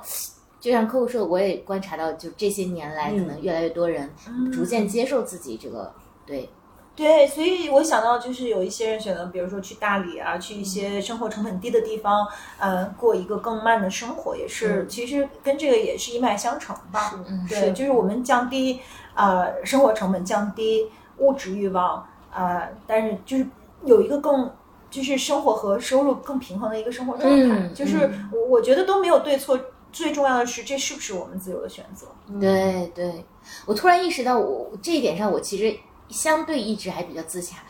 [0.65, 4.09] 就像客户说的，我也观察到，就这些年来，可能越来越多人
[4.51, 5.93] 逐渐接受自己这个
[6.25, 6.49] 对。
[6.95, 12.25] 对，所以我想到就是有一些人选择，比如说去大理啊，去一些生活成本低的地方，
[12.57, 17.13] 呃，过一个更慢的生活，也是其实跟这个也是一脉相承吧。
[17.47, 18.79] 对，就是我们降低
[19.13, 20.89] 呃生活成本，降低
[21.19, 23.45] 物质欲望，呃，但是就是
[23.83, 24.51] 有一个更
[24.89, 27.67] 就是生活和收入更平衡的一个生活状态。
[27.75, 29.59] 就是我我觉得都没有对错，
[29.95, 32.07] 最重要的是这是不是我们自由的选择。
[32.39, 33.25] 对对，
[33.65, 35.75] 我突然意识到我这一点上，我其实。
[36.07, 37.63] 相对一直还比较自洽，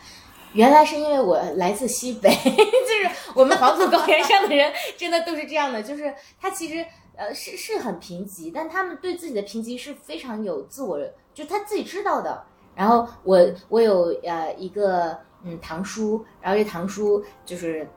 [0.52, 5.82] 原来是因为我来自西北， 就是我们黄土高原上的人，真的都是这样的。
[5.82, 6.84] 就是他其实
[7.16, 11.00] 呃是是很贫瘠，但他们对自己的贫瘠是非常有自我，
[11.32, 12.44] 就他自己知道的。
[12.74, 13.40] 然后我
[13.70, 17.88] 我有呃一个嗯堂叔，然后这堂叔就是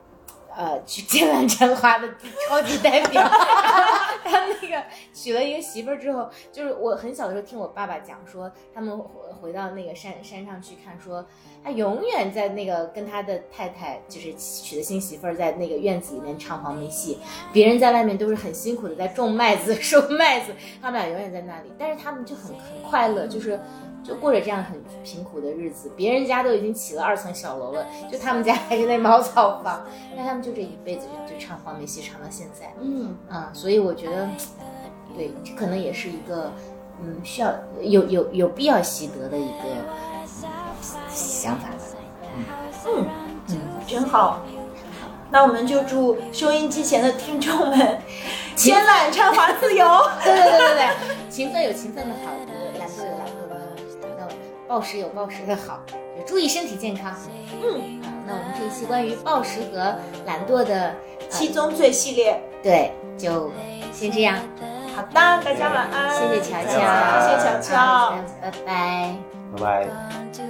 [0.56, 2.08] 呃去剑兰沾花的
[2.48, 3.22] 超级代表。
[4.22, 4.82] 他那个
[5.12, 9.06] 娶了一个媳妇儿之后，就是我很小的时候听我爸爸讲说，他们回
[9.40, 11.24] 回到那个山山上去看，说
[11.64, 17.18] 他永远在那个跟他的太太，就是娶的新媳妇儿，在那个院子里面唱黄梅戏，
[17.52, 23.58] 别人在外面都是很辛苦的在种麦子、收麦子，他们俩永远在那里，但是他们就很很快乐，就是
[24.04, 29.84] 就过着这样很贫苦的日子，别人家都已经起了二层小楼了，就他们家还是那茅草房，
[30.16, 34.28] 那他们就这一辈子就就唱黄梅戏唱到现在，嗯啊，所以我觉得。
[35.16, 36.52] 对，这可能也是一个，
[37.02, 39.64] 嗯，需要有有有必要习得的一个
[41.10, 41.76] 想法吧。
[42.86, 43.06] 嗯
[43.48, 43.58] 嗯，
[43.88, 44.40] 真好。
[45.32, 47.98] 那我们就祝收音机前的听众们，
[48.54, 49.84] 千揽唱华自由。
[50.22, 50.88] 对对对对对，
[51.28, 52.49] 勤奋有勤奋的好，懒惰有懒惰的好，那
[54.70, 55.80] 暴食有暴食的好，
[56.16, 57.12] 就注意身体健康。
[57.60, 60.94] 嗯，好，那我们这一期关于暴食和懒惰的
[61.28, 63.50] 七宗罪系列，对，就
[63.92, 64.36] 先这样。
[64.94, 66.14] 好的，大家晚安。
[66.14, 66.70] 谢谢乔乔，
[67.26, 69.16] 谢谢乔乔拜拜。
[69.56, 70.49] 拜拜。